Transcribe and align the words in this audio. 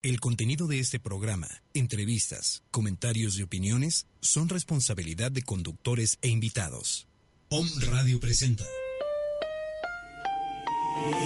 El 0.00 0.20
contenido 0.20 0.68
de 0.68 0.78
este 0.78 1.00
programa, 1.00 1.48
entrevistas, 1.74 2.62
comentarios 2.70 3.36
y 3.36 3.42
opiniones 3.42 4.06
son 4.20 4.48
responsabilidad 4.48 5.32
de 5.32 5.42
conductores 5.42 6.18
e 6.22 6.28
invitados. 6.28 7.08
Om 7.48 7.66
Radio 7.90 8.20
presenta 8.20 8.62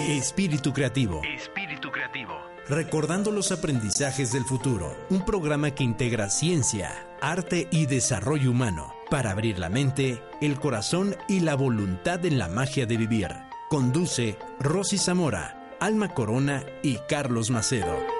Espíritu 0.08 0.72
Creativo. 0.72 1.20
Espíritu 1.22 1.90
Creativo. 1.90 2.32
Recordando 2.66 3.30
los 3.30 3.52
aprendizajes 3.52 4.32
del 4.32 4.46
futuro. 4.46 4.96
Un 5.10 5.22
programa 5.26 5.72
que 5.72 5.84
integra 5.84 6.30
ciencia, 6.30 7.06
arte 7.20 7.68
y 7.70 7.84
desarrollo 7.84 8.52
humano 8.52 8.94
para 9.10 9.32
abrir 9.32 9.58
la 9.58 9.68
mente, 9.68 10.22
el 10.40 10.58
corazón 10.58 11.14
y 11.28 11.40
la 11.40 11.56
voluntad 11.56 12.24
en 12.24 12.38
la 12.38 12.48
magia 12.48 12.86
de 12.86 12.96
vivir. 12.96 13.28
Conduce 13.68 14.38
Rosy 14.60 14.96
Zamora, 14.96 15.76
Alma 15.78 16.14
Corona 16.14 16.64
y 16.82 16.96
Carlos 17.06 17.50
Macedo. 17.50 18.11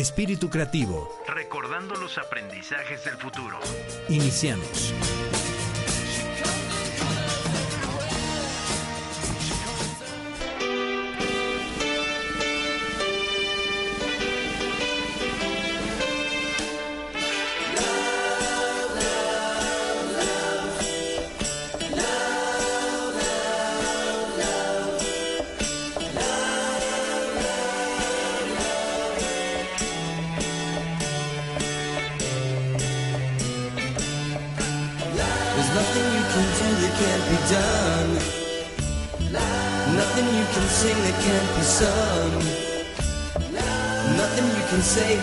Espíritu 0.00 0.50
Creativo. 0.50 1.08
Recordando 1.26 1.94
los 1.96 2.18
aprendizajes 2.18 3.02
del 3.06 3.16
futuro. 3.16 3.58
Iniciamos. 4.10 4.92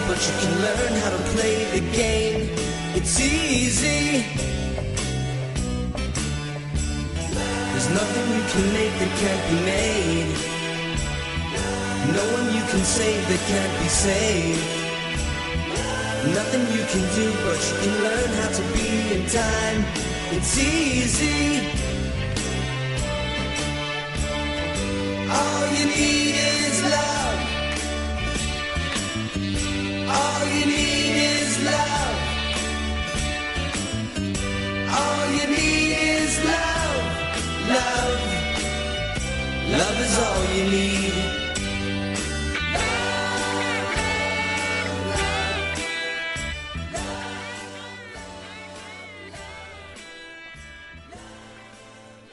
But 0.08 0.20
you 0.28 0.34
can 0.42 0.54
learn 0.62 0.94
how 1.02 1.10
to 1.10 1.22
play 1.34 1.56
the 1.76 1.84
game. 1.92 2.50
It's 2.96 3.20
easy. 3.20 4.24
There's 7.72 7.90
nothing 8.00 8.26
you 8.38 8.44
can 8.54 8.66
make 8.78 8.94
that 9.02 9.12
can't 9.22 9.44
be 9.50 9.58
made. 9.74 10.32
No 12.18 12.24
one 12.36 12.48
you 12.58 12.64
can 12.72 12.84
save 12.98 13.24
that 13.30 13.42
can't 13.52 13.76
be 13.82 13.90
saved. 13.90 14.66
Nothing 16.40 16.64
you 16.78 16.84
can 16.94 17.04
do, 17.20 17.28
but 17.46 17.60
you 17.68 17.76
can 17.84 17.94
learn 18.06 18.30
how 18.40 18.50
to 18.58 18.64
be 18.76 18.88
in 19.16 19.22
time. 19.28 19.80
It's 20.36 20.58
easy. 20.58 21.68
All 25.30 25.66
you 25.78 25.86
need 25.86 26.36
is 26.36 26.63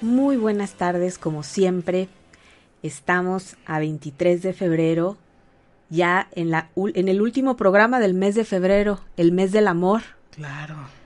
Muy 0.00 0.36
buenas 0.36 0.74
tardes, 0.74 1.18
como 1.18 1.42
siempre. 1.42 2.08
Estamos 2.82 3.56
a 3.66 3.78
23 3.78 4.42
de 4.42 4.52
febrero, 4.52 5.18
ya 5.88 6.28
en, 6.32 6.50
la, 6.50 6.70
en 6.76 7.08
el 7.08 7.20
último 7.20 7.56
programa 7.56 8.00
del 8.00 8.14
mes 8.14 8.34
de 8.34 8.44
febrero, 8.44 9.00
el 9.16 9.32
mes 9.32 9.52
del 9.52 9.68
amor. 9.68 10.02
Claro. 10.30 10.99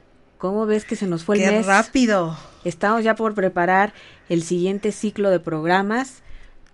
¿Cómo 0.44 0.66
ves 0.66 0.84
que 0.84 0.94
se 0.94 1.06
nos 1.06 1.24
fue 1.24 1.36
el 1.36 1.42
Qué 1.42 1.50
mes? 1.52 1.64
rápido. 1.64 2.36
Estamos 2.66 3.02
ya 3.02 3.14
por 3.14 3.32
preparar 3.32 3.94
el 4.28 4.42
siguiente 4.42 4.92
ciclo 4.92 5.30
de 5.30 5.40
programas 5.40 6.16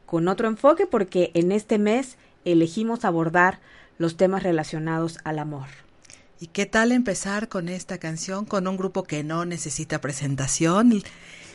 con 0.07 0.27
otro 0.27 0.49
enfoque 0.49 0.87
porque 0.89 1.31
en 1.35 1.53
este 1.53 1.79
mes 1.79 2.17
elegimos 2.45 3.05
abordar 3.05 3.61
los 3.97 4.17
temas 4.17 4.43
relacionados 4.43 5.19
al 5.23 5.39
amor. 5.39 5.69
¿Y 6.41 6.49
qué 6.49 6.67
tal 6.67 6.91
empezar 6.91 7.49
con 7.49 7.69
esta 7.69 7.99
canción 7.99 8.45
con 8.45 8.67
un 8.67 8.77
grupo 8.77 9.05
que 9.05 9.23
no 9.23 9.45
necesita 9.45 10.01
presentación? 10.01 11.05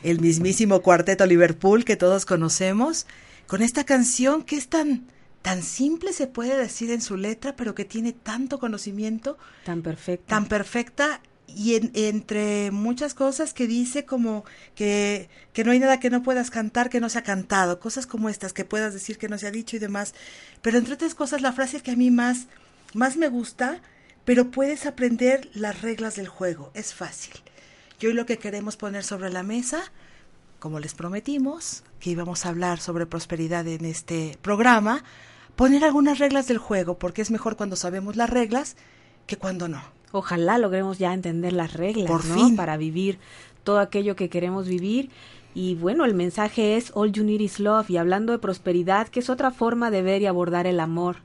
El, 0.02 0.22
mismísimo 0.22 0.82
Cuarteto 0.82 1.26
Liverpool 1.26 1.84
que 1.84 1.98
todos 1.98 2.26
conocemos. 2.26 3.08
Con 3.46 3.62
esta 3.62 3.84
canción 3.84 4.44
que 4.44 4.56
es 4.56 4.70
tan, 4.70 5.06
tan 5.42 5.62
simple 5.62 6.14
se 6.14 6.28
puede 6.28 6.56
decir 6.56 6.92
en 6.92 7.02
su 7.02 7.18
letra, 7.18 7.58
pero 7.58 7.76
que 7.76 7.84
tiene 7.84 8.14
tanto 8.14 8.58
conocimiento, 8.58 9.38
Tan 9.66 9.82
perfecto. 9.82 10.28
tan 10.28 10.46
perfecta 10.46 11.20
y 11.48 11.76
en- 11.76 11.92
entre 11.94 12.72
muchas 12.72 13.14
cosas 13.14 13.54
que 13.54 13.68
dice 13.68 14.06
como 14.06 14.46
que, 14.76 15.30
que 15.54 15.64
no 15.64 15.72
hay 15.72 15.80
nada 15.80 16.00
que 16.00 16.10
no 16.10 16.24
puedas 16.24 16.50
cantar 16.52 16.90
que 16.90 17.00
no 17.00 17.10
se 17.10 17.20
ha 17.20 17.24
cantado, 17.24 17.80
cosas 17.80 18.08
como 18.08 18.30
estas 18.30 18.54
que 18.54 18.66
puedas 18.66 18.94
decir 18.94 19.18
que 19.18 19.30
no 19.30 19.38
se 19.38 19.48
ha 19.48 19.52
dicho 19.52 19.76
y 19.76 19.80
demás. 19.80 20.14
Pero 20.62 20.78
entre 20.78 20.96
otras 20.96 21.16
cosas, 21.16 21.42
la 21.42 21.54
frase 21.54 21.82
que 21.82 21.92
a 21.92 21.96
mí 21.96 22.12
más, 22.12 22.48
más 22.94 23.18
me 23.18 23.28
gusta, 23.30 23.82
pero 24.26 24.52
puedes 24.52 24.86
aprender 24.86 25.50
las 25.54 25.82
reglas 25.82 26.16
del 26.16 26.28
juego, 26.28 26.72
es 26.74 26.94
fácil. 26.94 27.34
Y 28.00 28.08
hoy 28.08 28.14
lo 28.14 28.26
que 28.26 28.38
queremos 28.38 28.76
poner 28.76 29.04
sobre 29.04 29.30
la 29.32 29.44
mesa, 29.44 29.92
como 30.60 30.80
les 30.80 30.94
prometimos, 30.94 31.84
que 32.00 32.10
íbamos 32.10 32.46
a 32.46 32.50
hablar 32.50 32.80
sobre 32.80 33.06
prosperidad 33.06 33.68
en 33.68 33.86
este 33.86 34.38
programa, 34.42 35.04
poner 35.56 35.84
algunas 35.86 36.20
reglas 36.20 36.48
del 36.48 36.58
juego, 36.58 36.98
porque 37.00 37.22
es 37.22 37.32
mejor 37.32 37.56
cuando 37.56 37.76
sabemos 37.76 38.16
las 38.16 38.30
reglas 38.30 38.76
que 39.28 39.38
cuando 39.38 39.68
no. 39.68 39.95
Ojalá 40.12 40.58
logremos 40.58 40.98
ya 40.98 41.14
entender 41.14 41.54
las 41.54 41.74
reglas, 41.74 42.08
Por 42.08 42.26
¿no? 42.26 42.36
fin. 42.36 42.56
Para 42.56 42.78
vivir 42.78 43.20
todo 43.64 43.80
aquello 43.80 44.16
que 44.16 44.30
queremos 44.30 44.68
vivir. 44.68 45.10
Y 45.54 45.76
bueno, 45.76 46.06
el 46.06 46.14
mensaje 46.14 46.76
es 46.78 46.92
All 46.96 47.12
You 47.12 47.24
Need 47.24 47.42
Is 47.42 47.60
Love. 47.60 47.90
Y 47.90 47.98
hablando 47.98 48.32
de 48.34 48.40
prosperidad, 48.40 49.08
que 49.08 49.20
es 49.20 49.30
otra 49.30 49.52
forma 49.52 49.92
de 49.92 50.02
ver 50.02 50.22
y 50.22 50.26
abordar 50.26 50.68
el 50.68 50.80
amor. 50.80 51.18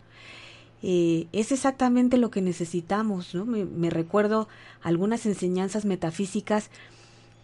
Eh, 0.82 1.26
es 1.32 1.52
exactamente 1.52 2.16
lo 2.16 2.30
que 2.30 2.40
necesitamos, 2.40 3.34
¿no? 3.34 3.44
Me, 3.44 3.90
recuerdo 3.90 4.48
algunas 4.82 5.26
enseñanzas 5.26 5.84
metafísicas 5.84 6.70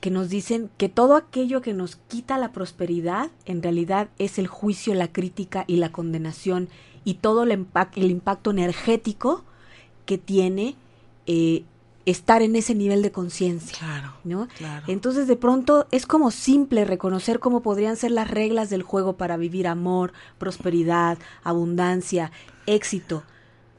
que 0.00 0.10
nos 0.10 0.30
dicen 0.30 0.70
que 0.78 0.88
todo 0.88 1.16
aquello 1.16 1.60
que 1.60 1.74
nos 1.74 1.97
quita 1.97 2.38
la 2.38 2.53
prosperidad 2.53 3.30
en 3.44 3.62
realidad 3.62 4.08
es 4.18 4.38
el 4.38 4.47
juicio, 4.47 4.94
la 4.94 5.12
crítica 5.12 5.64
y 5.66 5.76
la 5.76 5.92
condenación 5.92 6.68
y 7.04 7.14
todo 7.14 7.42
el, 7.42 7.50
impact- 7.50 7.97
el 7.97 8.10
impacto 8.10 8.50
energético 8.53 9.44
que 10.06 10.16
tiene 10.16 10.74
eh, 11.27 11.65
estar 12.05 12.41
en 12.43 12.55
ese 12.55 12.75
nivel 12.75 13.03
de 13.03 13.11
conciencia. 13.11 13.77
Claro, 13.78 14.13
¿no? 14.25 14.47
claro. 14.59 14.84
Entonces 14.89 15.27
de 15.27 15.37
pronto 15.37 15.89
es 15.91 16.07
como 16.07 16.31
simple 16.31 16.84
reconocer 16.84 17.41
cómo 17.41 17.63
podrían 17.63 17.97
ser 17.97 18.13
las 18.13 18.31
reglas 18.31 18.71
del 18.71 18.83
juego 18.83 19.17
para 19.17 19.37
vivir 19.37 19.67
amor, 19.67 20.13
prosperidad, 20.39 21.19
abundancia, 21.43 22.31
éxito, 22.67 23.25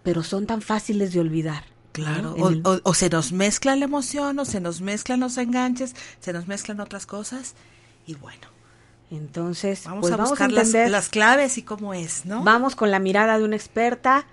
pero 0.04 0.24
son 0.24 0.46
tan 0.46 0.62
fáciles 0.62 1.14
de 1.14 1.20
olvidar. 1.22 1.64
Claro, 1.94 2.36
¿no? 2.38 2.44
o, 2.44 2.50
el- 2.50 2.62
o- 2.66 2.80
o 2.84 2.94
se 2.94 3.10
nos 3.10 3.32
mezcla 3.32 3.76
la 3.76 3.86
emoción, 3.86 4.38
o 4.40 4.46
se 4.46 4.60
nos 4.60 4.82
mezclan 4.82 5.20
los 5.22 5.38
enganches, 5.38 5.96
se 6.20 6.34
nos 6.34 6.48
mezclan 6.48 6.80
otras 6.82 7.06
cosas, 7.06 7.56
y 8.06 8.14
bueno, 8.16 8.48
Entonces, 9.10 9.86
vamos 9.86 10.02
pues 10.02 10.14
a 10.14 10.18
vamos 10.18 10.30
a 10.30 10.32
buscar 10.48 10.52
las, 10.52 10.74
las 10.92 11.08
claves 11.10 11.58
y 11.58 11.62
cómo 11.64 11.94
es, 11.94 12.26
¿no? 12.26 12.44
vamos 12.44 12.76
con 12.76 12.92
la 12.92 13.00
mirada 13.00 13.38
de 13.38 13.46
una 13.46 13.56
experta 13.56 14.26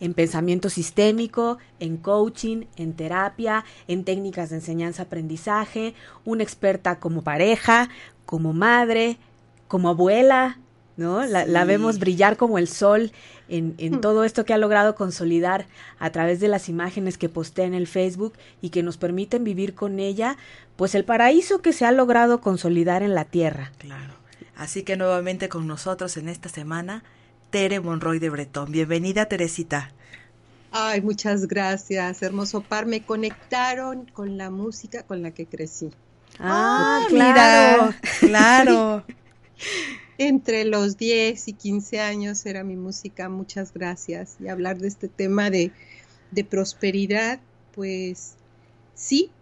en 0.00 0.14
pensamiento 0.14 0.70
sistémico, 0.70 1.58
en 1.78 1.96
coaching, 1.96 2.64
en 2.76 2.94
terapia, 2.94 3.64
en 3.86 4.04
técnicas 4.04 4.50
de 4.50 4.56
enseñanza-aprendizaje, 4.56 5.94
una 6.24 6.42
experta 6.42 6.98
como 6.98 7.22
pareja, 7.22 7.90
como 8.26 8.52
madre, 8.52 9.18
como 9.68 9.90
abuela, 9.90 10.58
¿no? 10.96 11.24
La, 11.24 11.64
vemos 11.64 11.98
brillar 11.98 12.36
como 12.36 12.58
el 12.58 12.68
sol 12.68 13.12
en, 13.48 13.74
en 13.78 13.94
hmm. 13.94 14.00
todo 14.00 14.24
esto 14.24 14.44
que 14.44 14.52
ha 14.52 14.58
logrado 14.58 14.94
consolidar 14.94 15.66
a 15.98 16.10
través 16.10 16.40
de 16.40 16.48
las 16.48 16.68
imágenes 16.68 17.16
que 17.16 17.28
postea 17.28 17.64
en 17.64 17.74
el 17.74 17.86
Facebook 17.86 18.34
y 18.60 18.70
que 18.70 18.82
nos 18.82 18.96
permiten 18.96 19.44
vivir 19.44 19.74
con 19.74 19.98
ella, 19.98 20.36
pues 20.76 20.94
el 20.94 21.04
paraíso 21.04 21.62
que 21.62 21.72
se 21.72 21.86
ha 21.86 21.92
logrado 21.92 22.40
consolidar 22.40 23.02
en 23.02 23.14
la 23.14 23.24
tierra. 23.24 23.72
Claro. 23.78 24.14
Así 24.56 24.82
que 24.82 24.96
nuevamente 24.96 25.48
con 25.48 25.66
nosotros 25.66 26.18
en 26.18 26.28
esta 26.28 26.50
semana, 26.50 27.02
Tere 27.50 27.80
Monroy 27.80 28.20
de 28.20 28.30
Bretón. 28.30 28.70
Bienvenida, 28.70 29.26
Teresita. 29.26 29.90
Ay, 30.70 31.00
muchas 31.00 31.48
gracias, 31.48 32.22
hermoso 32.22 32.60
par. 32.60 32.86
Me 32.86 33.02
conectaron 33.02 34.06
con 34.06 34.38
la 34.38 34.50
música 34.50 35.02
con 35.02 35.22
la 35.22 35.32
que 35.32 35.46
crecí. 35.46 35.90
Ah, 36.38 37.04
claro, 37.08 37.92
claro. 38.20 39.04
Entre 40.18 40.64
los 40.64 40.96
10 40.96 41.48
y 41.48 41.52
15 41.54 42.00
años 42.00 42.46
era 42.46 42.62
mi 42.62 42.76
música, 42.76 43.28
muchas 43.28 43.72
gracias. 43.72 44.36
Y 44.38 44.46
hablar 44.46 44.78
de 44.78 44.86
este 44.86 45.08
tema 45.08 45.50
de, 45.50 45.72
de 46.30 46.44
prosperidad, 46.44 47.40
pues 47.74 48.34
sí, 48.94 49.32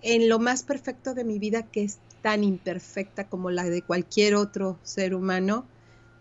en 0.00 0.30
lo 0.30 0.38
más 0.38 0.62
perfecto 0.62 1.12
de 1.12 1.24
mi 1.24 1.38
vida, 1.38 1.64
que 1.64 1.84
es 1.84 1.98
tan 2.22 2.42
imperfecta 2.42 3.24
como 3.24 3.50
la 3.50 3.64
de 3.64 3.82
cualquier 3.82 4.34
otro 4.34 4.78
ser 4.82 5.14
humano, 5.14 5.66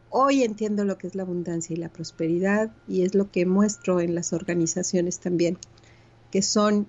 hoy 0.10 0.44
entiendo 0.44 0.86
lo 0.86 0.98
que 0.98 1.08
es 1.08 1.16
la 1.16 1.24
abundancia 1.24 1.74
y 1.74 1.78
la 1.78 1.90
prosperidad 1.90 2.72
y 2.88 3.04
es 3.04 3.16
lo 3.16 3.32
que 3.32 3.46
muestro 3.46 4.00
en 4.00 4.16
las 4.16 4.34
organizaciones 4.34 5.20
también, 5.20 5.58
que 6.32 6.42
son 6.42 6.88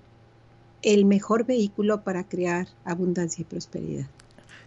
el 0.81 1.05
mejor 1.05 1.45
vehículo 1.45 2.03
para 2.03 2.27
crear 2.27 2.67
abundancia 2.85 3.41
y 3.41 3.45
prosperidad. 3.45 4.07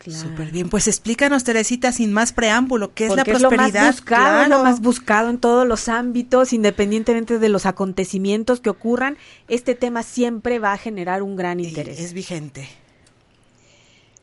Súper 0.06 0.50
bien, 0.50 0.68
pues 0.68 0.86
explícanos 0.86 1.44
Teresita 1.44 1.90
sin 1.90 2.12
más 2.12 2.34
preámbulo, 2.34 2.92
¿qué 2.92 3.06
es 3.06 3.16
la 3.16 3.24
prosperidad? 3.24 3.68
Es 3.68 3.72
lo 3.72 3.80
más 3.80 3.94
buscado, 3.94 4.48
lo 4.48 4.62
más 4.62 4.80
buscado 4.82 5.30
en 5.30 5.38
todos 5.38 5.66
los 5.66 5.88
ámbitos, 5.88 6.52
independientemente 6.52 7.38
de 7.38 7.48
los 7.48 7.64
acontecimientos 7.64 8.60
que 8.60 8.68
ocurran, 8.68 9.16
este 9.48 9.74
tema 9.74 10.02
siempre 10.02 10.58
va 10.58 10.74
a 10.74 10.78
generar 10.78 11.22
un 11.22 11.36
gran 11.36 11.58
interés. 11.58 12.00
Es 12.00 12.12
vigente. 12.12 12.68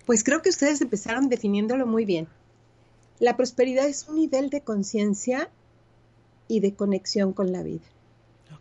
Pues 0.06 0.24
creo 0.24 0.44
que 0.44 0.50
ustedes 0.50 0.82
empezaron 0.82 1.30
definiéndolo 1.30 1.88
muy 1.88 2.06
bien. 2.06 2.28
La 3.22 3.38
prosperidad 3.38 3.88
es 3.88 4.10
un 4.10 4.16
nivel 4.18 4.50
de 4.50 4.60
conciencia 4.60 5.50
y 6.50 6.60
de 6.60 6.74
conexión 6.74 7.32
con 7.32 7.54
la 7.54 7.64
vida. 7.64 7.86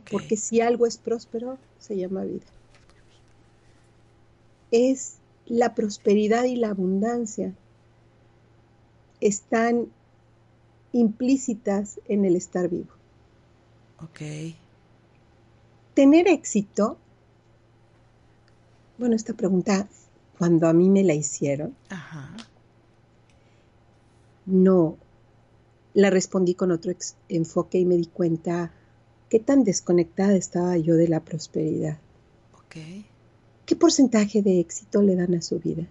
Porque 0.08 0.36
si 0.36 0.60
algo 0.60 0.86
es 0.86 0.98
próspero, 0.98 1.58
se 1.80 1.96
llama 1.96 2.22
vida 2.22 2.46
es 4.70 5.16
la 5.46 5.74
prosperidad 5.74 6.44
y 6.44 6.56
la 6.56 6.70
abundancia. 6.70 7.52
Están 9.20 9.88
implícitas 10.92 12.00
en 12.08 12.24
el 12.24 12.36
estar 12.36 12.68
vivo. 12.68 12.90
Ok. 14.02 14.54
Tener 15.94 16.28
éxito, 16.28 16.96
bueno, 18.98 19.16
esta 19.16 19.34
pregunta, 19.34 19.88
cuando 20.38 20.68
a 20.68 20.72
mí 20.72 20.88
me 20.88 21.04
la 21.04 21.14
hicieron, 21.14 21.74
no, 24.50 24.96
la 25.94 26.10
respondí 26.10 26.54
con 26.54 26.70
otro 26.70 26.92
enfoque 27.28 27.78
y 27.78 27.84
me 27.84 27.96
di 27.96 28.06
cuenta 28.06 28.72
qué 29.28 29.38
tan 29.38 29.64
desconectada 29.64 30.34
estaba 30.34 30.76
yo 30.76 30.96
de 30.96 31.08
la 31.08 31.20
prosperidad. 31.20 31.98
Ok. 32.54 32.76
¿Qué 33.66 33.76
porcentaje 33.76 34.42
de 34.42 34.60
éxito 34.60 35.02
le 35.02 35.16
dan 35.16 35.34
a 35.34 35.42
su 35.42 35.58
vida? 35.58 35.86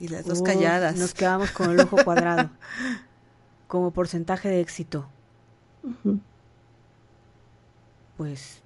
Y 0.00 0.08
las 0.08 0.24
dos 0.26 0.42
calladas. 0.42 0.96
Nos 0.96 1.14
quedamos 1.14 1.50
con 1.50 1.70
el 1.70 1.80
ojo 1.80 1.96
cuadrado. 2.04 2.50
Como 3.66 3.90
porcentaje 3.90 4.48
de 4.48 4.60
éxito. 4.60 5.08
Pues, 8.16 8.62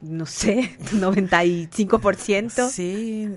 no 0.00 0.26
sé, 0.26 0.76
95%. 0.92 2.68
Sí, 2.70 3.28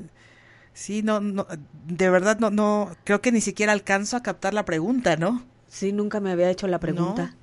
sí, 0.77 1.01
no, 1.01 1.19
no, 1.19 1.47
de 1.87 2.09
verdad 2.11 2.37
no, 2.39 2.51
no, 2.51 2.91
creo 3.03 3.19
que 3.19 3.31
ni 3.31 3.41
siquiera 3.41 3.73
alcanzo 3.73 4.15
a 4.15 4.21
captar 4.21 4.53
la 4.53 4.63
pregunta, 4.63 5.17
¿no? 5.17 5.43
Sí, 5.67 5.91
nunca 5.91 6.19
me 6.19 6.31
había 6.31 6.51
hecho 6.51 6.67
la 6.67 6.79
pregunta. 6.79 7.35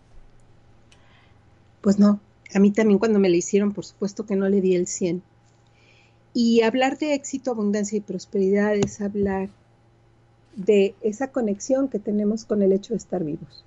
Pues 1.81 1.99
no, 1.99 2.21
a 2.55 2.61
mí 2.61 2.71
también 2.71 3.01
cuando 3.01 3.19
me 3.19 3.29
la 3.29 3.37
hicieron, 3.37 3.73
por 3.73 3.85
supuesto 3.85 4.25
que 4.25 4.37
no 4.37 4.49
le 4.49 4.61
di 4.61 4.77
el 4.77 4.87
100. 4.87 5.21
Y 6.33 6.63
hablar 6.63 6.97
de 6.97 7.15
éxito, 7.15 7.51
abundancia 7.51 7.99
y 7.99 8.01
prosperidad 8.01 8.77
es 8.77 9.01
hablar 9.01 9.49
de 10.55 10.95
esa 11.03 11.33
conexión 11.33 11.89
que 11.89 11.99
tenemos 11.99 12.45
con 12.45 12.63
el 12.63 12.73
hecho 12.73 12.95
de 12.95 12.99
estar 12.99 13.25
vivos. 13.25 13.65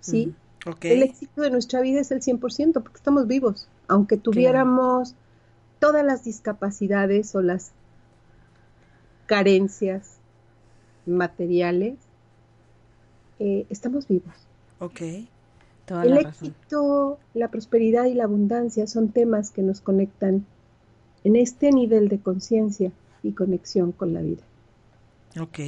¿Sí? 0.00 0.34
El 0.82 1.02
éxito 1.02 1.40
de 1.40 1.50
nuestra 1.50 1.80
vida 1.80 2.00
es 2.00 2.10
el 2.10 2.20
100% 2.20 2.74
porque 2.74 2.96
estamos 2.96 3.26
vivos. 3.26 3.66
Aunque 3.88 4.18
tuviéramos 4.18 5.14
todas 5.78 6.04
las 6.04 6.22
discapacidades 6.22 7.34
o 7.34 7.40
las 7.40 7.72
carencias 9.30 10.16
materiales, 11.06 11.94
eh, 13.38 13.64
estamos 13.70 14.08
vivos. 14.08 14.34
Ok 14.80 15.02
el 15.90 16.18
éxito, 16.18 17.18
la 17.34 17.48
prosperidad 17.48 18.04
y 18.04 18.14
la 18.14 18.24
abundancia 18.24 18.86
son 18.86 19.08
temas 19.08 19.50
que 19.50 19.62
nos 19.62 19.80
conectan 19.80 20.46
en 21.24 21.36
este 21.36 21.72
nivel 21.72 22.08
de 22.08 22.20
conciencia 22.20 22.92
y 23.22 23.32
conexión 23.32 23.92
con 23.92 24.14
la 24.14 24.22
vida. 24.22 24.42
Ok. 25.40 25.58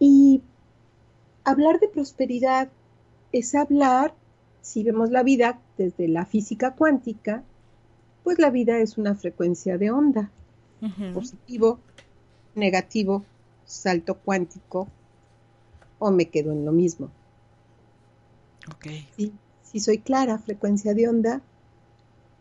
Y 0.00 0.42
hablar 1.44 1.78
de 1.80 1.88
prosperidad 1.88 2.68
es 3.32 3.54
hablar, 3.54 4.14
si 4.62 4.82
vemos 4.82 5.10
la 5.10 5.22
vida 5.22 5.60
desde 5.76 6.08
la 6.08 6.24
física 6.24 6.74
cuántica, 6.74 7.42
pues 8.28 8.38
la 8.38 8.50
vida 8.50 8.76
es 8.76 8.98
una 8.98 9.14
frecuencia 9.14 9.78
de 9.78 9.90
onda, 9.90 10.30
positivo, 11.14 11.78
negativo, 12.54 13.24
salto 13.64 14.18
cuántico, 14.18 14.86
o 15.98 16.10
me 16.10 16.28
quedo 16.28 16.52
en 16.52 16.66
lo 16.66 16.72
mismo. 16.72 17.10
Okay. 18.76 19.32
Si 19.62 19.80
soy 19.80 20.00
clara, 20.00 20.36
frecuencia 20.36 20.92
de 20.92 21.08
onda, 21.08 21.40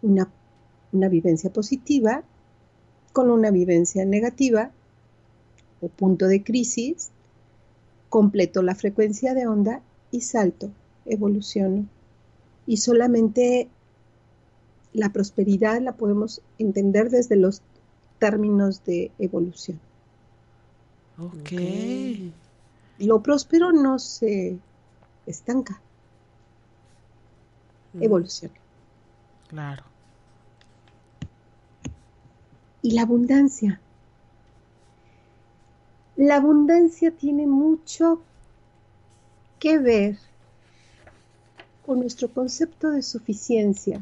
una, 0.02 0.30
una 0.92 1.08
vivencia 1.08 1.54
positiva 1.54 2.22
con 3.14 3.32
una 3.32 3.50
vivencia 3.50 4.04
negativa 4.04 4.72
o 5.80 5.88
punto 5.88 6.28
de 6.28 6.44
crisis, 6.44 7.12
completo 8.10 8.62
la 8.62 8.76
frecuencia 8.76 9.34
de 9.34 9.48
onda 9.48 9.82
y 10.12 10.20
salto, 10.20 10.70
evoluciono. 11.06 11.86
Y 12.66 12.76
solamente 12.76 13.70
la 14.98 15.10
prosperidad 15.14 15.80
la 15.82 15.94
podemos 15.94 16.42
entender 16.58 17.10
desde 17.10 17.38
los 17.38 17.62
términos 18.20 18.84
de 18.84 19.12
evolución. 19.20 19.80
Ok 21.18 21.54
lo 23.00 23.22
próspero 23.22 23.72
no 23.72 24.00
se 24.00 24.58
estanca, 25.26 25.80
evoluciona. 28.00 28.56
Claro. 29.50 29.84
Y 32.82 32.92
la 32.92 33.04
abundancia. 33.04 33.80
La 36.16 36.38
abundancia 36.38 37.12
tiene 37.12 37.46
mucho 37.46 38.22
que 39.60 39.78
ver 39.78 40.18
con 41.86 42.00
nuestro 42.00 42.30
concepto 42.30 42.92
de 42.92 43.04
suficiencia. 43.04 44.02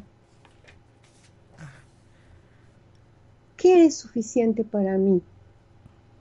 ¿Qué 3.66 3.84
es 3.84 3.96
suficiente 3.96 4.62
para 4.62 4.96
mí? 4.96 5.20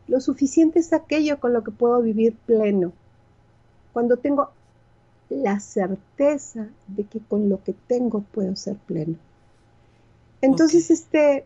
Lo 0.08 0.20
suficiente 0.20 0.80
es 0.80 0.94
aquello 0.94 1.40
con 1.40 1.54
lo 1.54 1.64
que 1.64 1.70
puedo 1.70 2.02
vivir 2.02 2.36
pleno. 2.48 2.92
Cuando 3.94 4.18
tengo 4.18 4.50
la 5.30 5.60
certeza 5.60 6.70
de 6.88 7.04
que 7.04 7.20
con 7.20 7.48
lo 7.48 7.64
que 7.64 7.76
tengo 7.86 8.22
puedo 8.22 8.56
ser 8.56 8.78
pleno. 8.78 9.18
Entonces, 10.42 10.90
este, 10.90 11.46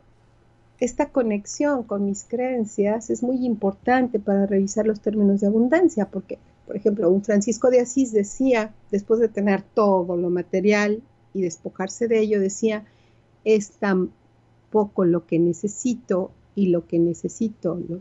esta 0.80 1.10
conexión 1.10 1.84
con 1.84 2.06
mis 2.06 2.24
creencias 2.24 3.10
es 3.10 3.22
muy 3.22 3.46
importante 3.46 4.20
para 4.20 4.46
revisar 4.46 4.88
los 4.88 5.02
términos 5.02 5.42
de 5.42 5.48
abundancia, 5.48 6.06
porque, 6.06 6.40
por 6.66 6.78
ejemplo, 6.78 7.10
un 7.10 7.26
Francisco 7.26 7.70
de 7.72 7.82
Asís 7.82 8.14
decía, 8.14 8.74
después 8.90 9.20
de 9.20 9.28
tener 9.28 9.64
todo 9.64 10.16
lo 10.16 10.30
material 10.30 11.04
y 11.34 11.42
despojarse 11.42 12.08
de 12.08 12.20
ello, 12.20 12.40
decía, 12.40 12.86
es 13.44 13.72
tan 13.72 14.12
poco 14.72 15.06
lo 15.06 15.26
que 15.26 15.40
necesito 15.40 16.32
y 16.56 16.68
lo 16.68 16.88
que 16.88 17.00
necesito, 17.00 17.76
lo, 17.88 18.00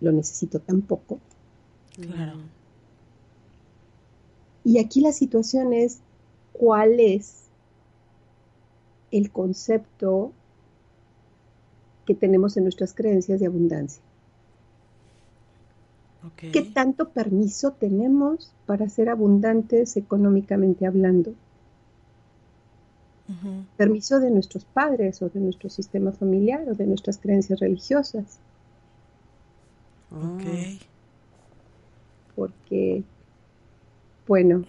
lo 0.00 0.12
necesito 0.12 0.60
tan 0.60 0.82
poco. 0.82 1.18
Claro. 1.94 2.38
Y 4.64 4.78
aquí 4.78 5.00
la 5.00 5.12
situación 5.12 5.72
es 5.72 6.00
cuál 6.52 7.00
es 7.00 7.44
el 9.10 9.30
concepto 9.30 10.32
que 12.04 12.14
tenemos 12.14 12.56
en 12.56 12.64
nuestras 12.64 12.94
creencias 12.94 13.40
de 13.40 13.46
abundancia. 13.46 14.02
¿Qué 16.36 16.62
tanto 16.62 17.10
permiso 17.10 17.72
tenemos 17.72 18.52
para 18.66 18.88
ser 18.88 19.08
abundantes 19.08 19.96
económicamente 19.96 20.86
hablando? 20.86 21.34
Permiso 23.76 24.20
de 24.20 24.30
nuestros 24.30 24.64
padres 24.64 25.20
o 25.20 25.28
de 25.28 25.40
nuestro 25.40 25.68
sistema 25.68 26.12
familiar 26.12 26.66
o 26.68 26.74
de 26.74 26.86
nuestras 26.86 27.18
creencias 27.18 27.60
religiosas. 27.60 28.38
Ok. 30.10 30.80
Porque, 32.34 33.02
bueno, 34.26 34.64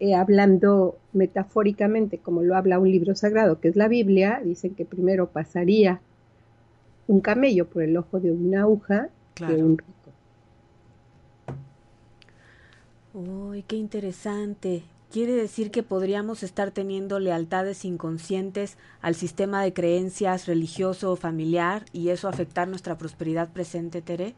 eh, 0.00 0.14
hablando 0.14 0.96
metafóricamente, 1.12 2.18
como 2.18 2.42
lo 2.42 2.56
habla 2.56 2.78
un 2.78 2.90
libro 2.90 3.14
sagrado, 3.14 3.60
que 3.60 3.68
es 3.68 3.76
la 3.76 3.88
Biblia, 3.88 4.40
dicen 4.44 4.74
que 4.74 4.84
primero 4.84 5.28
pasaría 5.28 6.00
un 7.06 7.20
camello 7.20 7.66
por 7.68 7.82
el 7.82 7.96
ojo 7.96 8.20
de 8.20 8.30
una 8.30 8.62
aguja 8.62 9.08
que 9.34 9.44
un 9.44 9.78
rico. 9.78 9.92
Uy, 13.14 13.62
qué 13.62 13.76
interesante. 13.76 14.82
Quiere 15.10 15.32
decir 15.32 15.70
que 15.70 15.82
podríamos 15.82 16.42
estar 16.42 16.70
teniendo 16.70 17.18
lealtades 17.18 17.86
inconscientes 17.86 18.76
al 19.00 19.14
sistema 19.14 19.62
de 19.62 19.72
creencias 19.72 20.46
religioso 20.46 21.10
o 21.12 21.16
familiar 21.16 21.86
y 21.92 22.10
eso 22.10 22.28
afectar 22.28 22.68
nuestra 22.68 22.98
prosperidad 22.98 23.50
presente, 23.50 24.02
Tere. 24.02 24.34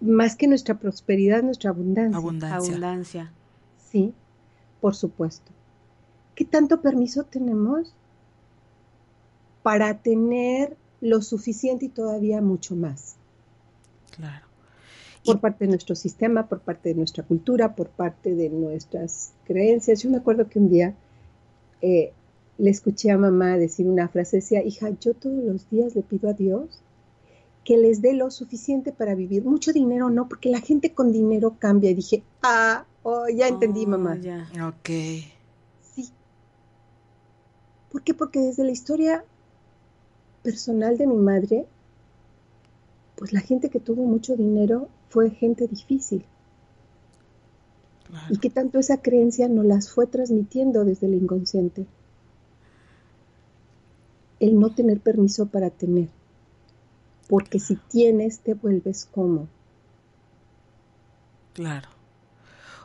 Más 0.00 0.36
que 0.36 0.48
nuestra 0.48 0.78
prosperidad, 0.78 1.42
nuestra 1.42 1.70
abundancia. 1.70 2.16
Abundancia. 2.16 2.56
Abundancia. 2.56 3.32
Sí, 3.90 4.14
por 4.80 4.94
supuesto. 4.94 5.52
¿Qué 6.34 6.46
tanto 6.46 6.80
permiso 6.80 7.24
tenemos 7.24 7.94
para 9.62 9.98
tener 9.98 10.76
lo 11.02 11.20
suficiente 11.20 11.86
y 11.86 11.88
todavía 11.90 12.40
mucho 12.40 12.74
más? 12.74 13.16
Claro. 14.12 14.45
Por 15.32 15.40
parte 15.40 15.64
de 15.64 15.68
nuestro 15.70 15.94
sistema, 15.94 16.48
por 16.48 16.60
parte 16.60 16.90
de 16.90 16.94
nuestra 16.94 17.24
cultura, 17.24 17.74
por 17.74 17.88
parte 17.88 18.34
de 18.34 18.48
nuestras 18.50 19.32
creencias. 19.44 20.02
Yo 20.02 20.10
me 20.10 20.18
acuerdo 20.18 20.48
que 20.48 20.58
un 20.58 20.68
día 20.70 20.94
eh, 21.82 22.12
le 22.58 22.70
escuché 22.70 23.10
a 23.10 23.18
mamá 23.18 23.56
decir 23.58 23.86
una 23.88 24.08
frase, 24.08 24.36
decía, 24.38 24.62
hija, 24.64 24.90
yo 25.00 25.14
todos 25.14 25.42
los 25.44 25.68
días 25.70 25.94
le 25.94 26.02
pido 26.02 26.28
a 26.30 26.32
Dios 26.32 26.80
que 27.64 27.76
les 27.76 28.00
dé 28.00 28.12
lo 28.14 28.30
suficiente 28.30 28.92
para 28.92 29.14
vivir. 29.16 29.44
Mucho 29.44 29.72
dinero 29.72 30.08
no, 30.08 30.28
porque 30.28 30.50
la 30.50 30.60
gente 30.60 30.92
con 30.94 31.10
dinero 31.12 31.56
cambia. 31.58 31.90
Y 31.90 31.94
dije, 31.94 32.22
ah, 32.42 32.84
Oh, 33.02 33.28
ya 33.28 33.46
entendí, 33.46 33.84
Oh, 33.84 33.88
mamá. 33.90 34.16
ya. 34.18 34.48
Ok. 34.66 34.88
Sí. 35.94 36.10
¿Por 37.92 38.02
qué? 38.02 38.14
Porque 38.14 38.40
desde 38.40 38.64
la 38.64 38.72
historia 38.72 39.24
personal 40.42 40.96
de 40.98 41.06
mi 41.06 41.16
madre, 41.16 41.66
pues 43.16 43.32
la 43.32 43.40
gente 43.40 43.68
que 43.70 43.80
tuvo 43.80 44.04
mucho 44.04 44.36
dinero 44.36 44.88
fue 45.08 45.30
gente 45.30 45.66
difícil. 45.68 46.24
Claro. 48.08 48.26
Y 48.30 48.38
que 48.38 48.50
tanto 48.50 48.78
esa 48.78 48.98
creencia 49.02 49.48
nos 49.48 49.64
las 49.64 49.90
fue 49.90 50.06
transmitiendo 50.06 50.84
desde 50.84 51.06
el 51.06 51.14
inconsciente. 51.14 51.86
El 54.38 54.58
no 54.60 54.70
tener 54.74 55.00
permiso 55.00 55.46
para 55.46 55.70
tener. 55.70 56.08
Porque 57.28 57.58
si 57.58 57.76
tienes, 57.76 58.38
te 58.40 58.54
vuelves 58.54 59.06
como. 59.06 59.48
Claro. 61.54 61.88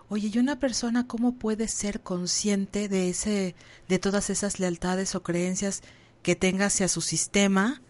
Oye, 0.10 0.30
¿y 0.34 0.40
una 0.40 0.60
persona 0.60 1.08
cómo 1.08 1.34
puede 1.36 1.68
ser 1.68 2.02
consciente 2.02 2.90
de 2.90 3.10
ese, 3.10 3.56
de 3.88 4.00
todas 4.00 4.30
esas 4.30 4.60
lealtades 4.60 5.16
o 5.16 5.24
creencias 5.24 5.82
que 6.22 6.36
tenga 6.36 6.66
hacia 6.66 6.88
su 6.88 7.02
sistema 7.02 7.82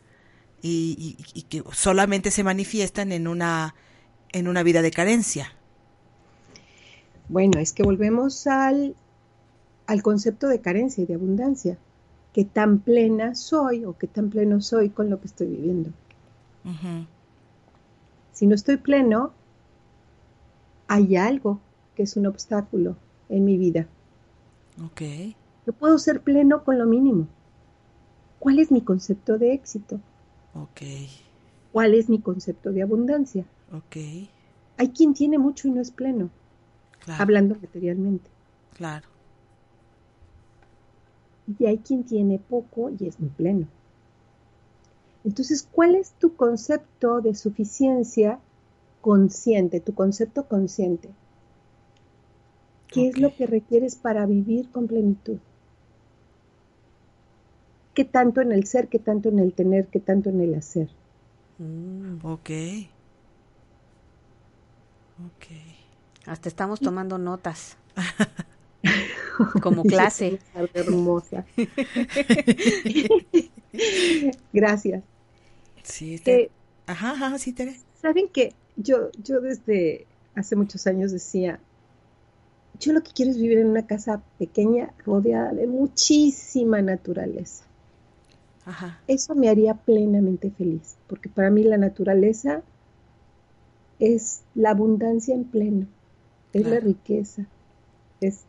y, 0.61 1.17
y- 1.33 1.39
y 1.39 1.43
que 1.43 1.63
solamente 1.73 2.29
se 2.31 2.43
manifiestan 2.43 3.11
en 3.11 3.27
una, 3.27 3.73
en 4.33 4.47
una 4.47 4.63
vida 4.63 4.81
de 4.81 4.91
carencia? 4.91 5.53
Bueno, 7.29 7.59
es 7.59 7.73
que 7.73 7.83
volvemos 7.83 8.47
al, 8.47 8.95
al 9.87 10.03
concepto 10.03 10.47
de 10.47 10.61
carencia 10.61 11.03
y 11.03 11.07
de 11.07 11.15
abundancia. 11.15 11.77
¿Qué 12.33 12.45
tan 12.45 12.79
plena 12.79 13.35
soy 13.35 13.85
o 13.85 13.97
qué 13.97 14.07
tan 14.07 14.29
pleno 14.29 14.61
soy 14.61 14.89
con 14.89 15.09
lo 15.09 15.19
que 15.19 15.27
estoy 15.27 15.47
viviendo? 15.47 15.91
Si 18.31 18.47
no 18.47 18.55
estoy 18.55 18.77
pleno, 18.77 19.31
hay 20.87 21.15
algo 21.15 21.59
que 21.95 22.03
es 22.03 22.15
un 22.15 22.25
obstáculo 22.25 22.95
en 23.29 23.45
mi 23.45 23.57
vida. 23.57 23.87
Ok. 24.85 25.01
Yo 25.65 25.73
puedo 25.73 25.97
ser 25.97 26.21
pleno 26.21 26.63
con 26.63 26.79
lo 26.79 26.85
mínimo. 26.85 27.27
¿Cuál 28.39 28.59
es 28.59 28.71
mi 28.71 28.81
concepto 28.81 29.37
de 29.37 29.53
éxito? 29.53 29.99
Ok. 30.55 30.81
¿Cuál 31.71 31.93
es 31.93 32.09
mi 32.09 32.19
concepto 32.19 32.71
de 32.71 32.81
abundancia? 32.81 33.45
Ok. 33.73 33.95
Hay 34.77 34.89
quien 34.89 35.13
tiene 35.13 35.37
mucho 35.37 35.67
y 35.67 35.71
no 35.71 35.81
es 35.81 35.91
pleno, 35.91 36.29
Claro. 36.99 37.23
hablando 37.23 37.55
materialmente. 37.61 38.29
Claro. 38.75 39.07
Y 41.59 41.65
hay 41.65 41.77
quien 41.79 42.03
tiene 42.03 42.39
poco 42.39 42.91
y 42.97 43.07
es 43.07 43.19
muy 43.19 43.29
pleno. 43.29 43.67
Entonces, 45.23 45.67
¿cuál 45.71 45.95
es 45.95 46.11
tu 46.13 46.35
concepto 46.35 47.21
de 47.21 47.35
suficiencia 47.35 48.39
consciente, 49.01 49.79
tu 49.79 49.93
concepto 49.93 50.47
consciente? 50.47 51.09
¿Qué 52.87 53.07
es 53.07 53.17
lo 53.19 53.35
que 53.35 53.45
requieres 53.47 53.95
para 53.95 54.25
vivir 54.25 54.69
con 54.71 54.87
plenitud? 54.87 55.37
¿Qué 57.93 58.05
tanto 58.05 58.41
en 58.41 58.51
el 58.51 58.65
ser, 58.65 58.87
qué 58.87 58.99
tanto 58.99 59.29
en 59.29 59.39
el 59.39 59.53
tener, 59.53 59.87
qué 59.87 59.99
tanto 59.99 60.29
en 60.29 60.41
el 60.41 60.55
hacer? 60.55 60.89
Mm, 61.59 62.25
Ok. 62.25 62.49
Ok. 65.27 65.47
hasta 66.25 66.49
estamos 66.49 66.79
tomando 66.79 67.17
notas. 67.17 67.77
Como 69.61 69.83
clase. 69.83 70.39
Hermosa. 70.73 71.45
Gracias. 74.53 75.03
Sí. 75.83 76.19
te- 76.19 76.43
Eh, 76.43 76.51
Ajá, 76.87 77.11
ajá, 77.11 77.37
sí, 77.37 77.53
Tere. 77.53 77.77
Saben 78.01 78.27
que 78.27 78.53
yo, 78.75 79.11
yo 79.23 79.39
desde 79.39 80.05
hace 80.35 80.55
muchos 80.55 80.87
años 80.87 81.11
decía, 81.11 81.59
yo 82.79 82.91
lo 82.91 83.01
que 83.01 83.11
quiero 83.13 83.31
es 83.31 83.37
vivir 83.37 83.59
en 83.59 83.67
una 83.67 83.85
casa 83.85 84.21
pequeña 84.39 84.91
rodeada 85.05 85.53
de 85.53 85.67
muchísima 85.67 86.81
naturaleza. 86.81 87.63
Ajá. 88.65 88.99
Eso 89.07 89.35
me 89.35 89.47
haría 89.49 89.75
plenamente 89.75 90.51
feliz, 90.51 90.95
porque 91.07 91.29
para 91.29 91.49
mí 91.49 91.63
la 91.63 91.77
naturaleza 91.77 92.61
es 94.01 94.41
la 94.53 94.71
abundancia 94.71 95.33
en 95.33 95.45
pleno, 95.45 95.87
es 96.51 96.67
la 96.67 96.81
riqueza, 96.81 97.45
es... 98.19 98.41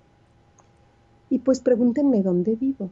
Y 1.30 1.38
pues 1.38 1.60
pregúntenme 1.60 2.22
dónde 2.22 2.56
vivo, 2.56 2.90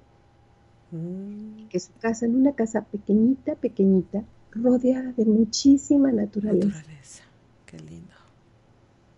Mm, 0.93 1.69
que 1.69 1.79
su 1.79 1.93
casa, 2.01 2.27
en 2.27 2.35
una 2.35 2.53
casa 2.53 2.83
pequeñita, 2.83 3.55
pequeñita, 3.55 4.25
rodeada 4.51 5.13
de 5.13 5.25
muchísima 5.25 6.11
naturaleza. 6.11 6.79
Naturaleza. 6.79 7.25
Qué 7.67 7.79
lindo. 7.79 8.15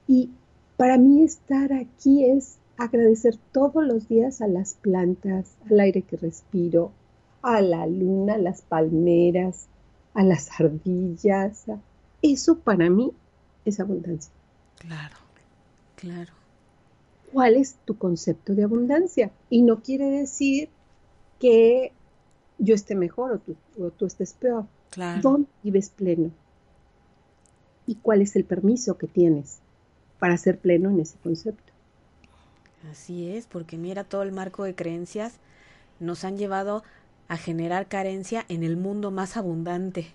Y 0.07 0.31
para 0.77 0.99
mí 0.99 1.23
estar 1.23 1.73
aquí 1.73 2.25
es 2.25 2.59
agradecer 2.77 3.37
todos 3.53 3.85
los 3.87 4.09
días 4.09 4.43
a 4.43 4.49
las 4.49 4.75
plantas, 4.75 5.57
al 5.71 5.81
aire 5.81 6.03
que 6.03 6.17
respiro, 6.17 6.93
a 7.41 7.63
la 7.63 7.87
luna, 7.87 8.35
a 8.35 8.39
las 8.39 8.61
palmeras, 8.61 9.67
a 10.13 10.25
las 10.25 10.61
ardillas. 10.61 11.65
Eso 12.21 12.59
para 12.59 12.91
mí 12.91 13.13
es 13.65 13.81
abundancia. 13.81 14.33
Claro. 14.79 15.17
claro. 15.97 16.33
¿Cuál 17.33 17.57
es 17.57 17.77
tu 17.85 17.97
concepto 17.97 18.55
de 18.55 18.65
abundancia? 18.65 19.31
Y 19.49 19.63
no 19.63 19.83
quiere 19.83 20.11
decir 20.11 20.69
que 21.39 21.93
yo 22.59 22.75
esté 22.75 22.95
mejor 22.95 23.33
o 23.33 23.39
tú, 23.39 23.57
o 23.79 23.91
tú 23.91 24.07
estés 24.07 24.35
peor. 24.35 24.67
Claro. 24.91 25.23
¿Dónde 25.23 25.49
vives 25.63 25.89
pleno? 25.91 26.31
¿Y 27.87 27.97
cuál 27.97 28.21
es 28.23 28.37
el 28.37 28.45
permiso 28.45 28.99
que 28.99 29.07
tienes 29.07 29.59
para 30.19 30.37
ser 30.37 30.59
pleno 30.59 30.91
en 30.91 31.01
ese 31.01 31.17
concepto? 31.19 31.73
Así 32.91 33.29
es, 33.29 33.47
porque 33.47 33.79
mira, 33.79 34.05
todo 34.05 34.23
el 34.23 34.33
marco 34.33 34.65
de 34.65 34.75
creencias 34.75 35.35
nos 36.01 36.25
han 36.25 36.37
llevado 36.37 36.83
a 37.29 37.37
generar 37.37 37.87
carencia 37.87 38.45
en 38.49 38.63
el 38.63 38.77
mundo 38.77 39.11
más 39.11 39.37
abundante. 39.37 40.13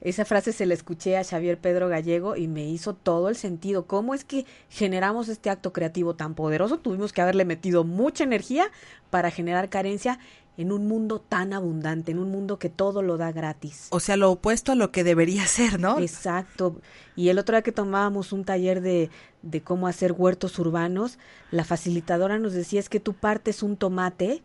Esa 0.00 0.24
frase 0.24 0.52
se 0.52 0.66
la 0.66 0.74
escuché 0.74 1.16
a 1.16 1.24
Xavier 1.24 1.58
Pedro 1.58 1.88
Gallego 1.88 2.36
y 2.36 2.46
me 2.46 2.68
hizo 2.68 2.94
todo 2.94 3.28
el 3.28 3.36
sentido. 3.36 3.86
¿Cómo 3.86 4.14
es 4.14 4.24
que 4.24 4.46
generamos 4.68 5.28
este 5.28 5.50
acto 5.50 5.72
creativo 5.72 6.14
tan 6.14 6.34
poderoso? 6.34 6.78
Tuvimos 6.78 7.12
que 7.12 7.20
haberle 7.20 7.44
metido 7.44 7.84
mucha 7.84 8.24
energía 8.24 8.70
para 9.10 9.30
generar 9.30 9.68
carencia 9.68 10.18
en 10.56 10.72
un 10.72 10.88
mundo 10.88 11.20
tan 11.20 11.52
abundante, 11.52 12.10
en 12.10 12.18
un 12.18 12.30
mundo 12.30 12.58
que 12.58 12.68
todo 12.68 13.00
lo 13.00 13.16
da 13.16 13.30
gratis. 13.30 13.86
O 13.90 14.00
sea, 14.00 14.16
lo 14.16 14.32
opuesto 14.32 14.72
a 14.72 14.74
lo 14.74 14.90
que 14.90 15.04
debería 15.04 15.46
ser, 15.46 15.78
¿no? 15.80 15.98
Exacto. 16.00 16.76
Y 17.14 17.28
el 17.28 17.38
otro 17.38 17.54
día 17.54 17.62
que 17.62 17.72
tomábamos 17.72 18.32
un 18.32 18.44
taller 18.44 18.80
de, 18.80 19.08
de 19.42 19.60
cómo 19.62 19.86
hacer 19.86 20.12
huertos 20.12 20.58
urbanos, 20.58 21.18
la 21.52 21.64
facilitadora 21.64 22.38
nos 22.38 22.52
decía 22.52 22.80
es 22.80 22.88
que 22.88 23.00
tú 23.00 23.14
partes 23.14 23.62
un 23.62 23.76
tomate 23.76 24.42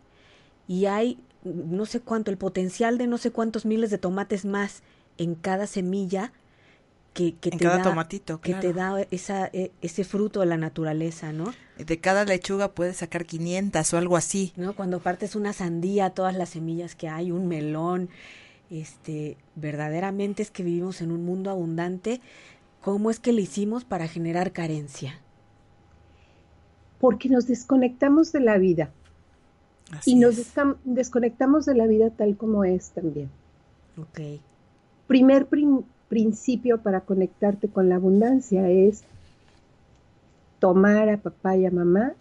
y 0.67 0.86
hay 0.86 1.19
no 1.43 1.86
sé 1.86 2.00
cuánto, 2.00 2.31
el 2.31 2.38
potencial 2.38 2.98
de 2.98 3.07
no 3.07 3.17
sé 3.17 3.31
cuántos 3.31 3.65
miles 3.65 3.89
de 3.89 3.98
tomates 3.98 4.45
más 4.45 4.81
en 5.17 5.36
cada 5.36 5.67
semilla 5.67 6.32
que, 7.13 7.36
que 7.36 7.50
En 7.50 7.60
te 7.60 7.65
cada 7.65 7.77
da, 7.77 7.84
tomatito, 7.84 8.41
que 8.41 8.53
te 8.55 8.74
da 8.74 9.01
esa, 9.12 9.48
e- 9.53 9.72
ese 9.82 10.03
fruto 10.03 10.39
de 10.39 10.48
la 10.48 10.58
naturaleza, 10.58 11.32
¿no? 11.32 11.53
De 11.77 12.00
cada 12.00 12.25
lechuga 12.25 12.74
puedes 12.74 12.98
sacar 12.98 13.25
500 13.25 13.93
o 13.93 13.98
algo 13.98 14.17
así. 14.17 14.53
¿no? 14.55 14.75
Cuando 14.75 15.00
partes 15.00 15.36
una 15.36 15.53
sandía, 15.53 16.12
todas 16.12 16.36
las 16.36 16.50
semillas 16.50 16.96
que 16.96 17.10
hay, 17.10 17.32
un 17.32 17.48
melón, 17.48 18.10
este, 18.70 19.38
verdaderamente 19.55 20.41
es 20.41 20.50
que 20.51 20.63
vivimos 20.63 21.01
en 21.01 21.12
un 21.12 21.24
mundo 21.24 21.51
abundante. 21.51 22.22
¿Cómo 22.82 23.12
es 23.12 23.20
que 23.20 23.34
le 23.34 23.41
hicimos 23.41 23.86
para 23.86 24.08
generar 24.08 24.51
carencia? 24.51 25.20
Porque 27.00 27.29
nos 27.29 27.48
desconectamos 27.48 28.32
de 28.32 28.39
la 28.39 28.58
vida 28.58 28.89
Así 29.91 30.12
y 30.12 30.15
nos 30.15 30.36
desconectamos 30.84 31.65
de 31.65 31.75
la 31.75 31.88
vida 31.88 32.10
tal 32.10 32.36
como 32.38 32.63
es 32.63 32.91
también. 32.91 33.29
Ok. 33.98 34.20
Primer 35.07 35.45
prin- 35.48 35.86
principio 36.10 36.79
para 36.81 37.01
conectarte 37.01 37.67
con 37.67 37.89
la 37.89 37.95
abundancia 37.95 38.69
es 38.69 39.03
tomar 40.60 41.10
a 41.10 41.17
papá 41.17 41.55
y 41.57 41.65
a 41.65 41.72
mamá 41.72 42.13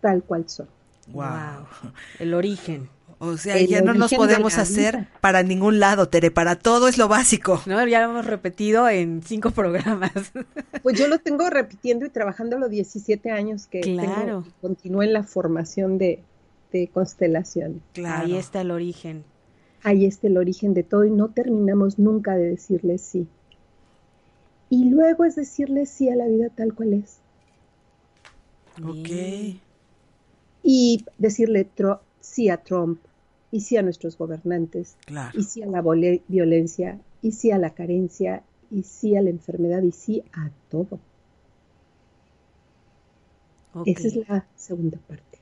tal 0.00 0.22
cual 0.22 0.48
son. 0.48 0.68
Wow. 1.08 1.24
Wow. 1.24 1.92
El 2.18 2.34
origen. 2.34 2.88
O 3.18 3.36
sea, 3.38 3.56
El 3.56 3.66
ya 3.68 3.80
no 3.80 3.94
nos 3.94 4.12
podemos 4.12 4.58
hacer 4.58 5.08
para 5.22 5.42
ningún 5.42 5.80
lado, 5.80 6.08
Tere. 6.08 6.30
Para 6.30 6.56
todo 6.56 6.86
es 6.86 6.98
lo 6.98 7.08
básico. 7.08 7.62
¿No? 7.64 7.86
Ya 7.86 8.02
lo 8.04 8.10
hemos 8.10 8.26
repetido 8.26 8.88
en 8.88 9.22
cinco 9.22 9.50
programas. 9.52 10.12
Pues 10.82 10.98
yo 11.00 11.08
lo 11.08 11.18
tengo 11.18 11.50
repitiendo 11.50 12.06
y 12.06 12.10
trabajando 12.10 12.58
los 12.60 12.70
17 12.70 13.32
años 13.32 13.66
que 13.66 13.80
Claro. 13.80 14.14
tengo 14.42 14.44
continúo 14.60 15.02
en 15.02 15.12
la 15.12 15.24
formación 15.24 15.98
de, 15.98 16.22
de 16.70 16.86
constelaciones. 16.88 17.78
Claro. 17.92 18.24
Ahí 18.26 18.36
está 18.36 18.60
el 18.60 18.70
origen. 18.70 19.24
Ahí 19.86 20.04
está 20.04 20.26
el 20.26 20.36
origen 20.36 20.74
de 20.74 20.82
todo 20.82 21.04
y 21.04 21.12
no 21.12 21.28
terminamos 21.28 21.96
nunca 21.96 22.34
de 22.34 22.48
decirle 22.48 22.98
sí. 22.98 23.28
Y 24.68 24.90
luego 24.90 25.24
es 25.24 25.36
decirle 25.36 25.86
sí 25.86 26.08
a 26.08 26.16
la 26.16 26.26
vida 26.26 26.48
tal 26.48 26.74
cual 26.74 26.94
es. 26.94 27.18
Ok. 28.84 29.60
Y 30.64 31.04
decirle 31.18 31.68
sí 32.20 32.48
a 32.48 32.56
Trump, 32.56 32.98
y 33.52 33.60
sí 33.60 33.76
a 33.76 33.82
nuestros 33.82 34.18
gobernantes, 34.18 34.96
Claro. 35.04 35.38
y 35.38 35.44
sí 35.44 35.62
a 35.62 35.66
la 35.66 35.82
violencia, 36.26 36.98
y 37.22 37.30
sí 37.30 37.52
a 37.52 37.58
la 37.58 37.70
carencia, 37.70 38.42
y 38.72 38.82
sí 38.82 39.14
a 39.14 39.22
la 39.22 39.30
enfermedad, 39.30 39.84
y 39.84 39.92
sí 39.92 40.24
a 40.32 40.50
todo. 40.68 40.98
Ok. 43.72 43.86
Esa 43.86 44.08
es 44.08 44.28
la 44.28 44.46
segunda 44.56 44.98
parte. 45.06 45.38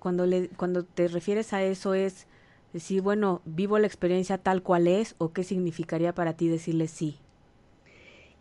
Cuando, 0.00 0.26
le, 0.26 0.48
cuando 0.48 0.82
te 0.82 1.06
refieres 1.06 1.52
a 1.52 1.62
eso 1.62 1.94
es 1.94 2.26
decir, 2.74 3.00
bueno, 3.00 3.40
vivo 3.46 3.78
la 3.78 3.86
experiencia 3.86 4.36
tal 4.36 4.62
cual 4.62 4.86
es 4.88 5.14
o 5.16 5.32
qué 5.32 5.44
significaría 5.44 6.14
para 6.14 6.34
ti 6.36 6.48
decirle 6.48 6.88
sí. 6.88 7.16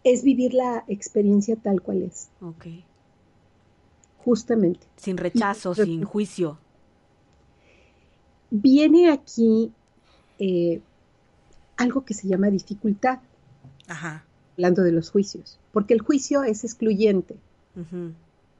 Es 0.03 0.23
vivir 0.23 0.53
la 0.53 0.83
experiencia 0.89 1.55
tal 1.55 1.81
cual 1.81 2.01
es, 2.01 2.29
Ok. 2.41 2.65
justamente. 4.25 4.85
Sin 4.97 5.15
rechazo, 5.17 5.71
Y- 5.71 5.85
sin 5.85 6.03
juicio. 6.03 6.57
Viene 8.51 9.09
aquí 9.11 9.71
eh, 10.39 10.81
algo 11.77 12.03
que 12.05 12.13
se 12.13 12.27
llama 12.27 12.49
dificultad, 12.49 13.19
Ajá. 13.87 14.25
hablando 14.53 14.83
de 14.83 14.91
los 14.91 15.09
juicios, 15.09 15.59
porque 15.71 15.93
el 15.93 16.01
juicio 16.01 16.43
es 16.43 16.63
excluyente, 16.63 17.35
Ujú. 17.75 18.11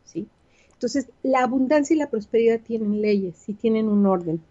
¿sí? 0.06 0.28
Entonces, 0.74 1.08
la 1.24 1.44
abundancia 1.44 1.96
y 1.96 2.00
la 2.00 2.10
prosperidad 2.10 2.60
tienen 2.62 3.02
leyes 3.02 3.48
y 3.48 3.54
tienen 3.54 3.88
un 3.88 4.06
orden, 4.06 4.42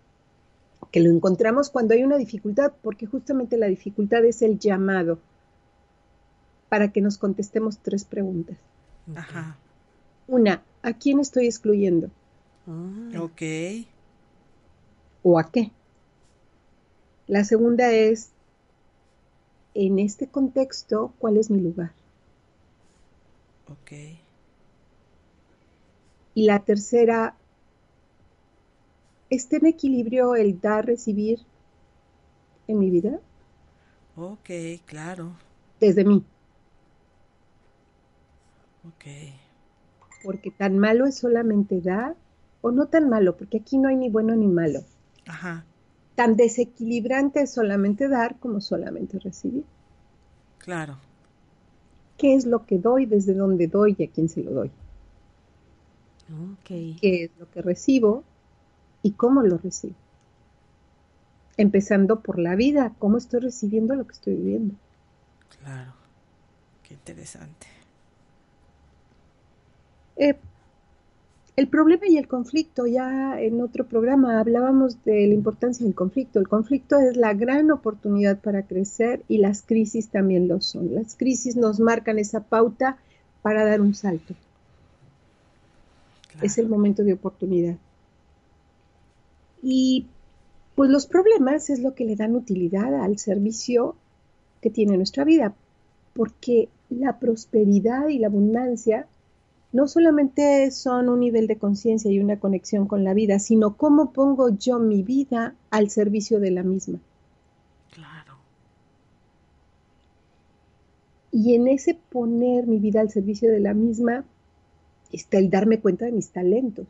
que 0.92 1.00
lo 1.00 1.11
encontramos 1.11 1.70
cuando 1.70 1.94
hay 1.94 2.04
una 2.04 2.18
dificultad, 2.18 2.72
porque 2.82 3.06
justamente 3.06 3.56
la 3.56 3.66
dificultad 3.66 4.25
es 4.25 4.42
el 4.42 4.58
llamado 4.58 5.18
para 6.68 6.92
que 6.92 7.00
nos 7.00 7.18
contestemos 7.18 7.78
tres 7.78 8.04
preguntas. 8.04 8.56
Ajá. 9.16 9.56
Una, 10.28 10.62
¿a 10.82 10.92
quién 10.92 11.18
estoy 11.18 11.46
excluyendo? 11.46 12.11
Ah, 12.66 13.20
Ok. 13.20 13.42
¿O 15.24 15.38
a 15.38 15.50
qué? 15.50 15.70
La 17.26 17.44
segunda 17.44 17.92
es, 17.92 18.31
en 19.74 19.98
este 19.98 20.26
contexto, 20.26 21.14
¿cuál 21.18 21.37
es 21.37 21.48
mi 21.50 21.61
lugar? 21.61 21.92
Ok. 23.68 23.92
Y 26.35 26.46
la 26.46 26.59
tercera, 26.61 27.37
¿está 29.33 29.57
en 29.57 29.66
equilibrio 29.66 30.37
el 30.37 30.61
dar, 30.61 30.87
recibir 30.87 31.40
en 32.66 32.79
mi 32.79 32.90
vida? 32.90 33.21
Ok, 34.16 34.49
claro. 34.87 35.37
Desde 35.81 36.05
mí, 36.05 36.25
Ok. 38.87 39.07
porque 40.23 40.51
tan 40.51 40.79
malo 40.79 41.05
es 41.05 41.18
solamente 41.18 41.83
dar, 41.83 42.16
o 42.62 42.71
no 42.71 42.87
tan 42.88 43.11
malo, 43.11 43.37
porque 43.37 43.59
aquí 43.59 43.77
no 43.77 43.90
hay 43.90 43.97
ni 43.97 44.09
bueno 44.09 44.35
ni 44.35 44.49
malo. 44.49 44.87
Ajá. 45.27 45.64
Tan 46.14 46.37
desequilibrante 46.37 47.42
es 47.42 47.53
solamente 47.53 48.09
dar 48.09 48.38
como 48.38 48.62
solamente 48.62 49.18
recibir. 49.18 49.66
Claro. 50.59 50.99
¿Qué 52.16 52.35
es 52.35 52.47
lo 52.47 52.64
que 52.64 52.79
doy, 52.79 53.05
desde 53.05 53.35
dónde 53.35 53.66
doy 53.66 53.95
y 53.99 54.05
a 54.05 54.11
quién 54.11 54.31
se 54.31 54.42
lo 54.42 54.53
doy? 54.53 54.73
ok. 56.31 56.71
¿Qué 56.97 57.25
es 57.25 57.37
lo 57.37 57.51
que 57.51 57.61
recibo 57.61 58.25
y 59.02 59.12
cómo 59.12 59.42
lo 59.42 59.58
recibo? 59.58 59.94
Empezando 61.56 62.20
por 62.20 62.38
la 62.38 62.54
vida, 62.54 62.92
cómo 62.98 63.18
estoy 63.18 63.40
recibiendo 63.40 63.94
lo 63.94 64.06
que 64.06 64.12
estoy 64.12 64.34
viviendo. 64.34 64.74
Claro. 65.60 65.92
Qué 66.82 66.94
interesante. 66.94 67.66
Eh, 70.16 70.36
el 71.54 71.68
problema 71.68 72.06
y 72.08 72.16
el 72.16 72.28
conflicto, 72.28 72.86
ya 72.86 73.38
en 73.38 73.60
otro 73.60 73.86
programa 73.86 74.40
hablábamos 74.40 75.04
de 75.04 75.26
la 75.26 75.34
importancia 75.34 75.84
del 75.84 75.94
conflicto. 75.94 76.38
El 76.38 76.48
conflicto 76.48 76.98
es 76.98 77.16
la 77.16 77.34
gran 77.34 77.70
oportunidad 77.70 78.38
para 78.38 78.62
crecer 78.62 79.22
y 79.28 79.38
las 79.38 79.62
crisis 79.62 80.08
también 80.08 80.48
lo 80.48 80.62
son. 80.62 80.94
Las 80.94 81.14
crisis 81.14 81.56
nos 81.56 81.78
marcan 81.78 82.18
esa 82.18 82.40
pauta 82.40 82.96
para 83.42 83.66
dar 83.66 83.82
un 83.82 83.94
salto. 83.94 84.34
Claro. 86.30 86.46
Es 86.46 86.56
el 86.56 86.68
momento 86.68 87.04
de 87.04 87.12
oportunidad. 87.12 87.76
Y 89.62 90.07
pues 90.75 90.90
los 90.90 91.07
problemas 91.07 91.70
es 91.70 91.81
lo 91.81 91.94
que 91.94 92.05
le 92.05 92.16
dan 92.16 92.35
utilidad 92.35 92.94
al 93.03 93.18
servicio 93.18 93.94
que 94.61 94.70
tiene 94.70 94.96
nuestra 94.96 95.25
vida, 95.25 95.55
porque 96.14 96.68
la 96.90 97.18
prosperidad 97.18 98.09
y 98.09 98.18
la 98.18 98.27
abundancia 98.27 99.07
no 99.72 99.88
solamente 99.88 100.70
son 100.70 101.09
un 101.09 101.20
nivel 101.20 101.46
de 101.46 101.57
conciencia 101.57 102.11
y 102.11 102.20
una 102.20 102.38
conexión 102.38 102.87
con 102.87 103.05
la 103.05 103.14
vida, 103.14 103.38
sino 103.38 103.77
cómo 103.77 104.12
pongo 104.12 104.51
yo 104.51 104.79
mi 104.79 105.03
vida 105.03 105.55
al 105.70 105.88
servicio 105.88 106.40
de 106.40 106.51
la 106.51 106.62
misma. 106.62 106.98
Claro. 107.90 108.37
Y 111.31 111.55
en 111.55 111.68
ese 111.68 111.94
poner 111.94 112.66
mi 112.66 112.79
vida 112.79 113.01
al 113.01 113.11
servicio 113.11 113.51
de 113.51 113.61
la 113.61 113.72
misma 113.72 114.25
está 115.11 115.38
el 115.38 115.48
darme 115.48 115.81
cuenta 115.81 116.05
de 116.05 116.12
mis 116.12 116.29
talentos. 116.29 116.87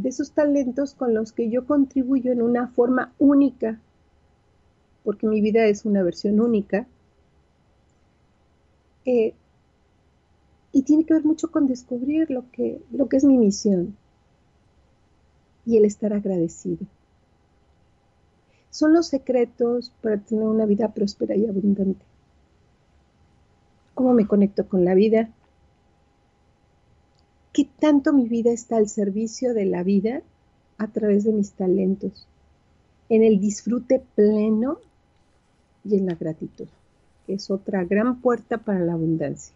De 0.00 0.08
esos 0.08 0.32
talentos 0.32 0.94
con 0.94 1.12
los 1.12 1.32
que 1.32 1.50
yo 1.50 1.66
contribuyo 1.66 2.32
en 2.32 2.40
una 2.40 2.68
forma 2.68 3.12
única, 3.18 3.78
porque 5.04 5.26
mi 5.26 5.42
vida 5.42 5.66
es 5.66 5.84
una 5.84 6.02
versión 6.02 6.40
única. 6.40 6.86
Eh, 9.04 9.34
y 10.72 10.82
tiene 10.84 11.04
que 11.04 11.12
ver 11.12 11.24
mucho 11.26 11.50
con 11.50 11.66
descubrir 11.66 12.30
lo 12.30 12.50
que, 12.50 12.80
lo 12.90 13.10
que 13.10 13.18
es 13.18 13.24
mi 13.24 13.36
misión 13.36 13.94
y 15.66 15.76
el 15.76 15.84
estar 15.84 16.14
agradecido. 16.14 16.86
Son 18.70 18.94
los 18.94 19.08
secretos 19.08 19.92
para 20.00 20.16
tener 20.16 20.44
una 20.44 20.64
vida 20.64 20.94
próspera 20.94 21.36
y 21.36 21.44
abundante. 21.44 22.06
¿Cómo 23.92 24.14
me 24.14 24.26
conecto 24.26 24.66
con 24.66 24.82
la 24.82 24.94
vida? 24.94 25.28
¿Qué 27.52 27.68
tanto 27.78 28.12
mi 28.12 28.28
vida 28.28 28.52
está 28.52 28.76
al 28.76 28.88
servicio 28.88 29.54
de 29.54 29.66
la 29.66 29.82
vida 29.82 30.22
a 30.78 30.86
través 30.88 31.24
de 31.24 31.32
mis 31.32 31.52
talentos? 31.52 32.26
En 33.08 33.24
el 33.24 33.40
disfrute 33.40 34.02
pleno 34.14 34.78
y 35.84 35.96
en 35.96 36.06
la 36.06 36.14
gratitud, 36.14 36.68
que 37.26 37.34
es 37.34 37.50
otra 37.50 37.84
gran 37.84 38.20
puerta 38.20 38.58
para 38.58 38.78
la 38.78 38.92
abundancia. 38.92 39.54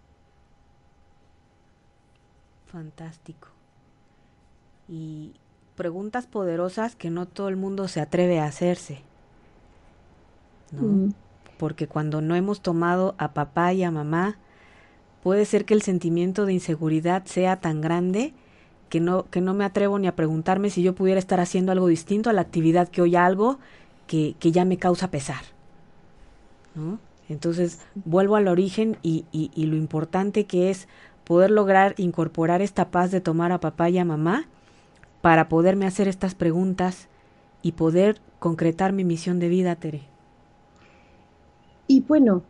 Fantástico. 2.66 3.48
Y 4.88 5.34
preguntas 5.76 6.26
poderosas 6.26 6.96
que 6.96 7.10
no 7.10 7.26
todo 7.26 7.48
el 7.48 7.56
mundo 7.56 7.86
se 7.86 8.00
atreve 8.00 8.40
a 8.40 8.46
hacerse. 8.46 9.02
¿no? 10.72 10.82
Mm, 10.82 11.14
Porque 11.58 11.86
cuando 11.86 12.20
no 12.20 12.34
hemos 12.34 12.60
tomado 12.60 13.14
a 13.18 13.32
papá 13.32 13.72
y 13.72 13.84
a 13.84 13.92
mamá, 13.92 14.38
puede 15.24 15.46
ser 15.46 15.64
que 15.64 15.74
el 15.74 15.82
sentimiento 15.82 16.46
de 16.46 16.52
inseguridad 16.52 17.24
sea 17.24 17.56
tan 17.56 17.80
grande 17.80 18.34
que 18.90 19.00
no, 19.00 19.24
que 19.30 19.40
no 19.40 19.54
me 19.54 19.64
atrevo 19.64 19.98
ni 19.98 20.06
a 20.06 20.14
preguntarme 20.14 20.68
si 20.68 20.82
yo 20.82 20.94
pudiera 20.94 21.18
estar 21.18 21.40
haciendo 21.40 21.72
algo 21.72 21.88
distinto 21.88 22.28
a 22.28 22.34
la 22.34 22.42
actividad 22.42 22.88
que 22.88 23.00
hoy 23.02 23.16
algo 23.16 23.58
que, 24.06 24.36
que 24.38 24.52
ya 24.52 24.66
me 24.66 24.76
causa 24.76 25.10
pesar. 25.10 25.42
¿no? 26.74 26.98
Entonces 27.30 27.80
vuelvo 28.04 28.36
al 28.36 28.48
origen 28.48 28.98
y, 29.02 29.24
y, 29.32 29.50
y 29.54 29.64
lo 29.64 29.76
importante 29.76 30.44
que 30.44 30.68
es 30.68 30.88
poder 31.24 31.50
lograr 31.50 31.94
incorporar 31.96 32.60
esta 32.60 32.90
paz 32.90 33.10
de 33.10 33.22
tomar 33.22 33.50
a 33.50 33.60
papá 33.60 33.88
y 33.88 33.96
a 33.96 34.04
mamá 34.04 34.46
para 35.22 35.48
poderme 35.48 35.86
hacer 35.86 36.06
estas 36.06 36.34
preguntas 36.34 37.08
y 37.62 37.72
poder 37.72 38.20
concretar 38.40 38.92
mi 38.92 39.04
misión 39.04 39.38
de 39.40 39.48
vida, 39.48 39.74
Tere. 39.76 40.02
Y 41.86 42.02
bueno, 42.02 42.42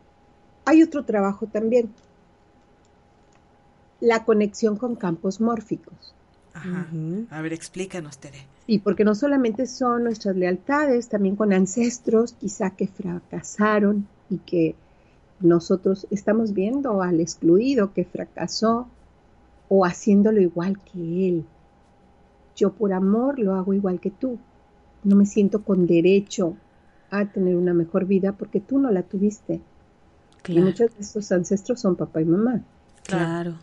hay 0.65 0.83
otro 0.83 1.05
trabajo 1.05 1.47
también, 1.47 1.95
la 4.05 4.25
conexión 4.25 4.77
con 4.77 4.97
campos 4.97 5.41
mórficos. 5.41 6.15
Ajá. 6.53 6.87
A 7.31 7.41
ver, 7.41 7.53
explícanos, 7.53 8.19
Tere. 8.19 8.47
Sí, 8.67 8.79
porque 8.79 9.05
no 9.05 9.15
solamente 9.15 9.67
son 9.67 10.05
nuestras 10.05 10.37
lealtades, 10.37 11.09
también 11.09 11.37
con 11.37 11.53
ancestros 11.53 12.35
quizá 12.35 12.71
que 12.71 12.87
fracasaron 12.87 14.07
y 14.29 14.39
que 14.39 14.75
nosotros 15.41 16.07
estamos 16.11 16.53
viendo 16.53 17.03
al 17.03 17.21
excluido 17.21 17.93
que 17.93 18.05
fracasó 18.05 18.89
o 19.69 19.85
haciéndolo 19.85 20.41
igual 20.41 20.79
que 20.81 21.29
él. 21.29 21.45
Yo 22.57 22.73
por 22.73 22.93
amor 22.93 23.39
lo 23.39 23.55
hago 23.55 23.73
igual 23.73 24.01
que 24.01 24.11
tú. 24.11 24.39
No 25.03 25.17
me 25.17 25.27
siento 25.27 25.63
con 25.63 25.87
derecho 25.87 26.57
a 27.11 27.25
tener 27.25 27.57
una 27.57 27.73
mejor 27.73 28.05
vida 28.05 28.33
porque 28.33 28.61
tú 28.61 28.79
no 28.79 28.91
la 28.91 29.03
tuviste. 29.03 29.61
Claro. 30.43 30.61
Y 30.61 30.65
muchos 30.65 30.95
de 30.95 31.01
esos 31.01 31.33
ancestros 31.33 31.81
son 31.81 31.97
papá 31.97 32.21
y 32.21 32.27
mamá. 32.27 32.61
Claro. 33.03 33.55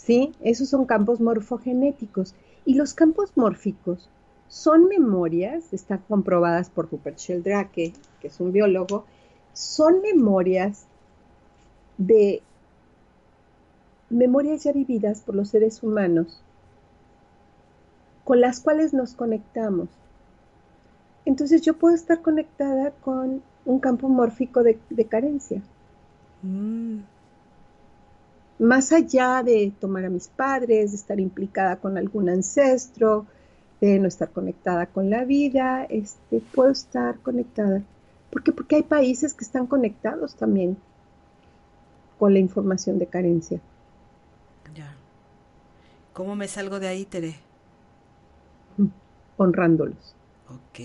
¿Sí? 0.00 0.32
Esos 0.40 0.70
son 0.70 0.86
campos 0.86 1.20
morfogenéticos. 1.20 2.34
Y 2.64 2.74
los 2.74 2.94
campos 2.94 3.32
mórficos 3.36 4.08
son 4.48 4.88
memorias, 4.88 5.72
están 5.72 6.02
comprobadas 6.08 6.70
por 6.70 6.90
Rupert 6.90 7.18
Sheldrake, 7.18 7.92
que 8.20 8.26
es 8.26 8.40
un 8.40 8.50
biólogo, 8.50 9.04
son 9.52 10.00
memorias 10.00 10.86
de 11.98 12.42
memorias 14.08 14.64
ya 14.64 14.72
vividas 14.72 15.20
por 15.20 15.34
los 15.34 15.50
seres 15.50 15.82
humanos 15.82 16.42
con 18.24 18.40
las 18.40 18.60
cuales 18.60 18.94
nos 18.94 19.14
conectamos. 19.14 19.88
Entonces 21.26 21.60
yo 21.62 21.74
puedo 21.74 21.94
estar 21.94 22.22
conectada 22.22 22.92
con 23.02 23.42
un 23.66 23.80
campo 23.80 24.08
mórfico 24.08 24.62
de, 24.62 24.78
de 24.88 25.04
carencia. 25.04 25.60
Mm, 26.42 27.00
Más 28.60 28.92
allá 28.92 29.42
de 29.42 29.72
tomar 29.80 30.04
a 30.04 30.10
mis 30.10 30.28
padres, 30.28 30.92
de 30.92 30.96
estar 30.96 31.18
implicada 31.18 31.76
con 31.76 31.98
algún 31.98 32.28
ancestro, 32.28 33.26
de 33.80 33.98
no 33.98 34.06
estar 34.06 34.30
conectada 34.30 34.86
con 34.86 35.10
la 35.10 35.24
vida, 35.24 35.84
este, 35.88 36.40
puedo 36.54 36.70
estar 36.70 37.18
conectada. 37.20 37.82
¿Por 38.30 38.44
qué? 38.44 38.52
Porque 38.52 38.76
hay 38.76 38.82
países 38.82 39.34
que 39.34 39.44
están 39.44 39.66
conectados 39.66 40.36
también 40.36 40.76
con 42.18 42.32
la 42.32 42.38
información 42.38 42.98
de 42.98 43.06
carencia. 43.06 43.60
Ya. 44.74 44.94
¿Cómo 46.12 46.36
me 46.36 46.46
salgo 46.46 46.78
de 46.78 46.88
ahí, 46.88 47.04
Tere? 47.06 47.34
honrándolos. 49.40 50.14
Ok. 50.48 50.80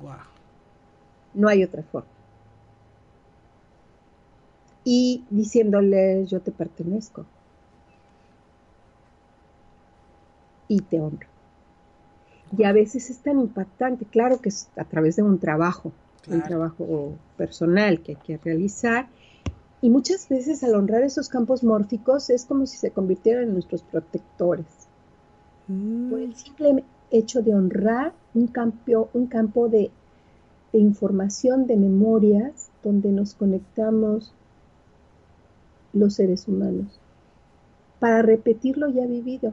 Wow. 0.00 0.12
No 1.32 1.48
hay 1.48 1.64
otra 1.64 1.82
forma. 1.84 2.08
Y 4.84 5.24
diciéndoles 5.30 6.30
yo 6.30 6.40
te 6.40 6.50
pertenezco. 6.50 7.24
Y 10.68 10.80
te 10.80 11.00
honro. 11.00 11.26
Y 12.56 12.64
a 12.64 12.72
veces 12.72 13.08
es 13.10 13.18
tan 13.18 13.40
impactante, 13.40 14.04
claro 14.04 14.40
que 14.40 14.50
es 14.50 14.68
a 14.76 14.84
través 14.84 15.16
de 15.16 15.22
un 15.22 15.38
trabajo, 15.38 15.92
un 16.28 16.42
trabajo 16.42 17.14
personal 17.36 18.00
que 18.00 18.12
hay 18.12 18.18
que 18.18 18.36
realizar. 18.36 19.08
Y 19.80 19.90
muchas 19.90 20.28
veces 20.28 20.62
al 20.62 20.74
honrar 20.74 21.02
esos 21.02 21.28
campos 21.28 21.64
mórficos 21.64 22.30
es 22.30 22.44
como 22.44 22.66
si 22.66 22.76
se 22.76 22.90
convirtieran 22.90 23.44
en 23.44 23.52
nuestros 23.54 23.82
protectores. 23.82 24.66
mm, 25.68 26.10
por 26.10 26.20
el 26.20 26.36
simple 26.36 26.84
hecho 27.10 27.42
de 27.42 27.54
honrar 27.54 28.12
un 28.34 28.46
campo, 28.48 29.08
un 29.12 29.26
campo 29.26 29.68
de, 29.68 29.90
de 30.72 30.78
información, 30.78 31.66
de 31.66 31.76
memorias, 31.76 32.70
donde 32.82 33.12
nos 33.12 33.34
conectamos 33.34 34.32
los 35.92 36.14
seres 36.14 36.48
humanos, 36.48 36.86
para 38.00 38.22
repetir 38.22 38.78
lo 38.78 38.88
ya 38.88 39.06
vivido. 39.06 39.52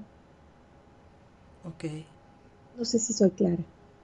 Ok. 1.65 1.86
No 2.78 2.86
sé 2.86 2.99
si 2.99 3.13
soy 3.13 3.32
clara. 3.32 3.63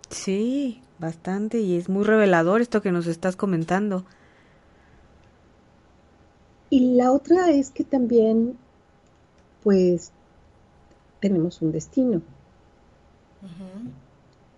Sí, 0.09 0.81
bastante, 0.99 1.59
y 1.59 1.75
es 1.77 1.89
muy 1.89 2.03
revelador 2.03 2.61
esto 2.61 2.81
que 2.81 2.91
nos 2.91 3.07
estás 3.07 3.35
comentando. 3.35 4.05
Y 6.69 6.95
la 6.95 7.11
otra 7.11 7.51
es 7.51 7.71
que 7.71 7.83
también, 7.83 8.57
pues, 9.63 10.11
tenemos 11.21 11.61
un 11.61 11.71
destino. 11.71 12.21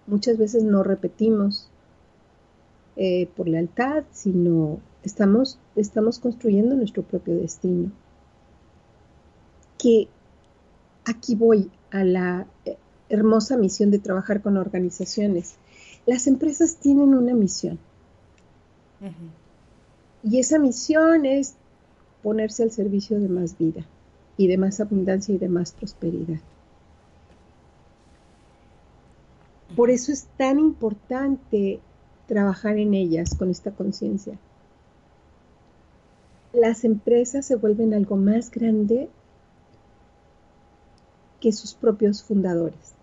Muchas 0.08 0.38
veces 0.38 0.64
no 0.64 0.84
repetimos 0.84 1.70
eh, 2.96 3.28
por 3.36 3.48
lealtad, 3.48 4.06
sino 4.12 4.80
estamos, 5.08 5.58
estamos 5.76 6.20
construyendo 6.20 6.76
nuestro 6.76 7.04
propio 7.04 7.36
destino. 7.36 7.92
Que 9.78 10.08
aquí 11.06 11.36
voy 11.36 11.72
a 11.92 12.04
la 12.04 12.48
eh, 12.66 12.78
hermosa 13.10 13.58
misión 13.58 13.92
de 13.92 14.00
trabajar 14.00 14.42
con 14.42 14.58
organizaciones. 14.58 15.56
Las 16.06 16.28
empresas 16.28 16.78
tienen 16.78 17.16
una 17.16 17.34
misión 17.34 17.80
y 20.24 20.40
esa 20.40 20.60
misión 20.60 21.26
es 21.26 21.56
ponerse 22.24 22.64
al 22.64 22.72
servicio 22.72 23.20
de 23.20 23.30
más 23.30 23.58
vida 23.58 23.86
y 24.38 24.48
de 24.48 24.58
más 24.58 24.80
abundancia 24.80 25.36
y 25.36 25.38
de 25.38 25.50
más 25.50 25.72
prosperidad. 25.72 26.40
Por 29.76 29.92
eso 29.92 30.12
es 30.12 30.26
tan 30.38 30.60
importante 30.60 31.80
trabajar 32.28 32.78
en 32.78 32.94
ellas 32.94 33.36
con 33.36 33.52
esta 33.52 33.72
conciencia. 33.72 34.38
Las 36.54 36.84
empresas 36.84 37.46
se 37.46 37.56
vuelven 37.56 37.94
algo 37.94 38.16
más 38.16 38.50
grande 38.52 39.10
que 41.40 41.52
sus 41.52 41.74
propios 41.76 42.24
fundadores 42.24 42.96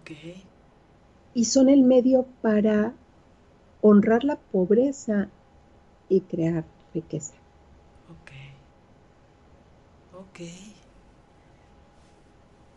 Ok. 0.00 0.10
y 1.34 1.44
son 1.46 1.68
el 1.68 1.82
medio 1.82 2.26
para 2.42 2.92
honrar 3.80 4.24
la 4.24 4.36
pobreza 4.36 5.28
y 6.08 6.20
crear 6.22 6.64
riqueza. 6.92 7.32
Ok. 8.10 8.30
Ok. 10.20 10.40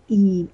Y 0.07 0.49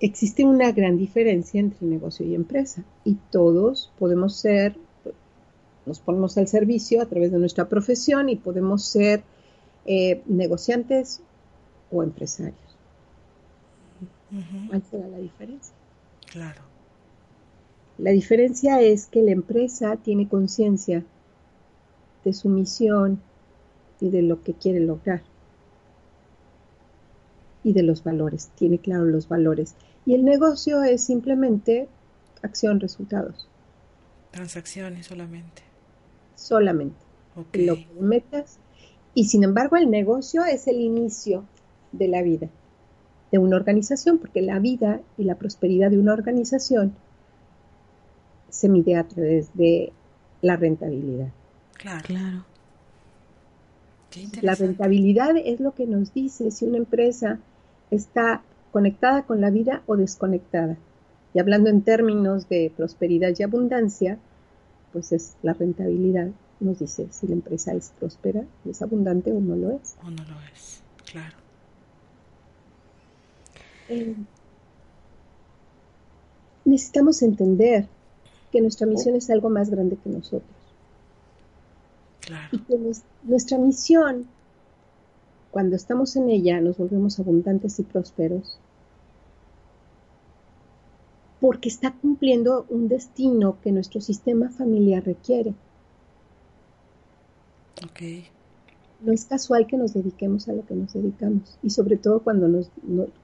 existe 0.00 0.44
una 0.44 0.72
gran 0.72 0.96
diferencia 0.96 1.60
entre 1.60 1.86
negocio 1.86 2.26
y 2.26 2.34
empresa. 2.34 2.82
Y 3.04 3.14
todos 3.30 3.92
podemos 3.98 4.34
ser, 4.36 4.76
nos 5.86 6.00
ponemos 6.00 6.38
al 6.38 6.48
servicio 6.48 7.02
a 7.02 7.06
través 7.06 7.32
de 7.32 7.38
nuestra 7.38 7.68
profesión 7.68 8.28
y 8.28 8.36
podemos 8.36 8.84
ser 8.84 9.22
eh, 9.86 10.22
negociantes 10.26 11.20
o 11.90 12.02
empresarios. 12.02 12.58
¿Cuál 14.68 14.82
será 14.90 15.08
la 15.08 15.18
diferencia? 15.18 15.74
Claro. 16.30 16.62
La 17.98 18.10
diferencia 18.10 18.80
es 18.80 19.06
que 19.06 19.22
la 19.22 19.32
empresa 19.32 19.96
tiene 19.96 20.28
conciencia 20.28 21.04
de 22.24 22.32
su 22.32 22.48
misión 22.48 23.20
y 24.00 24.08
de 24.08 24.22
lo 24.22 24.42
que 24.42 24.54
quiere 24.54 24.80
lograr. 24.80 25.22
Y 27.62 27.74
de 27.74 27.82
los 27.82 28.02
valores, 28.02 28.50
tiene 28.56 28.78
claro 28.78 29.04
los 29.04 29.28
valores. 29.28 29.74
Y 30.06 30.14
el 30.14 30.24
negocio 30.24 30.82
es 30.82 31.04
simplemente 31.04 31.88
acción, 32.42 32.80
resultados, 32.80 33.46
Transacciones 34.32 35.06
solamente. 35.06 35.62
Solamente. 36.42 36.96
Lo 37.54 37.76
que 37.76 37.88
metas. 37.98 38.58
Y 39.14 39.24
sin 39.24 39.44
embargo, 39.44 39.76
el 39.76 39.90
negocio 39.90 40.44
es 40.44 40.66
el 40.66 40.80
inicio 40.80 41.44
de 41.92 42.08
la 42.08 42.22
vida 42.22 42.48
de 43.32 43.38
una 43.38 43.56
organización, 43.56 44.18
porque 44.18 44.42
la 44.42 44.58
vida 44.58 45.00
y 45.16 45.24
la 45.24 45.36
prosperidad 45.36 45.90
de 45.90 45.98
una 45.98 46.12
organización 46.12 46.94
se 48.50 48.68
mide 48.68 48.96
a 48.96 49.08
través 49.08 49.48
de 49.54 49.92
la 50.42 50.56
rentabilidad. 50.56 51.28
Claro. 51.78 52.04
Claro. 52.04 52.44
Qué 54.10 54.28
La 54.42 54.54
rentabilidad 54.54 55.34
es 55.42 55.58
lo 55.60 55.74
que 55.74 55.86
nos 55.86 56.12
dice 56.12 56.50
si 56.50 56.66
una 56.66 56.76
empresa 56.76 57.38
está 57.90 58.42
conectada 58.70 59.22
con 59.22 59.40
la 59.40 59.48
vida 59.48 59.82
o 59.86 59.96
desconectada. 59.96 60.76
Y 61.32 61.38
hablando 61.38 61.70
en 61.70 61.80
términos 61.80 62.50
de 62.50 62.70
prosperidad 62.76 63.32
y 63.38 63.42
abundancia, 63.42 64.18
pues 64.92 65.12
es 65.12 65.34
la 65.42 65.54
rentabilidad 65.54 66.30
nos 66.62 66.78
dice 66.78 67.08
si 67.10 67.26
la 67.26 67.34
empresa 67.34 67.74
es 67.74 67.92
próspera, 67.98 68.44
es 68.64 68.82
abundante 68.82 69.32
o 69.32 69.40
no 69.40 69.56
lo 69.56 69.72
es. 69.72 69.96
O 70.02 70.10
no 70.10 70.24
lo 70.24 70.40
es. 70.54 70.80
Claro. 71.10 71.36
Eh, 73.88 74.14
necesitamos 76.64 77.22
entender 77.22 77.86
que 78.50 78.60
nuestra 78.60 78.86
misión 78.86 79.16
es 79.16 79.28
algo 79.30 79.50
más 79.50 79.70
grande 79.70 79.96
que 79.96 80.10
nosotros. 80.10 80.50
Y 82.52 82.58
que 82.60 82.78
nuestra 83.24 83.58
misión, 83.58 84.26
cuando 85.50 85.76
estamos 85.76 86.16
en 86.16 86.30
ella, 86.30 86.60
nos 86.60 86.78
volvemos 86.78 87.18
abundantes 87.18 87.78
y 87.80 87.82
prósperos, 87.82 88.58
porque 91.42 91.68
está 91.68 91.90
cumpliendo 91.90 92.66
un 92.68 92.86
destino 92.86 93.56
que 93.64 93.72
nuestro 93.72 94.00
sistema 94.00 94.48
familiar 94.48 95.04
requiere. 95.04 95.54
Okay. 97.90 98.26
No 99.00 99.10
es 99.12 99.24
casual 99.24 99.66
que 99.66 99.76
nos 99.76 99.92
dediquemos 99.92 100.48
a 100.48 100.52
lo 100.52 100.64
que 100.64 100.76
nos 100.76 100.92
dedicamos 100.92 101.58
y 101.60 101.70
sobre 101.70 101.96
todo 101.96 102.20
cuando, 102.20 102.46
nos, 102.46 102.70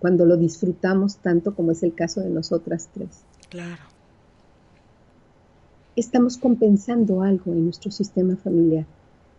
cuando 0.00 0.26
lo 0.26 0.36
disfrutamos 0.36 1.18
tanto 1.18 1.54
como 1.54 1.70
es 1.70 1.84
el 1.84 1.94
caso 1.94 2.20
de 2.20 2.30
nosotras 2.30 2.88
tres. 2.92 3.20
Claro. 3.50 3.84
Estamos 5.94 6.38
compensando 6.38 7.22
algo 7.22 7.52
en 7.52 7.66
nuestro 7.66 7.92
sistema 7.92 8.34
familiar 8.34 8.84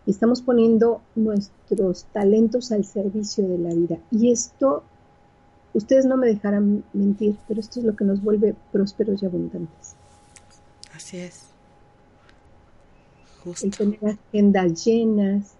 y 0.05 0.11
estamos 0.11 0.41
poniendo 0.41 1.01
nuestros 1.15 2.05
talentos 2.13 2.71
al 2.71 2.85
servicio 2.85 3.45
de 3.45 3.57
la 3.57 3.73
vida. 3.73 3.97
Y 4.09 4.31
esto 4.31 4.83
Ustedes 5.73 6.05
no 6.05 6.17
me 6.17 6.27
dejarán 6.27 6.83
mentir, 6.93 7.37
pero 7.47 7.59
esto 7.59 7.79
es 7.79 7.85
lo 7.85 7.95
que 7.95 8.03
nos 8.03 8.21
vuelve 8.23 8.55
prósperos 8.71 9.21
y 9.21 9.25
abundantes. 9.25 9.95
Así 10.93 11.17
es. 11.17 11.45
Justo. 13.43 13.65
El 13.65 13.77
tener 13.77 14.17
agendas 14.29 14.85
llenas, 14.85 15.53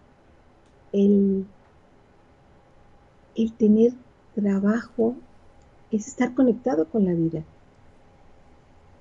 el, 0.92 1.46
el 3.36 3.54
tener 3.54 3.94
trabajo, 4.36 5.16
es 5.92 6.08
estar 6.08 6.34
conectado 6.34 6.86
con 6.86 7.06
la 7.06 7.14
vida. 7.14 7.44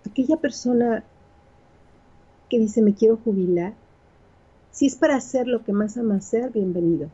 Aquella 0.08 0.36
persona 0.36 1.04
que 2.48 2.58
dice 2.58 2.82
me 2.82 2.94
quiero 2.94 3.16
jubilar, 3.16 3.74
si 4.70 4.86
es 4.86 4.94
para 4.94 5.16
hacer 5.16 5.46
lo 5.46 5.64
que 5.64 5.72
más 5.72 5.96
ama 5.96 6.16
hacer, 6.16 6.52
bienvenido. 6.52 7.08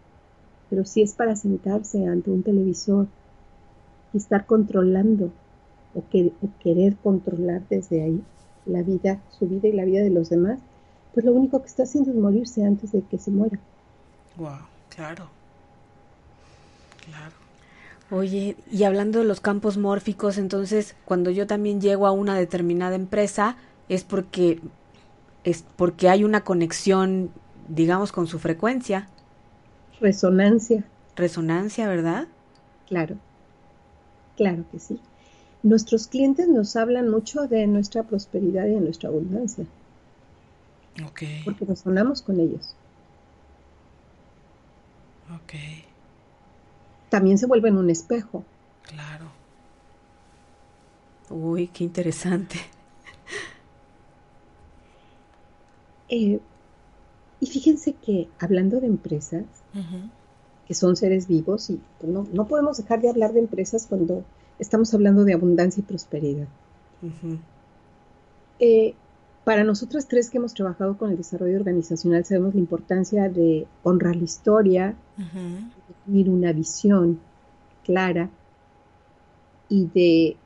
Pero 0.68 0.85
si 0.85 1.02
es 1.02 1.14
para 1.14 1.37
sentarse 1.37 2.07
ante 2.07 2.30
un 2.30 2.42
televisor 2.42 3.07
estar 4.18 4.46
controlando 4.46 5.31
o, 5.94 6.03
querer 6.61 6.96
controlar 6.96 7.62
desde 7.68 8.03
ahí 8.03 8.22
la 8.66 8.83
vida, 8.83 9.20
su 9.31 9.46
vida 9.46 9.68
y 9.68 9.72
la 9.72 9.85
vida 9.85 10.03
de 10.03 10.11
los 10.11 10.31
demás, 10.31 10.59
pues 11.12 11.24
lo 11.24 11.33
único 11.33 11.61
que 11.61 11.68
está 11.68 11.85
haciendo 11.85 12.11
es 12.11 12.16
morirse 12.16 12.64
antes 12.64 12.92
de 12.92 13.03
que 13.03 13.18
se 13.18 13.31
muera. 13.31 13.59
Wow, 14.37 14.59
claro. 14.94 15.29
Claro. 17.05 17.35
Oye, 18.11 18.57
y 18.70 18.85
hablando 18.85 19.20
de 19.20 19.24
los 19.24 19.40
campos 19.40 19.77
mórficos, 19.77 20.38
entonces 20.38 20.94
cuando 21.05 21.31
yo 21.31 21.46
también 21.46 21.81
llego 21.81 22.07
a 22.07 22.12
una 22.12 22.37
determinada 22.37 22.96
empresa 22.96 23.57
es 23.88 24.05
porque 24.05 24.61
es 25.44 25.64
porque 25.77 26.09
hay 26.09 26.24
una 26.24 26.42
conexión, 26.42 27.31
digamos, 27.68 28.12
con 28.12 28.27
su 28.27 28.38
frecuencia. 28.38 29.09
Resonancia. 30.00 30.85
Resonancia, 31.16 31.87
¿verdad? 31.87 32.27
Claro. 32.88 33.16
Claro 34.37 34.64
que 34.70 34.79
sí. 34.79 35.01
Nuestros 35.62 36.09
clientes 36.09 36.49
nos 36.49 36.77
hablan 36.77 37.09
mucho 37.09 37.47
de 37.47 37.66
nuestra 37.66 38.03
prosperidad 38.03 38.66
y 38.66 38.70
de 38.70 38.81
nuestra 38.81 39.09
abundancia. 39.09 39.64
Ok. 41.07 41.23
Porque 41.44 41.64
resonamos 41.64 42.23
con 42.23 42.38
ellos. 42.40 42.75
Ok. 45.35 45.55
También 47.09 47.38
se 47.38 47.47
vuelven 47.47 47.79
un 47.79 47.90
espejo. 47.90 48.44
Claro. 48.83 49.27
Uy, 51.31 51.68
qué 51.68 51.85
interesante. 51.85 52.57
Eh, 56.11 56.38
y 57.40 57.47
fíjense 57.47 57.94
que 57.94 58.29
hablando 58.38 58.79
de 58.79 58.87
empresas, 58.87 59.44
que 60.66 60.74
son 60.74 60.96
seres 60.96 61.29
vivos 61.29 61.70
y 61.70 61.81
pues, 62.00 62.12
no, 62.12 62.46
podemos 62.46 62.79
dejar 62.79 63.00
de 63.00 63.11
hablar 63.11 63.33
de 63.33 63.40
empresas 63.40 63.87
cuando 63.87 64.24
estamos 64.59 64.92
hablando 64.94 65.24
de 65.24 65.35
abundancia 65.35 65.81
y 65.81 65.85
prosperidad. 65.85 66.46
Eh, 68.61 68.94
para 69.44 69.62
nosotras 69.62 70.09
tres 70.09 70.31
que 70.31 70.38
hemos 70.38 70.55
trabajado 70.55 70.96
con 70.96 71.11
el 71.11 71.18
desarrollo 71.18 71.59
organizacional 71.59 72.24
sabemos 72.24 72.55
la 72.55 72.61
importancia 72.61 73.29
de 73.29 73.66
honrar 73.83 74.16
la 74.16 74.24
historia, 74.24 74.94
tener 76.07 76.31
una 76.31 76.53
visión 76.53 77.20
clara 77.85 78.31
y 79.68 79.87
de, 79.87 80.37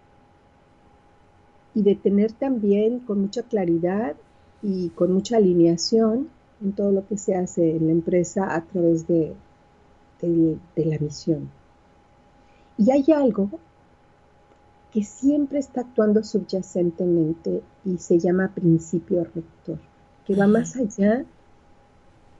y 1.74 1.82
de 1.82 1.94
tener 1.94 2.32
también 2.32 2.98
con 2.98 3.20
mucha 3.20 3.44
claridad 3.44 4.16
y 4.62 4.88
con 4.90 5.12
mucha 5.12 5.36
alineación 5.36 6.28
en 6.60 6.72
todo 6.72 6.90
lo 6.90 7.06
que 7.06 7.16
se 7.18 7.36
hace 7.36 7.76
en 7.76 7.86
la 7.86 7.92
empresa 7.92 8.52
a 8.52 8.64
través 8.64 9.06
de 9.06 9.32
de, 10.26 10.84
la 10.84 10.98
misión. 10.98 11.50
Y 12.76 12.90
hay 12.90 13.04
algo 13.14 13.50
que 14.92 15.04
siempre 15.04 15.58
está 15.58 15.82
actuando 15.82 16.24
subyacentemente 16.24 17.62
y 17.84 17.98
se 17.98 18.18
llama 18.18 18.52
principio 18.54 19.24
rector, 19.24 19.78
que 20.26 20.34
va 20.34 20.46
más 20.46 20.76
allá 20.76 21.24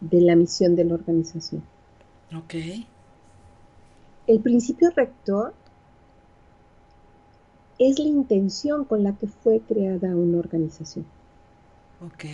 de 0.01 0.21
la 0.21 0.37
misión 0.37 0.77
de 0.77 0.85
la 0.85 0.95
organización. 0.95 1.63
Ok. 2.37 2.55
El 4.27 4.41
principio 4.41 4.91
rector 4.95 5.55
es 7.79 7.99
la 7.99 8.09
intención 8.09 8.85
con 8.85 9.03
la 9.03 9.17
que 9.17 9.27
fue 9.27 9.61
creada 9.61 10.15
una 10.17 10.39
organización. 10.39 11.07
Ok. 12.05 12.25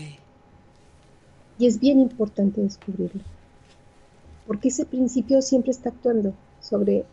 Y 1.58 1.66
es 1.66 1.78
bien 1.78 2.00
importante 2.00 2.60
descubrirlo 2.60 3.22
porque 4.46 4.68
ese 4.68 4.84
principio 4.84 5.40
siempre 5.42 5.70
está 5.70 5.90
actuando 5.90 6.34
sobre, 6.60 7.04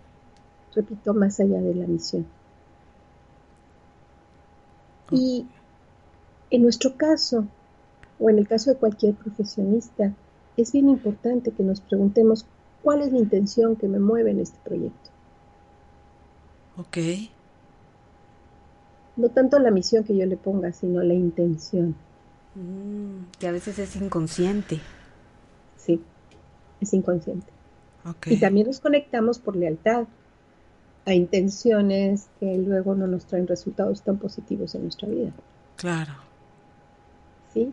repito, 0.73 1.13
más 1.13 1.39
allá 1.39 1.61
de 1.61 1.75
la 1.75 1.87
misión. 1.87 2.25
Y 5.11 5.45
en 6.49 6.61
nuestro 6.63 6.95
caso, 6.95 7.45
o 8.19 8.29
en 8.29 8.39
el 8.39 8.47
caso 8.47 8.71
de 8.71 8.77
cualquier 8.77 9.15
profesionista, 9.15 10.13
es 10.57 10.71
bien 10.71 10.89
importante 10.89 11.51
que 11.51 11.63
nos 11.63 11.81
preguntemos 11.81 12.45
cuál 12.81 13.01
es 13.01 13.11
la 13.11 13.19
intención 13.19 13.75
que 13.75 13.87
me 13.87 13.99
mueve 13.99 14.31
en 14.31 14.39
este 14.39 14.57
proyecto. 14.63 15.09
Ok. 16.77 16.97
No 19.17 19.29
tanto 19.29 19.59
la 19.59 19.71
misión 19.71 20.03
que 20.03 20.15
yo 20.15 20.25
le 20.25 20.37
ponga, 20.37 20.71
sino 20.71 21.01
la 21.03 21.13
intención. 21.13 21.95
Mm, 22.55 23.31
que 23.39 23.47
a 23.47 23.51
veces 23.51 23.79
es 23.79 23.95
inconsciente. 23.95 24.79
Es 26.81 26.93
inconsciente. 26.93 27.47
Y 28.25 28.39
también 28.39 28.67
nos 28.67 28.79
conectamos 28.79 29.39
por 29.39 29.55
lealtad 29.55 30.07
a 31.05 31.13
intenciones 31.13 32.27
que 32.39 32.57
luego 32.57 32.95
no 32.95 33.07
nos 33.07 33.25
traen 33.25 33.47
resultados 33.47 34.01
tan 34.01 34.17
positivos 34.17 34.75
en 34.75 34.83
nuestra 34.83 35.07
vida. 35.07 35.31
Claro. 35.77 36.13
¿Sí? 37.53 37.71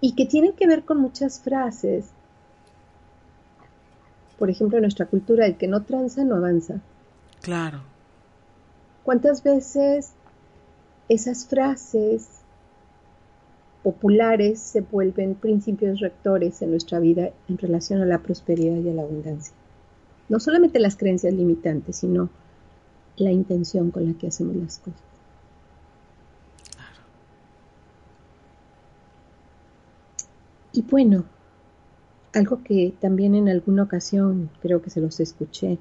Y 0.00 0.14
que 0.14 0.26
tienen 0.26 0.52
que 0.54 0.66
ver 0.66 0.84
con 0.84 1.00
muchas 1.00 1.40
frases. 1.40 2.06
Por 4.38 4.50
ejemplo, 4.50 4.78
en 4.78 4.82
nuestra 4.82 5.06
cultura, 5.06 5.46
el 5.46 5.56
que 5.56 5.68
no 5.68 5.82
tranza 5.82 6.24
no 6.24 6.36
avanza. 6.36 6.80
Claro. 7.40 7.82
¿Cuántas 9.02 9.42
veces 9.42 10.12
esas 11.08 11.46
frases 11.46 12.28
populares 13.86 14.58
se 14.58 14.80
vuelven 14.80 15.36
principios 15.36 16.00
rectores 16.00 16.60
en 16.60 16.72
nuestra 16.72 16.98
vida 16.98 17.30
en 17.48 17.56
relación 17.56 18.02
a 18.02 18.04
la 18.04 18.18
prosperidad 18.18 18.78
y 18.78 18.90
a 18.90 18.92
la 18.92 19.02
abundancia. 19.02 19.54
No 20.28 20.40
solamente 20.40 20.80
las 20.80 20.96
creencias 20.96 21.32
limitantes, 21.32 21.94
sino 21.94 22.28
la 23.16 23.30
intención 23.30 23.92
con 23.92 24.04
la 24.04 24.18
que 24.18 24.26
hacemos 24.26 24.56
las 24.56 24.80
cosas. 24.80 25.00
Y 30.72 30.82
bueno, 30.82 31.24
algo 32.32 32.64
que 32.64 32.92
también 33.00 33.36
en 33.36 33.48
alguna 33.48 33.84
ocasión 33.84 34.50
creo 34.62 34.82
que 34.82 34.90
se 34.90 35.00
los 35.00 35.20
escuché, 35.20 35.78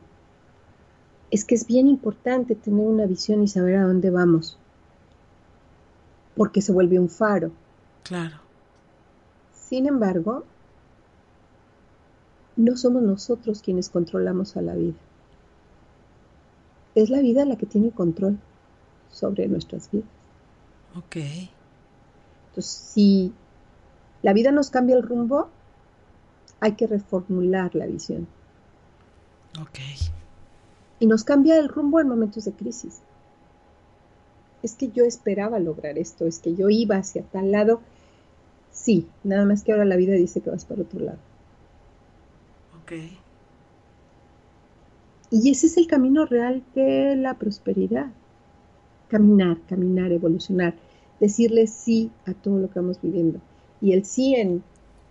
es 1.32 1.44
que 1.44 1.56
es 1.56 1.65
bien 1.65 1.88
importante 1.88 2.54
tener 2.54 2.86
una 2.86 3.08
visión 3.08 3.41
y 3.41 3.48
saber 3.48 3.78
a 3.78 3.88
dónde 3.88 4.12
vamos, 4.12 4.60
porque 6.36 6.62
se 6.62 6.72
vuelve 6.72 7.00
un 7.00 7.10
faro 7.10 7.52
Claro. 8.06 8.36
Sin 9.52 9.88
embargo, 9.88 10.46
no 12.56 12.78
somos 12.78 13.02
nosotros 13.02 13.62
quienes 13.62 13.89
controlamos 13.89 14.56
a 14.56 14.62
la 14.62 14.76
vida. 14.76 14.94
Es 16.94 17.10
la 17.10 17.20
vida 17.20 17.46
la 17.46 17.58
que 17.58 17.65
tiene 17.65 17.89
control 17.91 18.38
sobre 19.12 19.48
nuestras 19.48 19.89
vidas. 19.91 20.08
Ok. 20.96 21.18
Entonces, 22.50 22.72
si 22.72 23.34
la 24.22 24.34
vida 24.34 24.52
nos 24.52 24.70
cambia 24.70 24.96
el 24.96 25.04
rumbo, 25.04 25.50
hay 26.60 26.74
que 26.74 26.88
reformular 26.88 27.74
la 27.74 27.88
visión. 27.88 28.28
Ok. 29.60 29.80
Y 31.00 31.08
nos 31.08 31.24
cambia 31.24 31.58
el 31.58 31.70
rumbo 31.70 32.00
en 32.00 32.08
momentos 32.08 32.46
de 32.46 32.54
crisis. 32.54 33.02
Es 34.63 34.76
que 34.76 34.89
yo 34.89 35.04
esperaba 35.04 35.60
lograr 35.60 35.98
esto, 35.98 36.26
es 36.26 36.39
que 36.39 36.56
yo 36.56 36.70
iba 36.70 36.98
hacia 36.98 37.24
tal 37.24 37.52
lado. 37.52 37.82
Sí, 38.76 39.08
nada 39.24 39.46
más 39.46 39.64
que 39.64 39.72
ahora 39.72 39.86
la 39.86 39.96
vida 39.96 40.14
dice 40.14 40.42
que 40.42 40.52
vas 40.52 40.66
para 40.66 40.82
otro 40.82 41.00
lado. 41.00 41.18
Ok. 42.84 42.92
Y 45.32 45.50
ese 45.50 45.68
es 45.68 45.78
el 45.78 45.88
camino 45.88 46.26
real 46.26 46.62
de 46.76 47.16
la 47.16 47.36
prosperidad. 47.36 48.08
Caminar, 49.08 49.58
caminar, 49.68 50.12
evolucionar, 50.12 50.76
decirle 51.20 51.68
sí 51.68 52.12
a 52.26 52.34
todo 52.34 52.60
lo 52.60 52.70
que 52.70 52.80
vamos 52.80 53.02
viviendo. 53.02 53.40
Y 53.82 53.94
el 53.94 54.06
sí 54.06 54.36
en, 54.36 54.62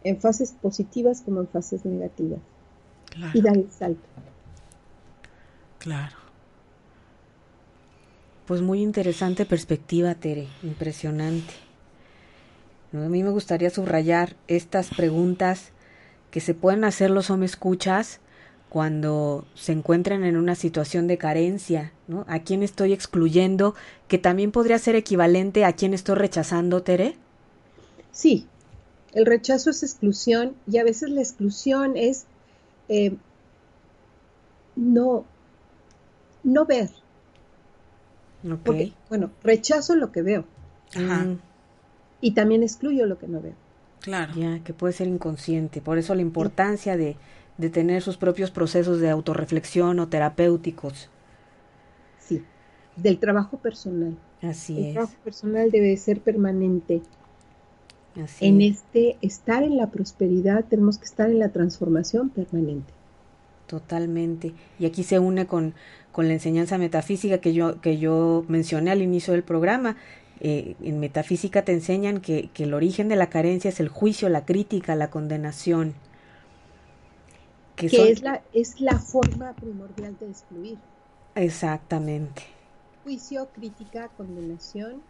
en 0.05 0.20
fases 0.20 0.53
positivas 0.53 1.22
como 1.22 1.40
en 1.40 1.48
fases 1.48 1.85
negativas. 1.85 2.40
Claro. 3.07 3.33
Y 3.37 3.42
dar 3.42 3.57
el 3.57 3.70
salto. 3.70 4.07
Claro. 5.79 6.16
Pues 8.46 8.61
muy 8.61 8.83
interesante 8.83 9.46
perspectiva, 9.46 10.14
Tere, 10.14 10.48
impresionante. 10.62 11.63
A 12.94 13.09
mí 13.09 13.22
me 13.24 13.30
gustaría 13.30 13.70
subrayar 13.70 14.37
estas 14.46 14.90
preguntas 14.90 15.72
que 16.30 16.40
se 16.40 16.54
pueden 16.54 16.85
hacer 16.85 17.11
los 17.11 17.28
hombres 17.30 17.52
escuchas 17.52 18.20
cuando 18.68 19.44
se 19.54 19.72
encuentran 19.72 20.24
en 20.24 20.37
una 20.37 20.54
situación 20.54 21.07
de 21.07 21.18
carencia, 21.18 21.92
¿no? 22.09 22.24
¿A 22.28 22.40
quién 22.40 22.62
estoy 22.62 22.92
excluyendo? 22.92 23.74
Que 24.09 24.18
también 24.18 24.52
podría 24.52 24.78
ser 24.78 24.96
equivalente 24.96 25.64
a 25.64 25.72
quién 25.72 25.94
estoy 25.94 26.16
rechazando, 26.16 26.83
Tere. 26.83 27.16
Sí, 28.12 28.46
el 29.12 29.26
rechazo 29.26 29.70
es 29.70 29.83
exclusión 29.83 30.54
y 30.70 30.78
a 30.78 30.85
veces 30.85 31.11
la 31.11 31.20
exclusión 31.20 31.96
es 31.96 32.24
eh, 32.88 33.16
no, 34.76 35.24
no 36.42 36.64
ver. 36.64 36.90
Ok. 38.44 38.61
Porque, 38.64 38.92
bueno, 39.09 39.30
rechazo 39.42 39.96
lo 39.96 40.12
que 40.12 40.22
veo 40.22 40.44
Ajá. 40.94 41.28
Y 42.24 42.32
también 42.34 42.62
excluyo 42.62 43.06
lo 43.06 43.18
que 43.18 43.28
no 43.28 43.40
veo. 43.40 43.56
Claro. 44.00 44.34
ya, 44.34 44.60
que 44.64 44.74
puede 44.74 44.92
ser 44.92 45.08
inconsciente. 45.08 45.80
Por 45.82 45.98
eso 45.98 46.14
la 46.14 46.22
importancia 46.22 46.96
de, 46.96 47.16
de 47.56 47.70
tener 47.70 48.02
sus 48.02 48.16
propios 48.18 48.50
procesos 48.50 49.00
de 49.00 49.10
autorreflexión 49.10 49.98
o 50.00 50.08
terapéuticos. 50.08 51.10
Sí, 52.18 52.48
del 52.96 53.20
trabajo 53.20 53.58
personal. 53.58 54.18
Así 54.42 54.74
el 54.76 54.84
es. 54.84 54.92
trabajo 54.92 55.16
personal 55.24 55.70
debe 55.70 55.96
ser 55.96 56.20
permanente. 56.22 57.02
Así 58.16 58.48
En 58.48 58.60
es. 58.60 58.62
este 58.62 59.18
estar 59.22 59.64
en 59.64 59.76
la 59.76 59.90
prosperidad 59.90 60.66
tenemos 60.68 60.98
que 60.98 61.06
estar 61.06 61.30
en 61.30 61.40
la 61.40 61.50
transformación 61.52 62.30
permanente. 62.30 62.94
Totalmente. 63.66 64.54
Y 64.78 64.84
aquí 64.87 65.02
se 65.02 65.18
une 65.18 65.46
con, 65.46 65.74
con 66.12 66.28
la 66.28 66.34
enseñanza 66.34 66.76
metafísica 66.78 67.38
que 67.38 67.54
yo, 67.54 67.80
que 67.80 67.98
yo 67.98 68.44
mencioné 68.48 68.90
al 68.90 69.02
inicio 69.02 69.32
del 69.32 69.42
programa. 69.42 69.96
Eh, 70.40 70.77
en 70.83 71.01
metafísica 71.01 71.64
te 71.64 71.73
enseñan 71.73 72.20
que, 72.20 72.51
que 72.53 72.64
el 72.64 72.75
origen 72.75 73.09
de 73.09 73.16
la 73.16 73.31
carencia 73.31 73.70
es 73.70 73.81
el 73.81 73.88
juicio, 73.88 74.29
la 74.29 74.44
crítica, 74.44 74.94
la 74.97 75.11
condenación. 75.11 75.94
Que 77.77 77.88
Que 77.88 77.97
son- 77.97 78.11
es 78.11 78.20
la, 78.20 78.44
es 78.53 78.79
la 78.83 78.99
forma 79.01 79.59
primordial 79.59 80.18
de 80.18 80.29
excluir. 80.29 80.85
Exactamente. 81.37 82.42
Juicio, 83.05 83.53
crítica, 83.53 84.09
condenación 84.09 85.07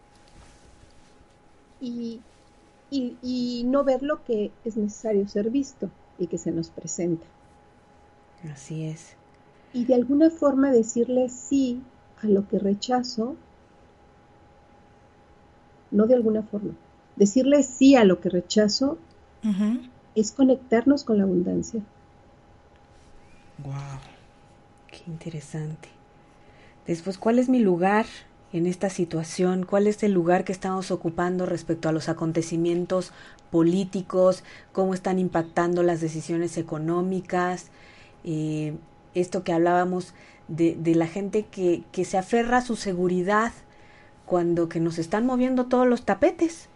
y, 1.78 2.26
y, 2.90 3.18
y 3.22 3.64
no 3.64 3.84
ver 3.84 4.02
lo 4.02 4.24
que 4.24 4.58
es 4.64 4.76
necesario 4.76 5.28
ser 5.28 5.50
visto 5.50 5.92
y 6.16 6.28
que 6.28 6.38
se 6.38 6.52
nos 6.52 6.70
presenta. 6.70 7.28
Así 8.52 8.84
es. 8.86 9.16
Y 9.72 9.84
de 9.84 9.94
alguna 9.94 10.30
forma 10.30 10.72
decirle 10.72 11.28
sí 11.28 11.92
a 12.16 12.26
lo 12.28 12.48
que 12.48 12.58
rechazo, 12.58 13.42
no 15.94 16.06
de 16.06 16.14
alguna 16.14 16.42
forma. 16.42 16.72
Decirle 17.16 17.62
sí 17.62 17.94
a 17.94 18.04
lo 18.04 18.20
que 18.20 18.28
rechazo 18.28 18.98
es 20.14 20.32
conectarnos 20.32 21.04
con 21.04 21.18
la 21.18 21.24
abundancia. 21.24 21.80
Wow. 23.62 24.00
Qué 24.88 25.02
interesante. 25.06 25.88
Después, 26.86 27.18
¿cuál 27.18 27.38
es 27.38 27.48
mi 27.48 27.60
lugar 27.60 28.06
en 28.52 28.66
esta 28.66 28.90
situación? 28.90 29.64
¿Cuál 29.64 29.86
es 29.86 30.02
el 30.02 30.12
lugar 30.12 30.44
que 30.44 30.52
estamos 30.52 30.90
ocupando 30.90 31.46
respecto 31.46 31.88
a 31.88 31.92
los 31.92 32.08
acontecimientos 32.08 33.12
políticos? 33.50 34.42
¿Cómo 34.72 34.94
están 34.94 35.18
impactando 35.18 35.82
las 35.82 36.00
decisiones 36.00 36.58
económicas? 36.58 37.70
Eh, 38.24 38.74
esto 39.14 39.44
que 39.44 39.52
hablábamos 39.52 40.14
de, 40.48 40.74
de 40.74 40.94
la 40.94 41.06
gente 41.06 41.44
que, 41.44 41.84
que 41.92 42.04
se 42.04 42.18
aferra 42.18 42.58
a 42.58 42.62
su 42.62 42.76
seguridad 42.76 43.52
cuando 44.26 44.68
que 44.68 44.80
nos 44.80 44.98
están 44.98 45.26
moviendo 45.26 45.66
todos 45.66 45.86
los 45.86 46.04
tapetes 46.04 46.68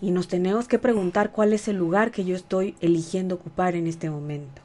y 0.00 0.10
nos 0.10 0.28
tenemos 0.28 0.68
que 0.68 0.78
preguntar 0.78 1.32
cuál 1.32 1.52
es 1.52 1.68
el 1.68 1.76
lugar 1.76 2.10
que 2.10 2.24
yo 2.24 2.34
estoy 2.36 2.74
eligiendo 2.80 3.36
ocupar 3.36 3.74
en 3.74 3.86
este 3.86 4.10
momento. 4.10 4.62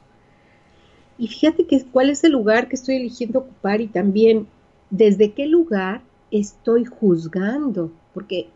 Y 1.18 1.28
fíjate 1.28 1.66
que 1.66 1.84
cuál 1.84 2.10
es 2.10 2.22
el 2.24 2.32
lugar 2.32 2.68
que 2.68 2.76
estoy 2.76 2.96
eligiendo 2.96 3.40
ocupar 3.40 3.80
y 3.80 3.88
también 3.88 4.46
desde 4.90 5.32
qué 5.32 5.46
lugar 5.46 6.00
estoy 6.30 6.84
juzgando, 6.84 7.90
porque 8.14 8.48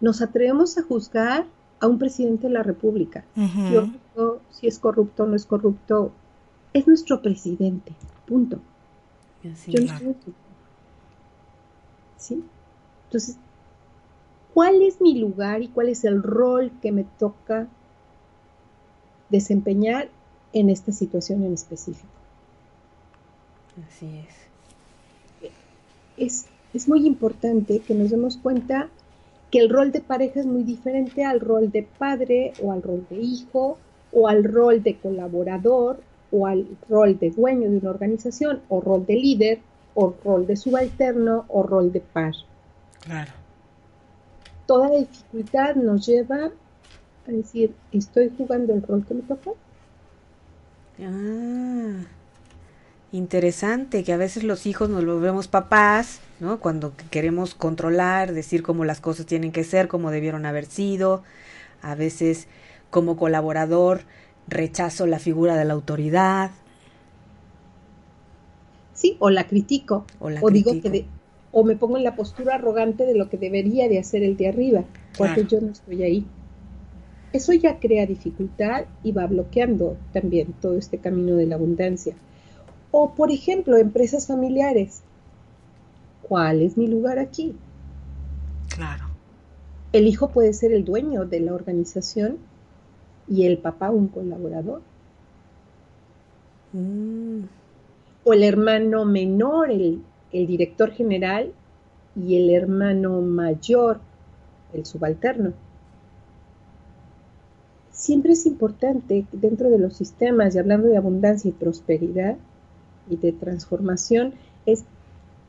nos 0.00 0.22
atrevemos 0.22 0.78
a 0.78 0.82
juzgar 0.82 1.46
a 1.80 1.86
un 1.88 1.98
presidente 1.98 2.46
de 2.46 2.52
la 2.52 2.62
República. 2.62 3.24
Yo 3.72 3.88
juzgo 4.14 4.40
si 4.50 4.66
es 4.66 4.78
corrupto 4.78 5.24
o 5.24 5.26
no 5.26 5.34
es 5.36 5.44
corrupto. 5.46 6.12
Es 6.72 6.86
nuestro 6.86 7.20
presidente, 7.22 7.92
punto. 8.26 8.58
Así 9.52 9.72
Yo 9.72 9.80
no 9.80 9.98
su- 9.98 10.14
¿Sí? 12.18 12.44
Entonces, 13.06 13.36
¿cuál 14.54 14.82
es 14.82 15.00
mi 15.00 15.18
lugar 15.18 15.62
y 15.62 15.68
cuál 15.68 15.88
es 15.88 16.04
el 16.04 16.22
rol 16.22 16.70
que 16.82 16.92
me 16.92 17.04
toca 17.04 17.68
desempeñar 19.28 20.08
en 20.52 20.70
esta 20.70 20.92
situación 20.92 21.42
en 21.44 21.54
específico? 21.54 22.08
Así 23.86 24.06
es. 24.18 25.50
Es, 26.16 26.46
es 26.72 26.88
muy 26.88 27.06
importante 27.06 27.80
que 27.80 27.94
nos 27.94 28.10
demos 28.10 28.38
cuenta 28.38 28.88
que 29.50 29.58
el 29.60 29.68
rol 29.68 29.92
de 29.92 30.00
pareja 30.00 30.40
es 30.40 30.46
muy 30.46 30.62
diferente 30.62 31.24
al 31.24 31.40
rol 31.40 31.70
de 31.70 31.82
padre 31.82 32.52
o 32.62 32.72
al 32.72 32.82
rol 32.82 33.06
de 33.08 33.16
hijo 33.16 33.78
o 34.12 34.28
al 34.28 34.44
rol 34.44 34.82
de 34.82 34.96
colaborador 34.96 36.00
o 36.32 36.46
al 36.46 36.66
rol 36.88 37.18
de 37.18 37.30
dueño 37.30 37.70
de 37.70 37.78
una 37.78 37.90
organización 37.90 38.62
o 38.68 38.80
rol 38.80 39.06
de 39.06 39.14
líder 39.14 39.60
o 39.94 40.14
rol 40.24 40.46
de 40.46 40.56
subalterno 40.56 41.44
o 41.48 41.62
rol 41.62 41.92
de 41.92 42.00
par. 42.00 42.34
Claro. 43.06 43.30
Toda 44.66 44.88
la 44.88 44.98
dificultad 44.98 45.76
nos 45.76 46.04
lleva 46.06 46.50
a 47.26 47.30
decir, 47.30 47.72
¿estoy 47.92 48.32
jugando 48.36 48.74
el 48.74 48.82
rol 48.82 49.04
que 49.06 49.14
me 49.14 49.22
toca? 49.22 49.50
Ah, 51.00 52.04
interesante 53.12 54.02
que 54.02 54.12
a 54.12 54.16
veces 54.16 54.42
los 54.42 54.66
hijos 54.66 54.88
nos 54.88 55.04
volvemos 55.04 55.46
papás, 55.46 56.20
¿no? 56.40 56.58
Cuando 56.58 56.94
queremos 57.10 57.54
controlar, 57.54 58.32
decir 58.32 58.64
cómo 58.64 58.84
las 58.84 59.00
cosas 59.00 59.26
tienen 59.26 59.52
que 59.52 59.62
ser, 59.62 59.86
cómo 59.86 60.10
debieron 60.10 60.44
haber 60.44 60.66
sido. 60.66 61.22
A 61.82 61.94
veces 61.94 62.48
como 62.90 63.16
colaborador 63.16 64.00
rechazo 64.48 65.06
la 65.06 65.20
figura 65.20 65.56
de 65.56 65.64
la 65.64 65.74
autoridad 65.74 66.50
Sí, 68.94 69.16
o 69.20 69.28
la 69.28 69.46
critico, 69.46 70.06
o 70.20 70.30
la 70.30 70.40
o 70.40 70.50
digo 70.50 70.72
que 70.80 70.88
de- 70.88 71.06
o 71.52 71.64
me 71.64 71.76
pongo 71.76 71.96
en 71.96 72.04
la 72.04 72.16
postura 72.16 72.56
arrogante 72.56 73.04
de 73.06 73.14
lo 73.14 73.28
que 73.28 73.38
debería 73.38 73.88
de 73.88 73.98
hacer 73.98 74.22
el 74.22 74.36
de 74.36 74.48
arriba, 74.48 74.84
porque 75.16 75.46
Claro. 75.46 75.48
yo 75.48 75.60
no 75.60 75.72
estoy 75.72 76.02
ahí. 76.02 76.26
Eso 77.32 77.52
ya 77.52 77.78
crea 77.78 78.06
dificultad 78.06 78.84
y 79.02 79.12
va 79.12 79.26
bloqueando 79.26 79.96
también 80.12 80.54
todo 80.60 80.76
este 80.78 80.98
camino 80.98 81.36
de 81.36 81.46
la 81.46 81.56
abundancia. 81.56 82.14
O, 82.90 83.14
por 83.14 83.30
ejemplo, 83.30 83.76
empresas 83.76 84.26
familiares. 84.26 85.02
¿Cuál 86.22 86.62
es 86.62 86.76
mi 86.76 86.86
lugar 86.86 87.18
aquí? 87.18 87.54
Claro. 88.68 89.04
El 89.92 90.06
hijo 90.06 90.28
puede 90.28 90.52
ser 90.52 90.72
el 90.72 90.84
dueño 90.84 91.24
de 91.24 91.40
la 91.40 91.54
organización 91.54 92.38
y 93.28 93.44
el 93.44 93.58
papá 93.58 93.90
un 93.90 94.08
colaborador. 94.08 94.82
Mm, 96.72 97.44
o 98.24 98.32
el 98.32 98.42
hermano 98.42 99.04
menor, 99.04 99.70
el, 99.70 100.00
el 100.32 100.46
director 100.46 100.90
general, 100.90 101.52
y 102.16 102.36
el 102.36 102.50
hermano 102.50 103.20
mayor, 103.20 104.00
el 104.72 104.86
subalterno. 104.86 105.52
Siempre 107.90 108.32
es 108.32 108.46
importante 108.46 109.26
dentro 109.32 109.70
de 109.70 109.78
los 109.78 109.96
sistemas, 109.96 110.54
y 110.54 110.58
hablando 110.58 110.88
de 110.88 110.96
abundancia 110.96 111.48
y 111.48 111.52
prosperidad 111.52 112.36
y 113.08 113.16
de 113.16 113.32
transformación, 113.32 114.34
es 114.64 114.84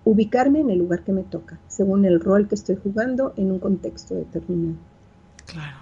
ubicarme 0.05 0.61
en 0.61 0.69
el 0.69 0.79
lugar 0.79 1.03
que 1.03 1.11
me 1.11 1.23
toca, 1.23 1.59
según 1.67 2.05
el 2.05 2.19
rol 2.19 2.47
que 2.47 2.55
estoy 2.55 2.77
jugando 2.81 3.33
en 3.35 3.51
un 3.51 3.59
contexto 3.59 4.15
determinado. 4.15 4.77
Claro. 5.45 5.77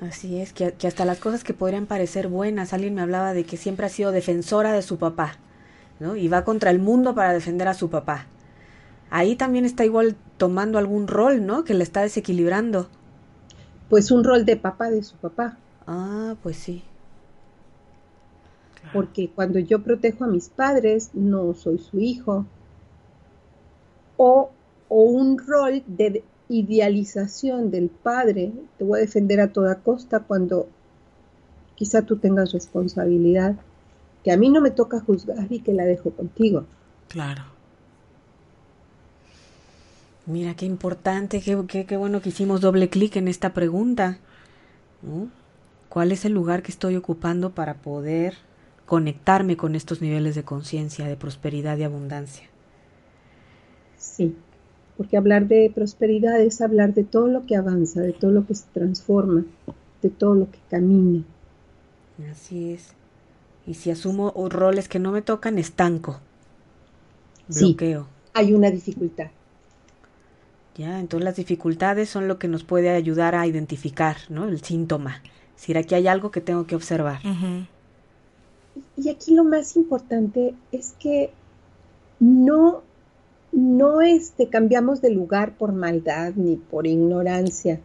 así 0.00 0.38
es, 0.38 0.52
que, 0.52 0.74
hasta 0.86 1.04
las 1.04 1.18
cosas 1.18 1.44
que 1.44 1.54
podrían 1.54 1.86
parecer 1.86 2.28
buenas, 2.28 2.72
alguien 2.72 2.94
me 2.94 3.02
hablaba 3.02 3.32
de 3.34 3.44
que 3.44 3.56
siempre 3.56 3.86
ha 3.86 3.90
sido 3.90 4.12
defensora 4.12 4.72
de 4.72 4.82
su 4.82 4.98
papá, 4.98 5.36
¿no? 6.00 6.16
Y 6.16 6.28
va 6.28 6.44
contra 6.44 6.70
el 6.70 6.78
mundo 6.78 7.14
para 7.14 7.32
defender 7.32 7.68
a 7.68 7.74
su 7.74 7.90
papá. 7.90 8.26
Ahí 9.10 9.36
también 9.36 9.64
está 9.64 9.84
igual 9.84 10.16
tomando 10.38 10.78
algún 10.78 11.06
rol, 11.06 11.46
¿no? 11.46 11.64
Que 11.64 11.74
le 11.74 11.84
está 11.84 12.02
desequilibrando. 12.02 12.88
Pues 13.88 14.10
un 14.10 14.24
rol 14.24 14.44
de 14.44 14.56
papá 14.56 14.90
de 14.90 15.02
su 15.02 15.16
papá. 15.16 15.58
Ah, 15.86 16.34
pues 16.42 16.56
sí. 16.56 16.82
Porque 18.92 19.30
cuando 19.34 19.58
yo 19.58 19.82
protejo 19.82 20.24
a 20.24 20.28
mis 20.28 20.48
padres, 20.48 21.10
no 21.14 21.54
soy 21.54 21.78
su 21.78 22.00
hijo. 22.00 22.46
O, 24.16 24.50
o 24.88 25.00
un 25.02 25.38
rol 25.38 25.82
de 25.86 26.24
idealización 26.48 27.70
del 27.70 27.88
padre, 27.88 28.52
te 28.78 28.84
voy 28.84 28.98
a 28.98 29.02
defender 29.02 29.40
a 29.40 29.52
toda 29.52 29.76
costa 29.76 30.20
cuando 30.20 30.68
quizá 31.74 32.02
tú 32.02 32.16
tengas 32.16 32.52
responsabilidad, 32.52 33.56
que 34.24 34.32
a 34.32 34.36
mí 34.38 34.48
no 34.48 34.62
me 34.62 34.70
toca 34.70 35.00
juzgar 35.00 35.46
y 35.50 35.60
que 35.60 35.74
la 35.74 35.84
dejo 35.84 36.10
contigo. 36.10 36.64
Claro. 37.08 37.42
Mira, 40.26 40.54
qué 40.54 40.64
importante, 40.64 41.42
qué, 41.42 41.84
qué, 41.86 41.96
bueno 41.98 42.22
que 42.22 42.30
hicimos 42.30 42.62
doble 42.62 42.88
clic 42.88 43.16
en 43.16 43.28
esta 43.28 43.52
pregunta. 43.52 44.18
¿Cuál 45.90 46.12
es 46.12 46.24
el 46.24 46.32
lugar 46.32 46.62
que 46.62 46.72
estoy 46.72 46.96
ocupando 46.96 47.50
para 47.50 47.74
poder 47.74 48.34
conectarme 48.86 49.58
con 49.58 49.74
estos 49.74 50.00
niveles 50.00 50.34
de 50.34 50.42
conciencia, 50.42 51.06
de 51.06 51.16
prosperidad 51.16 51.76
y 51.76 51.82
abundancia? 51.82 52.48
Sí, 53.98 54.34
porque 54.96 55.18
hablar 55.18 55.46
de 55.46 55.70
prosperidad 55.74 56.40
es 56.40 56.62
hablar 56.62 56.94
de 56.94 57.04
todo 57.04 57.28
lo 57.28 57.44
que 57.44 57.56
avanza, 57.56 58.00
de 58.00 58.14
todo 58.14 58.30
lo 58.30 58.46
que 58.46 58.54
se 58.54 58.64
transforma, 58.72 59.44
de 60.00 60.08
todo 60.08 60.34
lo 60.34 60.50
que 60.50 60.58
camina. 60.70 61.22
Así 62.30 62.72
es. 62.72 62.94
Y 63.66 63.74
si 63.74 63.90
asumo 63.90 64.32
roles 64.48 64.88
que 64.88 64.98
no 64.98 65.12
me 65.12 65.22
tocan, 65.22 65.58
estanco. 65.58 66.20
Bloqueo. 67.48 68.02
Sí, 68.02 68.30
hay 68.34 68.52
una 68.52 68.70
dificultad. 68.70 69.30
Ya, 70.76 70.98
entonces 70.98 71.24
las 71.24 71.36
dificultades 71.36 72.08
son 72.08 72.26
lo 72.26 72.38
que 72.38 72.48
nos 72.48 72.64
puede 72.64 72.90
ayudar 72.90 73.34
a 73.34 73.46
identificar, 73.46 74.16
¿no? 74.28 74.48
El 74.48 74.60
síntoma. 74.62 75.22
Es 75.54 75.62
decir, 75.62 75.78
aquí 75.78 75.94
hay 75.94 76.08
algo 76.08 76.30
que 76.30 76.40
tengo 76.40 76.66
que 76.66 76.74
observar. 76.74 77.20
Y 78.96 79.08
aquí 79.08 79.34
lo 79.34 79.44
más 79.44 79.76
importante 79.76 80.54
es 80.72 80.94
que 80.98 81.30
no, 82.18 82.82
no 83.52 84.02
este, 84.02 84.48
cambiamos 84.48 85.00
de 85.00 85.10
lugar 85.10 85.56
por 85.56 85.72
maldad 85.72 86.32
ni 86.34 86.56
por 86.56 86.88
ignorancia. 86.88 87.80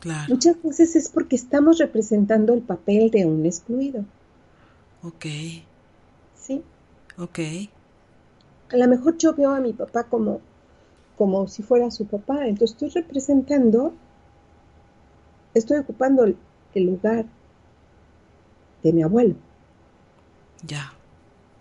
Claro. 0.00 0.24
Muchas 0.28 0.60
veces 0.60 0.96
es 0.96 1.08
porque 1.08 1.36
estamos 1.36 1.78
representando 1.78 2.52
el 2.52 2.62
papel 2.62 3.10
de 3.10 3.26
un 3.26 3.46
excluido. 3.46 4.04
Ok. 5.04 5.26
Sí. 6.34 6.62
Ok. 7.18 7.38
A 8.72 8.76
lo 8.76 8.88
mejor 8.88 9.16
yo 9.18 9.34
veo 9.34 9.50
a 9.50 9.60
mi 9.60 9.72
papá 9.72 10.04
como 10.04 10.40
como 11.16 11.46
si 11.48 11.62
fuera 11.62 11.90
su 11.90 12.06
papá. 12.06 12.46
Entonces 12.46 12.72
estoy 12.72 13.02
representando, 13.02 13.94
estoy 15.54 15.78
ocupando 15.78 16.24
el, 16.24 16.36
lugar 16.74 17.26
de 18.82 18.92
mi 18.92 19.02
abuelo. 19.02 19.36
Ya. 20.66 20.92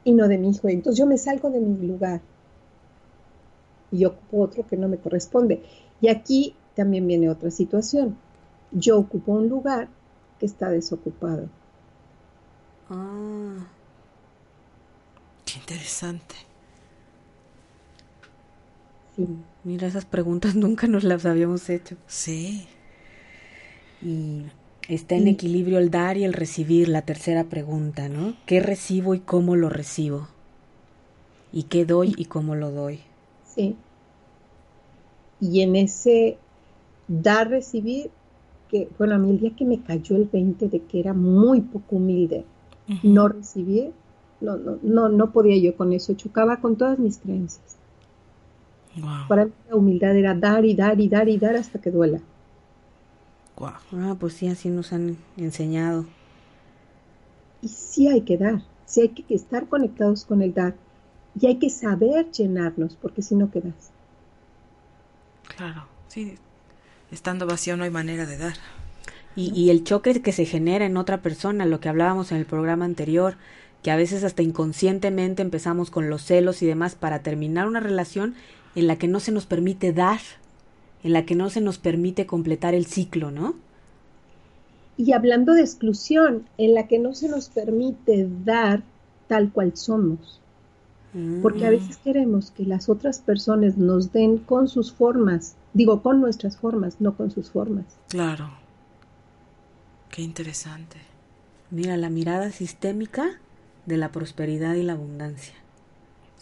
Y 0.03 0.13
no 0.13 0.27
de 0.27 0.37
mi 0.37 0.49
hijo. 0.49 0.67
Entonces 0.69 0.97
yo 0.97 1.05
me 1.05 1.17
salgo 1.17 1.49
de 1.49 1.59
mi 1.59 1.85
lugar 1.85 2.21
y 3.91 4.05
ocupo 4.05 4.41
otro 4.41 4.65
que 4.65 4.75
no 4.75 4.87
me 4.87 4.97
corresponde. 4.97 5.63
Y 6.01 6.07
aquí 6.07 6.55
también 6.75 7.05
viene 7.05 7.29
otra 7.29 7.51
situación. 7.51 8.17
Yo 8.71 8.97
ocupo 8.97 9.33
un 9.33 9.49
lugar 9.49 9.87
que 10.39 10.47
está 10.47 10.69
desocupado. 10.69 11.47
Ah. 12.89 13.65
Qué 15.45 15.59
interesante. 15.59 16.35
Mira, 19.63 19.87
esas 19.87 20.05
preguntas 20.05 20.55
nunca 20.55 20.87
nos 20.87 21.03
las 21.03 21.25
habíamos 21.25 21.69
hecho. 21.69 21.95
Sí. 22.07 22.67
Y 24.01 24.43
está 24.87 25.15
en 25.15 25.27
equilibrio 25.27 25.79
el 25.79 25.91
dar 25.91 26.17
y 26.17 26.23
el 26.23 26.33
recibir, 26.33 26.89
la 26.89 27.03
tercera 27.03 27.45
pregunta, 27.45 28.09
¿no? 28.09 28.35
¿Qué 28.45 28.59
recibo 28.59 29.15
y 29.15 29.19
cómo 29.19 29.55
lo 29.55 29.69
recibo? 29.69 30.27
¿Y 31.51 31.63
qué 31.63 31.85
doy 31.85 32.13
y 32.17 32.25
cómo 32.25 32.55
lo 32.55 32.71
doy? 32.71 32.99
Sí. 33.45 33.75
Y 35.39 35.61
en 35.61 35.75
ese 35.75 36.37
dar, 37.07 37.49
recibir, 37.49 38.09
que, 38.69 38.89
bueno, 38.97 39.15
a 39.15 39.17
mí 39.19 39.29
el 39.29 39.39
día 39.39 39.55
que 39.55 39.65
me 39.65 39.81
cayó 39.83 40.15
el 40.15 40.25
20 40.25 40.67
de 40.67 40.79
que 40.81 40.99
era 40.99 41.13
muy 41.13 41.61
poco 41.61 41.97
humilde, 41.97 42.45
no 43.01 43.27
recibir, 43.27 43.91
no, 44.41 44.57
no, 44.57 44.77
no, 44.81 45.09
no 45.09 45.31
podía 45.31 45.57
yo 45.57 45.75
con 45.75 45.93
eso, 45.93 46.13
chocaba 46.13 46.57
con 46.57 46.75
todas 46.75 46.99
mis 46.99 47.17
creencias. 47.17 47.77
Para 49.27 49.45
mí 49.45 49.51
la 49.69 49.75
humildad 49.75 50.15
era 50.15 50.35
dar 50.35 50.65
y 50.65 50.75
dar 50.75 50.99
y 50.99 51.07
dar 51.07 51.27
y 51.27 51.37
dar 51.37 51.55
hasta 51.55 51.79
que 51.79 51.91
duela. 51.91 52.19
Ah, 53.93 54.15
pues 54.19 54.33
sí, 54.33 54.47
así 54.47 54.69
nos 54.69 54.91
han 54.93 55.17
enseñado. 55.37 56.05
Y 57.61 57.69
sí 57.69 58.07
hay 58.07 58.21
que 58.21 58.37
dar, 58.37 58.61
sí 58.85 59.01
hay 59.01 59.09
que 59.09 59.33
estar 59.33 59.67
conectados 59.67 60.25
con 60.25 60.41
el 60.41 60.53
dar. 60.53 60.75
Y 61.39 61.47
hay 61.47 61.57
que 61.57 61.69
saber 61.69 62.29
llenarnos, 62.31 62.95
porque 62.95 63.21
si 63.21 63.35
no 63.35 63.49
quedas. 63.49 63.91
Claro, 65.55 65.85
sí. 66.07 66.35
Estando 67.09 67.47
vacío 67.47 67.77
no 67.77 67.83
hay 67.83 67.89
manera 67.89 68.25
de 68.25 68.37
dar. 68.37 68.55
Y, 69.35 69.51
y 69.59 69.69
el 69.69 69.83
choque 69.83 70.21
que 70.21 70.31
se 70.31 70.45
genera 70.45 70.85
en 70.85 70.97
otra 70.97 71.21
persona, 71.21 71.65
lo 71.65 71.79
que 71.79 71.89
hablábamos 71.89 72.31
en 72.31 72.37
el 72.37 72.45
programa 72.45 72.85
anterior, 72.85 73.35
que 73.83 73.91
a 73.91 73.95
veces 73.95 74.23
hasta 74.23 74.41
inconscientemente 74.41 75.41
empezamos 75.41 75.91
con 75.91 76.09
los 76.09 76.23
celos 76.23 76.61
y 76.61 76.65
demás 76.65 76.95
para 76.95 77.19
terminar 77.19 77.67
una 77.67 77.81
relación 77.81 78.35
en 78.75 78.87
la 78.87 78.95
que 78.97 79.07
no 79.07 79.19
se 79.19 79.31
nos 79.31 79.45
permite 79.45 79.93
dar, 79.93 80.19
en 81.03 81.13
la 81.13 81.25
que 81.25 81.35
no 81.35 81.49
se 81.49 81.61
nos 81.61 81.77
permite 81.77 82.25
completar 82.25 82.73
el 82.73 82.85
ciclo, 82.85 83.29
¿no? 83.29 83.55
Y 84.95 85.11
hablando 85.11 85.53
de 85.53 85.61
exclusión, 85.61 86.45
en 86.57 86.73
la 86.73 86.87
que 86.87 86.99
no 86.99 87.13
se 87.13 87.27
nos 87.27 87.49
permite 87.49 88.27
dar 88.45 88.83
tal 89.27 89.51
cual 89.51 89.75
somos. 89.75 90.39
Porque 91.43 91.67
a 91.67 91.69
mm. 91.69 91.73
veces 91.73 91.97
queremos 91.97 92.49
que 92.49 92.65
las 92.65 92.89
otras 92.89 93.19
personas 93.19 93.77
nos 93.77 94.11
den 94.11 94.39
con 94.39 94.67
sus 94.67 94.91
formas, 94.91 95.55
digo 95.73 96.01
con 96.01 96.19
nuestras 96.19 96.57
formas, 96.57 96.95
no 96.99 97.15
con 97.15 97.29
sus 97.29 97.51
formas. 97.51 97.85
Claro. 98.09 98.49
Qué 100.13 100.21
interesante. 100.21 100.97
Mira, 101.71 101.97
la 101.97 102.11
mirada 102.11 102.51
sistémica 102.51 103.39
de 103.87 103.97
la 103.97 104.11
prosperidad 104.11 104.75
y 104.75 104.83
la 104.83 104.93
abundancia. 104.93 105.55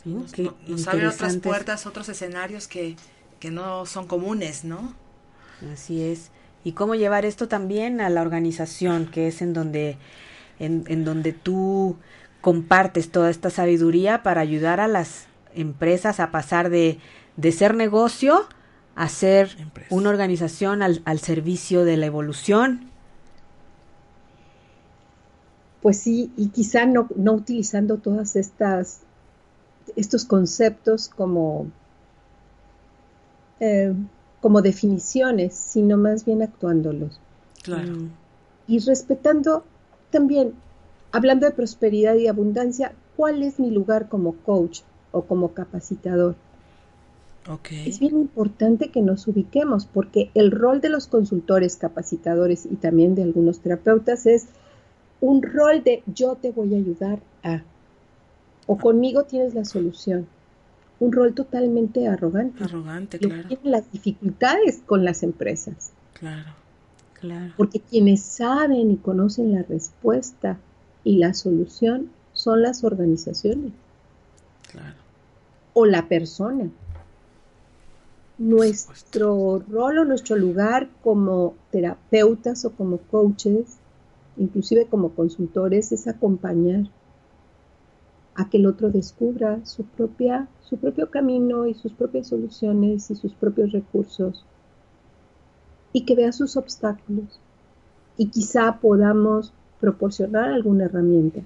Nos, 0.03 0.33
abre 0.89 1.07
otras 1.07 1.37
puertas, 1.37 1.85
otros 1.85 2.09
escenarios 2.09 2.67
que, 2.67 2.97
no 3.49 3.85
son 3.85 4.07
comunes, 4.07 4.65
¿no? 4.65 4.93
Así 5.71 6.01
es. 6.01 6.31
Y 6.65 6.73
cómo 6.73 6.95
llevar 6.95 7.23
esto 7.23 7.47
también 7.47 8.01
a 8.01 8.09
la 8.09 8.21
organización, 8.21 9.05
que 9.05 9.29
es 9.29 9.41
en 9.41 9.53
donde, 9.53 9.97
en, 10.59 11.05
donde 11.05 11.31
tú 11.31 11.95
compartes 12.41 13.09
toda 13.09 13.29
esta 13.29 13.49
sabiduría 13.49 14.21
para 14.21 14.41
ayudar 14.41 14.81
a 14.81 14.89
las 14.89 15.27
empresas 15.55 16.19
a 16.19 16.29
pasar 16.29 16.69
de, 16.69 16.99
de 17.37 17.51
ser 17.53 17.75
negocio 17.75 18.49
a 18.95 19.07
ser 19.07 19.55
una 19.89 20.09
organización 20.09 20.83
al, 20.83 21.01
al, 21.05 21.19
servicio 21.19 21.85
de 21.85 21.95
la 21.95 22.07
evolución. 22.07 22.90
Pues 25.81 25.97
sí, 25.97 26.31
y 26.37 26.49
quizá 26.49 26.85
no, 26.85 27.07
no 27.15 27.33
utilizando 27.33 27.97
todas 27.97 28.35
estas 28.35 29.01
estos 29.95 30.25
conceptos 30.25 31.09
como, 31.09 31.67
eh, 33.59 33.93
como 34.41 34.61
definiciones, 34.61 35.53
sino 35.53 35.97
más 35.97 36.25
bien 36.25 36.41
actuándolos. 36.41 37.19
Claro. 37.63 37.93
Y 38.67 38.79
respetando 38.79 39.63
también, 40.09 40.53
hablando 41.11 41.45
de 41.45 41.51
prosperidad 41.51 42.15
y 42.15 42.27
abundancia, 42.27 42.93
¿cuál 43.15 43.43
es 43.43 43.59
mi 43.59 43.71
lugar 43.71 44.09
como 44.09 44.35
coach 44.37 44.81
o 45.11 45.23
como 45.23 45.53
capacitador? 45.53 46.35
Okay. 47.49 47.89
Es 47.89 47.99
bien 47.99 48.19
importante 48.19 48.89
que 48.89 49.01
nos 49.01 49.27
ubiquemos 49.27 49.87
porque 49.87 50.29
el 50.35 50.51
rol 50.51 50.79
de 50.79 50.89
los 50.89 51.07
consultores, 51.07 51.75
capacitadores 51.75 52.67
y 52.67 52.75
también 52.75 53.15
de 53.15 53.23
algunos 53.23 53.61
terapeutas 53.61 54.27
es 54.27 54.45
un 55.21 55.41
rol 55.41 55.83
de 55.83 56.03
yo 56.13 56.35
te 56.35 56.51
voy 56.51 56.73
a 56.73 56.77
ayudar 56.77 57.19
a 57.43 57.61
o 58.67 58.77
conmigo 58.77 59.23
tienes 59.23 59.53
la 59.53 59.65
solución. 59.65 60.27
Un 60.99 61.11
rol 61.11 61.33
totalmente 61.33 62.07
arrogante. 62.07 62.63
Arrogante, 62.63 63.19
claro. 63.19 63.47
Tiene 63.47 63.69
las 63.69 63.91
dificultades 63.91 64.81
con 64.85 65.03
las 65.03 65.23
empresas. 65.23 65.91
Claro, 66.13 66.51
claro. 67.19 67.53
Porque 67.57 67.79
quienes 67.79 68.21
saben 68.21 68.91
y 68.91 68.97
conocen 68.97 69.53
la 69.53 69.63
respuesta 69.63 70.57
y 71.03 71.17
la 71.17 71.33
solución 71.33 72.09
son 72.33 72.61
las 72.61 72.83
organizaciones. 72.83 73.73
Claro. 74.71 74.95
O 75.73 75.85
la 75.85 76.07
persona. 76.07 76.69
Nuestro 78.37 79.63
rol 79.69 79.99
o 79.99 80.05
nuestro 80.05 80.35
lugar 80.35 80.87
como 81.03 81.55
terapeutas 81.71 82.63
o 82.65 82.71
como 82.71 82.97
coaches, 82.97 83.77
inclusive 84.41 84.87
como 84.87 85.09
consultores, 85.09 85.91
es 85.91 86.07
acompañar 86.07 86.87
a 88.35 88.49
que 88.49 88.57
el 88.57 88.65
otro 88.65 88.89
descubra 88.89 89.65
su, 89.65 89.83
propia, 89.83 90.47
su 90.63 90.77
propio 90.77 91.09
camino 91.09 91.67
y 91.67 91.73
sus 91.73 91.93
propias 91.93 92.27
soluciones 92.27 93.11
y 93.11 93.15
sus 93.15 93.33
propios 93.33 93.71
recursos 93.71 94.45
y 95.93 96.05
que 96.05 96.15
vea 96.15 96.31
sus 96.31 96.57
obstáculos 96.57 97.39
y 98.17 98.27
quizá 98.27 98.79
podamos 98.79 99.53
proporcionar 99.79 100.49
alguna 100.49 100.85
herramienta. 100.85 101.41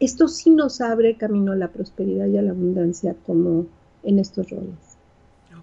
Esto 0.00 0.28
sí 0.28 0.50
nos 0.50 0.80
abre 0.80 1.16
camino 1.16 1.52
a 1.52 1.56
la 1.56 1.68
prosperidad 1.68 2.26
y 2.26 2.36
a 2.36 2.42
la 2.42 2.50
abundancia 2.50 3.14
como 3.24 3.66
en 4.02 4.18
estos 4.18 4.50
roles. 4.50 4.98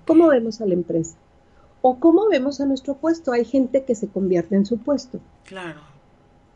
¿Cómo 0.07 0.27
vemos 0.27 0.61
a 0.61 0.65
la 0.65 0.73
empresa? 0.73 1.17
¿O 1.81 1.99
cómo 1.99 2.27
vemos 2.29 2.61
a 2.61 2.65
nuestro 2.65 2.95
puesto? 2.95 3.31
Hay 3.31 3.45
gente 3.45 3.83
que 3.83 3.95
se 3.95 4.07
convierte 4.07 4.55
en 4.55 4.65
su 4.65 4.77
puesto. 4.77 5.19
Claro. 5.45 5.79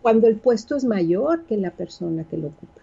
Cuando 0.01 0.27
el 0.27 0.35
puesto 0.35 0.75
es 0.75 0.83
mayor 0.83 1.45
que 1.45 1.57
la 1.57 1.71
persona 1.71 2.23
que 2.25 2.37
lo 2.37 2.47
ocupa. 2.49 2.81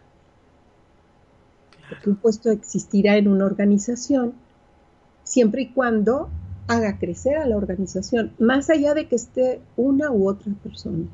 Porque 1.88 2.10
un 2.10 2.16
puesto 2.16 2.50
existirá 2.50 3.16
en 3.16 3.28
una 3.28 3.44
organización 3.44 4.34
siempre 5.24 5.62
y 5.62 5.72
cuando 5.72 6.30
haga 6.66 6.98
crecer 6.98 7.36
a 7.36 7.46
la 7.46 7.56
organización, 7.56 8.32
más 8.38 8.70
allá 8.70 8.94
de 8.94 9.06
que 9.06 9.16
esté 9.16 9.60
una 9.76 10.10
u 10.10 10.28
otra 10.28 10.52
persona. 10.62 11.06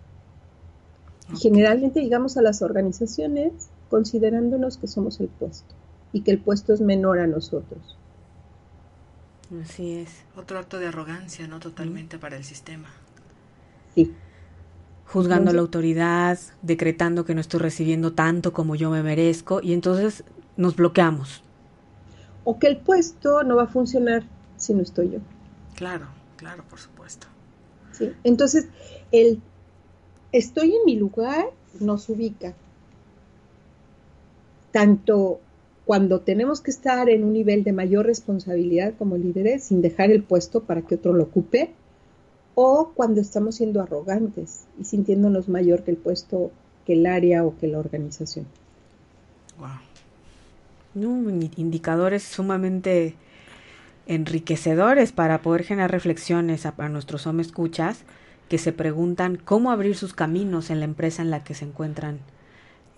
Generalmente 1.38 2.00
llegamos 2.00 2.36
a 2.36 2.42
las 2.42 2.62
organizaciones 2.62 3.68
considerándonos 3.90 4.78
que 4.78 4.86
somos 4.86 5.20
el 5.20 5.28
puesto 5.28 5.74
y 6.12 6.22
que 6.22 6.30
el 6.30 6.38
puesto 6.38 6.72
es 6.72 6.80
menor 6.80 7.18
a 7.18 7.26
nosotros. 7.26 7.97
Así 9.62 9.94
es. 9.94 10.10
Otro 10.36 10.58
acto 10.58 10.78
de 10.78 10.88
arrogancia, 10.88 11.46
¿no? 11.48 11.58
Totalmente 11.58 12.18
para 12.18 12.36
el 12.36 12.44
sistema. 12.44 12.88
Sí. 13.94 14.14
Juzgando 15.06 15.52
la 15.52 15.60
autoridad, 15.60 16.38
decretando 16.60 17.24
que 17.24 17.34
no 17.34 17.40
estoy 17.40 17.60
recibiendo 17.60 18.12
tanto 18.12 18.52
como 18.52 18.74
yo 18.74 18.90
me 18.90 19.02
merezco 19.02 19.60
y 19.62 19.72
entonces 19.72 20.22
nos 20.56 20.76
bloqueamos. 20.76 21.42
O 22.44 22.58
que 22.58 22.66
el 22.66 22.76
puesto 22.76 23.42
no 23.42 23.56
va 23.56 23.64
a 23.64 23.68
funcionar 23.68 24.24
si 24.58 24.74
no 24.74 24.82
estoy 24.82 25.12
yo. 25.12 25.18
Claro, 25.76 26.08
claro, 26.36 26.64
por 26.68 26.78
supuesto. 26.78 27.26
Sí. 27.92 28.12
Entonces, 28.24 28.68
el 29.12 29.40
estoy 30.32 30.74
en 30.74 30.84
mi 30.84 30.96
lugar 30.96 31.46
nos 31.80 32.08
ubica. 32.08 32.54
Tanto 34.72 35.40
cuando 35.88 36.20
tenemos 36.20 36.60
que 36.60 36.70
estar 36.70 37.08
en 37.08 37.24
un 37.24 37.32
nivel 37.32 37.64
de 37.64 37.72
mayor 37.72 38.04
responsabilidad 38.04 38.92
como 38.98 39.16
líderes, 39.16 39.64
sin 39.64 39.80
dejar 39.80 40.10
el 40.10 40.22
puesto 40.22 40.64
para 40.64 40.82
que 40.82 40.96
otro 40.96 41.14
lo 41.14 41.22
ocupe, 41.22 41.70
o 42.54 42.92
cuando 42.94 43.22
estamos 43.22 43.54
siendo 43.54 43.80
arrogantes 43.80 44.66
y 44.78 44.84
sintiéndonos 44.84 45.48
mayor 45.48 45.84
que 45.84 45.92
el 45.92 45.96
puesto, 45.96 46.50
que 46.84 46.92
el 46.92 47.06
área 47.06 47.42
o 47.42 47.56
que 47.56 47.68
la 47.68 47.78
organización. 47.78 48.44
Wow. 49.58 51.00
indicadores 51.56 52.22
sumamente 52.22 53.14
enriquecedores 54.06 55.12
para 55.12 55.40
poder 55.40 55.64
generar 55.64 55.90
reflexiones 55.90 56.66
a, 56.66 56.74
a 56.76 56.88
nuestros 56.90 57.26
hombres 57.26 57.46
escuchas 57.46 58.00
que 58.50 58.58
se 58.58 58.74
preguntan 58.74 59.36
cómo 59.42 59.70
abrir 59.70 59.96
sus 59.96 60.12
caminos 60.12 60.68
en 60.68 60.80
la 60.80 60.84
empresa 60.84 61.22
en 61.22 61.30
la 61.30 61.44
que 61.44 61.54
se 61.54 61.64
encuentran. 61.64 62.18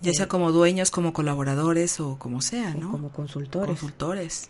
Ya 0.01 0.13
sea 0.13 0.27
como 0.27 0.51
dueños, 0.51 0.89
como 0.89 1.13
colaboradores 1.13 1.99
o 1.99 2.17
como 2.17 2.41
sea, 2.41 2.73
¿no? 2.73 2.91
Como 2.91 3.09
consultores. 3.09 3.67
Consultores. 3.67 4.49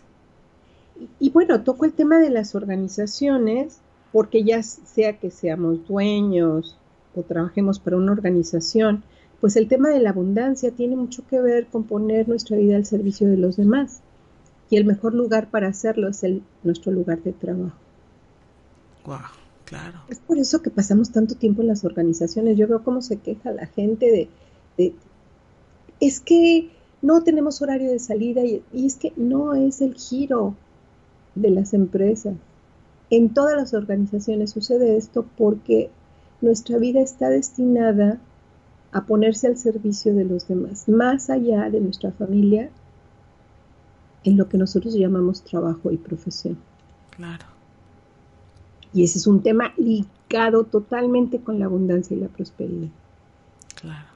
Y, 0.98 1.26
y 1.26 1.30
bueno, 1.30 1.62
toco 1.62 1.84
el 1.84 1.92
tema 1.92 2.18
de 2.18 2.30
las 2.30 2.54
organizaciones, 2.54 3.78
porque 4.12 4.44
ya 4.44 4.62
sea 4.62 5.18
que 5.18 5.30
seamos 5.30 5.86
dueños 5.86 6.76
o 7.14 7.22
trabajemos 7.22 7.78
para 7.78 7.96
una 7.96 8.12
organización, 8.12 9.04
pues 9.40 9.56
el 9.56 9.68
tema 9.68 9.88
de 9.88 9.98
la 9.98 10.10
abundancia 10.10 10.70
tiene 10.70 10.94
mucho 10.94 11.26
que 11.26 11.40
ver 11.40 11.66
con 11.66 11.84
poner 11.84 12.28
nuestra 12.28 12.56
vida 12.56 12.76
al 12.76 12.86
servicio 12.86 13.28
de 13.28 13.36
los 13.36 13.56
demás. 13.56 14.00
Y 14.70 14.76
el 14.76 14.84
mejor 14.84 15.14
lugar 15.14 15.50
para 15.50 15.68
hacerlo 15.68 16.08
es 16.08 16.22
el, 16.22 16.42
nuestro 16.62 16.92
lugar 16.92 17.22
de 17.22 17.32
trabajo. 17.32 17.76
Wow. 19.04 19.18
Claro. 19.64 20.00
Es 20.08 20.18
por 20.18 20.38
eso 20.38 20.62
que 20.62 20.70
pasamos 20.70 21.10
tanto 21.10 21.34
tiempo 21.34 21.62
en 21.62 21.68
las 21.68 21.84
organizaciones. 21.84 22.56
Yo 22.56 22.68
veo 22.68 22.84
cómo 22.84 23.00
se 23.00 23.16
queja 23.16 23.52
la 23.52 23.66
gente 23.66 24.06
de, 24.06 24.28
de 24.76 24.94
es 26.02 26.18
que 26.18 26.68
no 27.00 27.22
tenemos 27.22 27.62
horario 27.62 27.92
de 27.92 28.00
salida 28.00 28.44
y, 28.44 28.62
y, 28.72 28.86
es 28.86 28.96
que 28.96 29.12
no 29.16 29.54
es 29.54 29.80
el 29.80 29.94
giro 29.94 30.56
de 31.36 31.50
las 31.50 31.74
empresas. 31.74 32.34
En 33.08 33.32
todas 33.32 33.56
las 33.56 33.72
organizaciones 33.72 34.50
sucede 34.50 34.96
esto 34.96 35.24
porque 35.38 35.90
nuestra 36.40 36.78
vida 36.78 37.00
está 37.00 37.28
destinada 37.28 38.18
a 38.90 39.04
ponerse 39.06 39.46
al 39.46 39.56
servicio 39.56 40.12
de 40.12 40.24
los 40.24 40.48
demás, 40.48 40.88
más 40.88 41.30
allá 41.30 41.70
de 41.70 41.80
nuestra 41.80 42.10
familia, 42.10 42.68
en 44.24 44.36
lo 44.36 44.48
que 44.48 44.58
nosotros 44.58 44.94
llamamos 44.94 45.42
trabajo 45.42 45.92
y 45.92 45.98
profesión. 45.98 46.58
Claro. 47.10 47.46
Y 48.92 49.04
ese 49.04 49.18
es 49.18 49.26
un 49.28 49.40
tema 49.40 49.72
ligado 49.76 50.64
totalmente 50.64 51.38
con 51.40 51.60
la 51.60 51.66
abundancia 51.66 52.16
y 52.16 52.20
la 52.20 52.28
prosperidad. 52.28 52.90
Claro. 53.80 54.11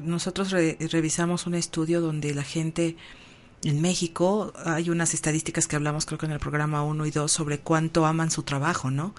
Nosotros 0.00 0.50
re 0.50 0.76
revisamos 0.90 1.46
un 1.46 1.54
estudio 1.54 2.00
donde 2.00 2.34
la 2.34 2.42
gente 2.42 2.96
en 3.64 3.80
México, 3.80 4.52
hay 4.64 4.90
unas 4.90 5.14
estadísticas 5.14 5.68
que 5.68 5.76
hablamos 5.76 6.06
creo 6.06 6.18
que 6.18 6.26
en 6.26 6.32
el 6.32 6.40
programa 6.40 6.82
1 6.82 7.06
y 7.06 7.10
2 7.10 7.30
sobre 7.30 7.58
cuánto 7.58 8.06
aman 8.06 8.30
su 8.30 8.42
trabajo, 8.42 8.90
¿no? 8.90 9.14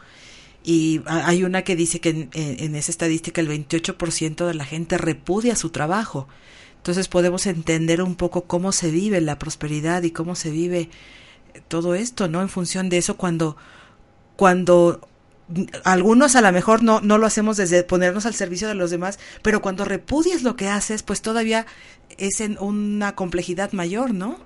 Y 0.65 1.01
hay 1.05 1.43
una 1.43 1.63
que 1.63 1.75
dice 1.75 1.99
que 1.99 2.09
en, 2.09 2.29
en 2.33 2.75
esa 2.75 2.91
estadística 2.91 3.41
el 3.41 3.49
28% 3.49 4.45
de 4.45 4.53
la 4.53 4.65
gente 4.65 4.97
repudia 4.97 5.55
su 5.55 5.69
trabajo. 5.69 6.27
Entonces 6.77 7.07
podemos 7.07 7.45
entender 7.47 8.01
un 8.01 8.15
poco 8.15 8.45
cómo 8.45 8.71
se 8.71 8.91
vive 8.91 9.21
la 9.21 9.39
prosperidad 9.39 10.03
y 10.03 10.11
cómo 10.11 10.35
se 10.35 10.51
vive 10.51 10.89
todo 11.67 11.95
esto, 11.95 12.27
¿no? 12.27 12.41
En 12.41 12.49
función 12.49 12.89
de 12.89 12.97
eso, 12.97 13.17
cuando 13.17 13.57
cuando 14.35 15.07
algunos 15.83 16.35
a 16.35 16.41
lo 16.41 16.51
mejor 16.51 16.83
no, 16.83 17.01
no 17.01 17.17
lo 17.17 17.25
hacemos 17.25 17.57
desde 17.57 17.83
ponernos 17.83 18.25
al 18.25 18.33
servicio 18.33 18.67
de 18.67 18.75
los 18.75 18.91
demás, 18.91 19.19
pero 19.41 19.61
cuando 19.61 19.85
repudias 19.85 20.43
lo 20.43 20.55
que 20.55 20.69
haces, 20.69 21.03
pues 21.03 21.21
todavía 21.21 21.65
es 22.17 22.41
en 22.41 22.57
una 22.59 23.15
complejidad 23.15 23.71
mayor, 23.73 24.13
¿no? 24.13 24.37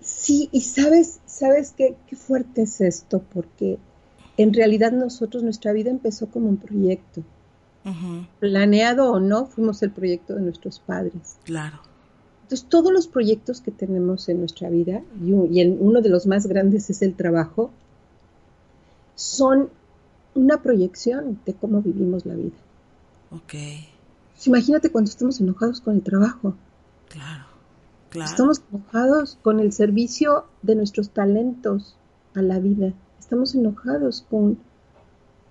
Sí, 0.00 0.48
y 0.52 0.62
sabes, 0.62 1.20
sabes 1.26 1.74
qué, 1.76 1.96
qué 2.08 2.16
fuerte 2.16 2.62
es 2.62 2.80
esto, 2.80 3.22
porque 3.34 3.78
en 4.36 4.54
realidad 4.54 4.92
nosotros, 4.92 5.42
nuestra 5.42 5.72
vida 5.72 5.90
empezó 5.90 6.28
como 6.28 6.48
un 6.48 6.56
proyecto. 6.56 7.22
Uh 7.84 7.90
-huh. 7.90 8.26
Planeado 8.40 9.12
o 9.12 9.20
no, 9.20 9.46
fuimos 9.46 9.82
el 9.82 9.90
proyecto 9.90 10.34
de 10.34 10.42
nuestros 10.42 10.78
padres. 10.80 11.38
Claro. 11.44 11.80
Entonces, 12.42 12.68
todos 12.68 12.92
los 12.92 13.08
proyectos 13.08 13.60
que 13.60 13.72
tenemos 13.72 14.28
en 14.28 14.38
nuestra 14.38 14.70
vida, 14.70 15.02
y, 15.24 15.32
y 15.56 15.60
el, 15.60 15.76
uno 15.80 16.00
de 16.00 16.08
los 16.08 16.26
más 16.26 16.46
grandes 16.46 16.88
es 16.90 17.02
el 17.02 17.14
trabajo, 17.14 17.72
son 19.16 19.70
una 20.34 20.62
proyección 20.62 21.40
de 21.44 21.54
cómo 21.54 21.82
vivimos 21.82 22.24
la 22.24 22.34
vida. 22.34 22.56
Ok. 23.32 23.54
Pues 24.34 24.46
imagínate 24.46 24.92
cuando 24.92 25.10
estamos 25.10 25.40
enojados 25.40 25.80
con 25.80 25.96
el 25.96 26.02
trabajo. 26.02 26.54
Claro, 27.08 27.44
claro. 28.10 28.30
Estamos 28.30 28.62
enojados 28.70 29.38
con 29.42 29.58
el 29.58 29.72
servicio 29.72 30.44
de 30.62 30.76
nuestros 30.76 31.10
talentos 31.10 31.96
a 32.34 32.42
la 32.42 32.58
vida. 32.60 32.92
Estamos 33.18 33.54
enojados 33.54 34.24
con 34.30 34.58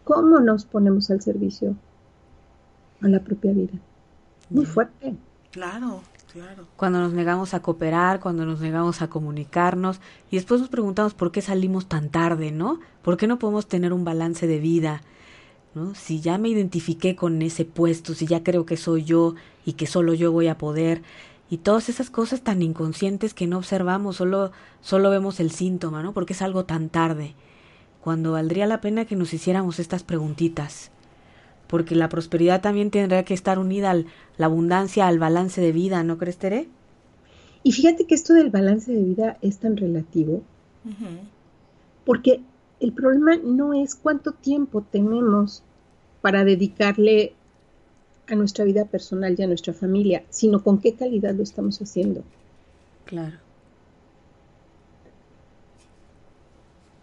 cómo 0.03 0.39
nos 0.39 0.66
ponemos 0.66 1.09
al 1.09 1.22
servicio 1.22 1.76
a 3.01 3.07
la 3.07 3.20
propia 3.20 3.51
vida. 3.51 3.74
Muy 4.49 4.66
fuerte. 4.66 5.16
Claro, 5.51 6.01
Cuando 6.75 6.99
nos 6.99 7.13
negamos 7.13 7.53
a 7.53 7.61
cooperar, 7.61 8.19
cuando 8.19 8.45
nos 8.45 8.59
negamos 8.59 9.01
a 9.01 9.09
comunicarnos 9.09 9.99
y 10.29 10.36
después 10.36 10.59
nos 10.59 10.69
preguntamos 10.69 11.13
por 11.13 11.31
qué 11.31 11.41
salimos 11.41 11.88
tan 11.88 12.09
tarde, 12.09 12.51
¿no? 12.51 12.79
¿Por 13.01 13.17
qué 13.17 13.27
no 13.27 13.39
podemos 13.39 13.67
tener 13.67 13.93
un 13.93 14.03
balance 14.03 14.47
de 14.47 14.59
vida? 14.59 15.01
¿No? 15.73 15.95
Si 15.95 16.21
ya 16.21 16.38
me 16.38 16.49
identifiqué 16.49 17.15
con 17.15 17.41
ese 17.41 17.65
puesto, 17.65 18.13
si 18.13 18.25
ya 18.27 18.43
creo 18.43 18.65
que 18.65 18.77
soy 18.77 19.03
yo 19.03 19.36
y 19.65 19.73
que 19.73 19.88
solo 19.88 20.13
yo 20.13 20.31
voy 20.31 20.47
a 20.47 20.57
poder 20.57 21.03
y 21.49 21.57
todas 21.57 21.89
esas 21.89 22.09
cosas 22.09 22.41
tan 22.41 22.61
inconscientes 22.61 23.33
que 23.33 23.47
no 23.47 23.57
observamos, 23.57 24.17
solo 24.17 24.51
solo 24.81 25.09
vemos 25.09 25.39
el 25.39 25.51
síntoma, 25.51 26.01
¿no? 26.01 26.13
Porque 26.13 26.33
es 26.33 26.41
algo 26.41 26.65
tan 26.65 26.89
tarde. 26.89 27.36
Cuando 28.01 28.33
valdría 28.33 28.67
la 28.67 28.81
pena 28.81 29.05
que 29.05 29.15
nos 29.15 29.33
hiciéramos 29.33 29.79
estas 29.79 30.03
preguntitas 30.03 30.91
porque 31.68 31.95
la 31.95 32.09
prosperidad 32.09 32.61
también 32.61 32.91
tendrá 32.91 33.24
que 33.24 33.34
estar 33.34 33.59
unida 33.59 33.91
a 33.91 34.03
la 34.38 34.45
abundancia, 34.45 35.07
al 35.07 35.20
balance 35.20 35.61
de 35.61 35.72
vida, 35.72 36.03
¿no 36.03 36.18
crees, 36.18 36.38
Tere? 36.38 36.68
Y 37.63 37.72
fíjate 37.72 38.05
que 38.05 38.16
esto 38.16 38.34
del 38.34 38.51
balance 38.51 38.91
de 38.91 39.01
vida 39.01 39.38
es 39.41 39.57
tan 39.57 39.76
relativo, 39.76 40.43
uh 40.86 40.89
-huh. 40.89 41.20
porque 42.05 42.41
el 42.80 42.93
problema 42.93 43.38
no 43.38 43.74
es 43.74 43.95
cuánto 43.95 44.34
tiempo 44.34 44.84
tenemos 44.91 45.63
para 46.22 46.43
dedicarle 46.43 47.34
a 48.28 48.36
nuestra 48.36 48.66
vida 48.66 48.86
personal 48.86 49.36
y 49.38 49.43
a 49.43 49.47
nuestra 49.47 49.74
familia, 49.74 50.24
sino 50.30 50.63
con 50.63 50.80
qué 50.80 50.93
calidad 50.93 51.34
lo 51.36 51.43
estamos 51.43 51.82
haciendo. 51.82 52.24
Claro. 53.05 53.38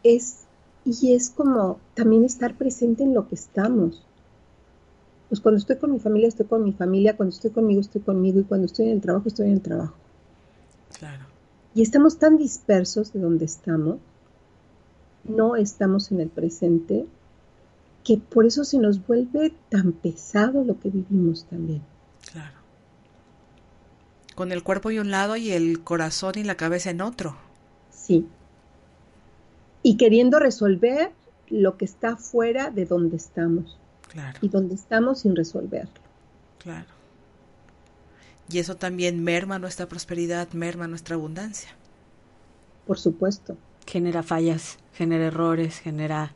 Es, 0.03 0.45
y 0.85 1.15
es 1.15 1.31
como 1.31 1.79
también 1.95 2.25
estar 2.25 2.55
presente 2.55 3.05
en 3.05 3.15
lo 3.15 3.29
que 3.29 3.37
estamos 3.37 4.05
Pues 5.33 5.41
cuando 5.41 5.57
estoy 5.57 5.77
con 5.77 5.91
mi 5.91 5.99
familia, 5.99 6.29
estoy 6.29 6.45
con 6.45 6.63
mi 6.63 6.75
familia, 6.75 7.17
cuando 7.17 7.35
estoy 7.35 7.53
conmigo, 7.53 7.81
estoy 7.81 8.03
conmigo, 8.03 8.39
y 8.39 8.45
cuando 8.45 8.67
estoy 8.67 8.89
en 8.89 8.93
el 8.93 9.01
trabajo, 9.01 9.29
estoy 9.29 9.47
en 9.47 9.55
el 9.55 9.63
trabajo. 9.63 9.95
Claro. 10.99 11.25
Y 11.75 11.81
estamos 11.81 12.19
tan 12.19 12.37
dispersos 12.37 13.15
de 13.15 13.21
donde 13.21 13.47
estamos, 13.47 13.97
no 15.25 15.57
estamos 15.57 16.13
en 16.13 16.21
el 16.21 16.29
presente, 16.29 17.07
que 18.05 18.19
por 18.19 18.45
eso 18.45 18.63
se 18.65 18.77
nos 18.77 19.07
vuelve 19.07 19.55
tan 19.71 19.93
pesado 19.93 20.65
lo 20.65 20.79
que 20.79 20.91
vivimos 20.91 21.47
también. 21.47 21.81
Claro. 22.31 22.59
Con 24.35 24.53
el 24.53 24.63
cuerpo 24.63 24.91
y 24.91 24.99
un 24.99 25.11
lado 25.11 25.37
y 25.37 25.53
el 25.53 25.83
corazón 25.83 26.35
y 26.37 26.45
la 26.45 26.59
cabeza 26.59 26.91
en 26.91 27.01
otro. 27.01 27.39
Sí. 27.91 28.27
Y 29.83 29.97
queriendo 29.97 30.39
resolver 30.39 31.11
lo 31.49 31.79
que 31.79 31.87
está 31.87 32.19
fuera 32.19 32.71
de 32.71 32.85
donde 32.85 33.17
estamos. 33.17 33.79
Claro. 34.09 34.39
Y 34.43 34.49
donde 34.49 34.75
estamos 34.75 35.21
sin 35.21 35.35
resolverlo. 35.35 36.01
Claro. 36.59 36.87
Y 38.51 38.59
eso 38.59 38.77
también 38.77 39.25
merma 39.25 39.59
nuestra 39.59 39.87
prosperidad, 39.87 40.53
merma 40.53 40.87
nuestra 40.87 41.17
abundancia. 41.17 41.71
Por 42.87 42.99
supuesto. 42.99 43.57
Genera 43.87 44.23
fallas, 44.23 44.79
genera 44.93 45.27
errores, 45.27 45.79
genera 45.79 46.35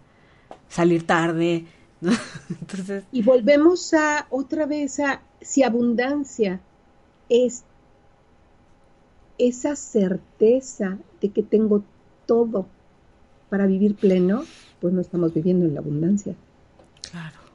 salir 0.69 1.07
tarde. 1.07 1.67
¿no? 2.01 2.12
Entonces, 2.61 3.05
Y 3.12 3.23
volvemos 3.23 3.93
a 3.95 4.27
otra 4.31 4.67
vez 4.67 5.01
a 5.01 5.21
si 5.41 5.62
abundancia 5.62 6.61
es 7.29 7.64
esa 9.39 9.77
certeza 9.77 10.99
de 11.21 11.31
que 11.31 11.43
tengo 11.43 11.85
todo 12.25 12.67
para 13.51 13.67
vivir 13.67 13.95
pleno, 13.95 14.45
pues 14.81 14.93
no 14.93 15.01
estamos 15.01 15.33
viviendo 15.35 15.67
en 15.67 15.75
la 15.75 15.81
abundancia. 15.81 16.35
Claro. 17.11 17.45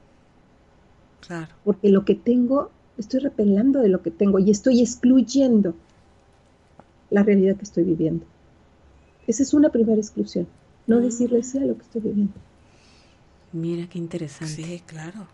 Claro. 1.31 1.53
Porque 1.63 1.87
lo 1.87 2.03
que 2.03 2.13
tengo, 2.13 2.71
estoy 2.97 3.21
repelando 3.21 3.79
de 3.79 3.87
lo 3.87 4.01
que 4.01 4.11
tengo 4.11 4.37
y 4.39 4.51
estoy 4.51 4.81
excluyendo 4.81 5.73
la 7.09 7.23
realidad 7.23 7.55
que 7.55 7.63
estoy 7.63 7.85
viviendo. 7.85 8.25
Esa 9.27 9.43
es 9.43 9.53
una 9.53 9.69
primera 9.69 9.97
exclusión. 9.97 10.45
No 10.87 10.99
decirle 10.99 11.41
sí 11.43 11.57
a 11.59 11.61
lo 11.61 11.77
que 11.77 11.83
estoy 11.83 12.01
viviendo. 12.01 12.33
mira 13.53 13.87
qué 13.87 13.97
interesante. 13.97 14.61
Sí, 14.61 14.83
claro. 14.85 15.27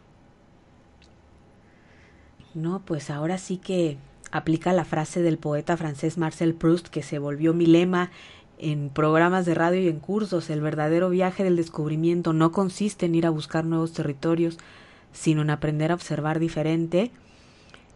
No, 2.54 2.84
pues 2.86 3.10
ahora 3.10 3.39
sí 3.39 3.58
que 3.58 3.98
aplica 4.30 4.74
la 4.74 4.86
frase 4.86 5.24
del 5.24 5.39
poeta 5.39 5.78
francés 5.78 6.20
Marcel 6.20 6.54
Proust 6.54 6.89
que 6.89 7.02
se 7.02 7.18
volvió 7.18 7.56
mi 7.56 7.66
lema 7.66 8.12
en 8.60 8.89
programas 8.89 9.48
de 9.48 9.56
radio 9.56 9.82
y 9.82 9.88
en 9.88 10.00
cursos. 10.00 10.52
El 10.52 10.62
verdadero 10.62 11.10
viaje 11.10 11.43
del 11.43 11.56
descubrimiento 11.56 12.34
no 12.34 12.52
consiste 12.52 13.08
en 13.08 13.16
ir 13.16 13.26
a 13.26 13.32
buscar 13.32 13.66
nuevos 13.66 13.93
territorios, 13.93 14.60
sino 15.14 15.41
en 15.41 15.49
aprender 15.49 15.91
a 15.91 15.95
observar 15.95 16.39
diferente. 16.39 17.12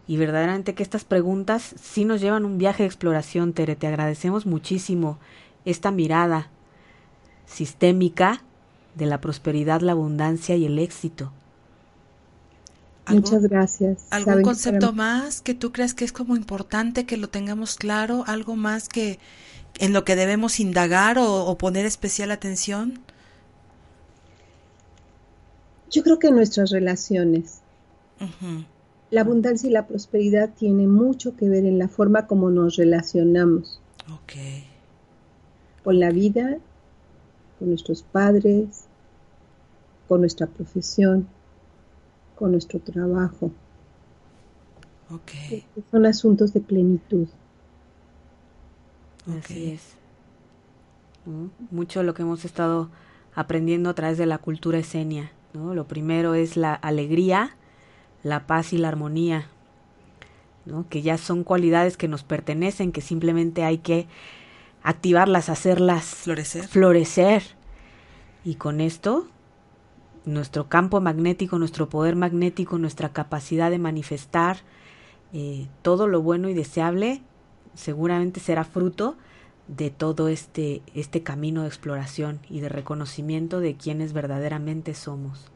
Y 0.08 0.16
verdaderamente 0.16 0.74
que 0.74 0.82
estas 0.82 1.04
preguntas 1.04 1.74
sí 1.80 2.04
nos 2.04 2.20
llevan 2.20 2.44
un 2.44 2.58
viaje 2.58 2.82
de 2.82 2.88
exploración, 2.88 3.52
Tere. 3.52 3.76
Te 3.76 3.86
agradecemos 3.86 4.46
muchísimo 4.46 5.18
esta 5.64 5.90
mirada 5.92 6.50
sistémica 7.46 8.42
de 8.94 9.06
la 9.06 9.20
prosperidad, 9.20 9.80
la 9.80 9.92
abundancia 9.92 10.56
y 10.56 10.66
el 10.66 10.78
éxito. 10.78 11.32
¿Algo- 13.04 13.20
Muchas 13.20 13.42
gracias. 13.44 14.06
¿Algún 14.10 14.24
Saben 14.24 14.44
concepto 14.44 14.92
más 14.92 15.40
que 15.42 15.54
tú 15.54 15.72
creas 15.72 15.94
que 15.94 16.04
es 16.04 16.12
como 16.12 16.36
importante 16.36 17.06
que 17.06 17.16
lo 17.16 17.28
tengamos 17.28 17.76
claro? 17.76 18.24
¿Algo 18.26 18.56
más 18.56 18.88
que 18.88 19.18
en 19.78 19.92
lo 19.92 20.04
que 20.04 20.16
debemos 20.16 20.60
indagar 20.60 21.18
o, 21.18 21.44
o 21.46 21.58
poner 21.58 21.86
especial 21.86 22.30
atención? 22.30 23.00
Yo 25.92 26.02
creo 26.02 26.18
que 26.18 26.30
nuestras 26.32 26.70
relaciones, 26.70 27.60
la 29.10 29.20
abundancia 29.20 29.68
y 29.68 29.72
la 29.72 29.86
prosperidad 29.86 30.50
tiene 30.54 30.86
mucho 30.88 31.36
que 31.36 31.48
ver 31.48 31.64
en 31.66 31.78
la 31.78 31.88
forma 31.88 32.26
como 32.26 32.50
nos 32.50 32.76
relacionamos 32.76 33.80
Ok. 34.12 34.32
con 35.84 36.00
la 36.00 36.10
vida, 36.10 36.56
con 37.58 37.68
nuestros 37.68 38.02
padres, 38.02 38.84
con 40.08 40.20
nuestra 40.20 40.46
profesión, 40.46 41.28
con 42.36 42.52
nuestro 42.52 42.80
trabajo. 42.80 43.50
Ok. 45.10 45.62
Son 45.90 46.06
asuntos 46.06 46.52
de 46.54 46.60
plenitud. 46.60 47.28
Así 49.38 49.72
es. 49.72 49.92
¿no? 51.26 51.50
Mucho 51.70 52.00
de 52.00 52.06
lo 52.06 52.14
que 52.14 52.22
hemos 52.22 52.44
estado 52.44 52.88
aprendiendo 53.34 53.90
a 53.90 53.94
través 53.94 54.16
de 54.18 54.26
la 54.26 54.38
cultura 54.38 54.78
esenia. 54.78 55.30
¿No? 55.54 55.74
Lo 55.74 55.86
primero 55.86 56.34
es 56.34 56.56
la 56.56 56.74
alegría, 56.74 57.56
la 58.22 58.46
paz 58.46 58.72
y 58.72 58.78
la 58.78 58.88
armonía, 58.88 59.48
¿no? 60.64 60.88
que 60.88 61.02
ya 61.02 61.18
son 61.18 61.44
cualidades 61.44 61.96
que 61.96 62.08
nos 62.08 62.22
pertenecen, 62.22 62.92
que 62.92 63.00
simplemente 63.00 63.64
hay 63.64 63.78
que 63.78 64.06
activarlas, 64.82 65.48
hacerlas 65.48 66.04
Florecer. 66.04 66.66
florecer. 66.68 67.42
Y 68.44 68.56
con 68.56 68.80
esto, 68.80 69.28
nuestro 70.24 70.68
campo 70.68 71.00
magnético, 71.00 71.58
nuestro 71.58 71.88
poder 71.88 72.16
magnético, 72.16 72.78
nuestra 72.78 73.10
capacidad 73.10 73.70
de 73.70 73.78
manifestar 73.78 74.58
eh, 75.32 75.68
todo 75.82 76.06
lo 76.08 76.22
bueno 76.22 76.48
y 76.48 76.54
deseable, 76.54 77.22
seguramente 77.74 78.40
será 78.40 78.64
fruto 78.64 79.16
de 79.68 79.90
todo 79.90 80.28
este, 80.28 80.82
este 80.94 81.22
camino 81.22 81.62
de 81.62 81.68
exploración 81.68 82.40
y 82.50 82.60
de 82.60 82.68
reconocimiento 82.68 83.60
de 83.60 83.76
quienes 83.76 84.12
verdaderamente 84.12 84.94
somos. 84.94 85.50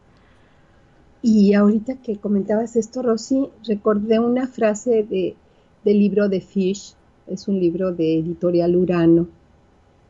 Y 1.22 1.54
ahorita 1.54 1.96
que 1.96 2.18
comentabas 2.18 2.76
esto, 2.76 3.02
Rosy, 3.02 3.48
recordé 3.66 4.20
una 4.20 4.46
frase 4.46 5.02
de, 5.02 5.34
del 5.84 5.98
libro 5.98 6.28
de 6.28 6.40
Fish, 6.40 6.94
es 7.26 7.48
un 7.48 7.58
libro 7.58 7.92
de 7.92 8.20
editorial 8.20 8.76
Urano, 8.76 9.26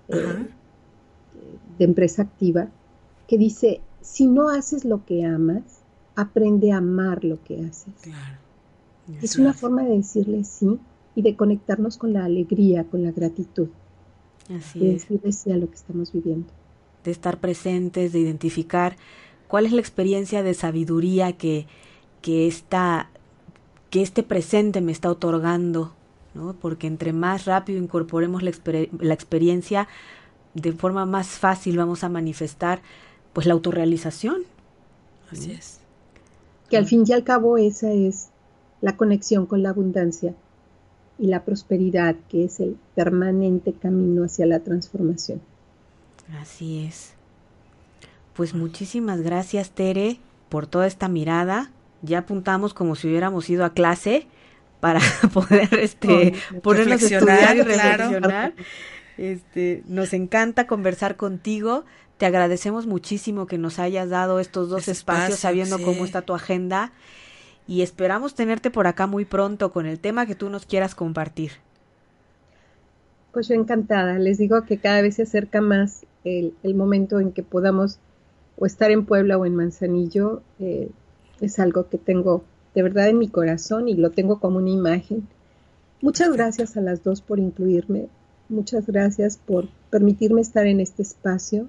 eh, 0.09 0.47
de 1.78 1.84
empresa 1.84 2.22
activa, 2.22 2.68
que 3.26 3.38
dice, 3.38 3.80
si 4.03 4.26
no 4.26 4.51
haces 4.51 4.84
lo 4.84 5.05
que 5.05 5.24
amas, 5.24 5.80
aprende 6.14 6.72
a 6.72 6.78
amar 6.78 7.24
lo 7.24 7.42
que 7.42 7.64
haces. 7.64 7.94
Claro. 8.03 8.38
Es 9.22 9.36
una 9.38 9.53
forma 9.53 9.84
de 9.84 9.97
decirle 9.97 10.44
sí 10.44 10.78
y 11.14 11.22
de 11.22 11.36
conectarnos 11.36 11.97
con 11.97 12.12
la 12.12 12.24
alegría, 12.24 12.84
con 12.84 13.03
la 13.03 13.12
gratitud, 13.12 13.68
Así 14.51 14.78
de 14.78 14.94
es. 14.94 15.03
decirle 15.09 15.32
sí 15.32 15.51
a 15.53 15.57
lo 15.57 15.68
que 15.68 15.74
estamos 15.76 16.12
viviendo. 16.12 16.49
de 17.05 17.11
estar 17.12 17.38
presentes, 17.38 18.12
de 18.12 18.18
identificar 18.18 18.97
cuál 19.49 19.64
es 19.66 19.72
la 19.72 19.80
experiencia 19.80 20.42
de 20.42 20.55
sabiduría 20.55 21.32
que, 21.34 21.66
que, 22.20 22.49
esta, 22.49 23.11
que 23.90 24.03
este 24.03 24.22
presente 24.24 24.80
me 24.80 24.90
está 24.92 25.11
otorgando, 25.11 25.94
¿no? 26.34 26.55
Porque 26.55 26.86
entre 26.88 27.12
más 27.12 27.44
rápido 27.44 27.78
incorporemos 27.78 28.42
la, 28.42 28.51
exper- 28.51 28.90
la 29.01 29.14
experiencia, 29.14 29.86
de 30.55 30.72
forma 30.72 31.07
más 31.07 31.28
fácil 31.28 31.76
vamos 31.76 32.03
a 32.03 32.09
manifestar 32.09 32.82
pues 33.32 33.47
la 33.47 33.53
autorrealización. 33.55 34.42
Así 35.30 35.53
es. 35.53 35.78
Que 36.70 36.76
al 36.76 36.86
fin 36.86 37.05
y 37.07 37.12
al 37.12 37.22
cabo 37.22 37.57
esa 37.59 37.92
es 37.92 38.30
la 38.80 38.97
conexión 38.97 39.47
con 39.47 39.62
la 39.62 39.70
abundancia 39.70 40.34
y 41.19 41.29
la 41.29 41.45
prosperidad, 41.45 42.17
que 42.29 42.45
es 42.45 42.61
el 42.61 42.77
permanente 42.95 43.73
camino 43.73 44.25
hacia 44.25 44.47
la 44.47 44.61
transformación. 44.61 45.41
Así 46.41 46.85
es. 46.85 47.14
Pues 48.35 48.55
muchísimas 48.55 49.23
gracias, 49.23 49.71
Tere, 49.71 50.19
por 50.49 50.67
toda 50.67 50.87
esta 50.87 51.09
mirada. 51.09 51.71
Ya 52.03 52.19
apuntamos 52.19 52.75
como 52.75 52.95
si 52.95 53.09
hubiéramos 53.09 53.49
ido 53.49 53.64
a 53.64 53.73
clase 53.73 54.27
para 54.81 55.01
poder 55.33 55.73
este, 55.75 56.35
Oh, 56.55 56.61
ponernos 56.61 57.03
a 57.03 57.07
estudiar 57.07 57.57
y 57.57 57.62
claro. 57.62 57.64
reflexionar. 57.64 58.55
Este, 59.17 59.83
nos 59.87 60.12
encanta 60.12 60.67
conversar 60.67 61.17
contigo. 61.17 61.85
Te 62.19 62.27
agradecemos 62.27 62.87
muchísimo 62.87 63.47
que 63.47 63.57
nos 63.57 63.79
hayas 63.79 64.11
dado 64.11 64.41
estos 64.41 64.69
dos 64.69 64.89
espacios 64.89 64.99
espacio, 64.99 65.37
sabiendo 65.37 65.79
sí. 65.79 65.85
cómo 65.85 66.05
está 66.05 66.23
tu 66.23 66.35
agenda 66.35 66.93
y 67.67 67.83
esperamos 67.83 68.35
tenerte 68.35 68.71
por 68.71 68.87
acá 68.87 69.07
muy 69.07 69.25
pronto 69.25 69.73
con 69.73 69.87
el 69.87 69.99
tema 69.99 70.27
que 70.27 70.35
tú 70.35 70.49
nos 70.51 70.67
quieras 70.67 70.95
compartir. 70.95 71.53
Pues 73.33 73.49
yo 73.49 73.55
encantada, 73.55 74.19
les 74.19 74.39
digo 74.39 74.64
que 74.64 74.79
cada 74.79 75.03
vez 75.03 75.17
se 75.17 75.23
acerca 75.23 75.61
más 75.61 76.07
el, 76.25 76.55
el 76.62 76.75
momento 76.75 77.21
en 77.21 77.33
que 77.33 77.43
podamos 77.43 77.99
o 78.59 78.67
estar 78.67 78.91
en 78.91 79.05
Puebla 79.05 79.37
o 79.39 79.47
en 79.47 79.55
Manzanillo. 79.55 80.43
eh, 80.59 80.89
es 81.41 81.59
algo 81.59 81.89
que 81.89 81.99
tengo 81.99 82.45
de 82.75 82.83
verdad 82.83 83.09
en 83.09 83.19
mi 83.19 83.29
corazón 83.29 83.89
y 83.89 83.95
lo 83.95 84.11
tengo 84.11 84.41
como 84.41 84.59
una 84.59 84.71
imagen. 84.71 85.27
Muchas 86.01 86.33
gracias 86.33 86.77
a 86.77 86.81
las 86.81 87.03
dos 87.03 87.21
por 87.21 87.39
incluirme, 87.39 88.09
muchas 88.49 88.87
gracias 88.87 89.39
por 89.39 89.69
permitirme 89.91 90.41
estar 90.41 90.67
en 90.67 90.81
este 90.81 91.03
espacio. 91.03 91.69